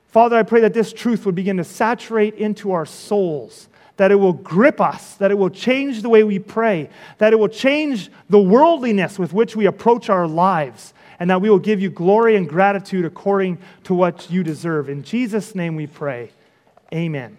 Father, 0.07 0.35
I 0.35 0.43
pray 0.43 0.61
that 0.61 0.73
this 0.73 0.91
truth 0.91 1.25
would 1.25 1.35
begin 1.35 1.57
to 1.57 1.63
saturate 1.63 2.35
into 2.35 2.71
our 2.71 2.85
souls, 2.85 3.69
that 3.97 4.11
it 4.11 4.15
will 4.15 4.33
grip 4.33 4.81
us, 4.81 5.15
that 5.15 5.31
it 5.31 5.37
will 5.37 5.49
change 5.49 6.01
the 6.01 6.09
way 6.09 6.23
we 6.23 6.39
pray, 6.39 6.89
that 7.17 7.33
it 7.33 7.39
will 7.39 7.49
change 7.49 8.09
the 8.29 8.39
worldliness 8.39 9.19
with 9.19 9.33
which 9.33 9.55
we 9.55 9.65
approach 9.65 10.09
our 10.09 10.27
lives, 10.27 10.93
and 11.19 11.29
that 11.29 11.41
we 11.41 11.49
will 11.49 11.59
give 11.59 11.81
you 11.81 11.89
glory 11.89 12.35
and 12.35 12.49
gratitude 12.49 13.05
according 13.05 13.57
to 13.83 13.93
what 13.93 14.31
you 14.31 14.43
deserve. 14.43 14.89
In 14.89 15.03
Jesus' 15.03 15.53
name 15.53 15.75
we 15.75 15.87
pray. 15.87 16.31
Amen. 16.93 17.37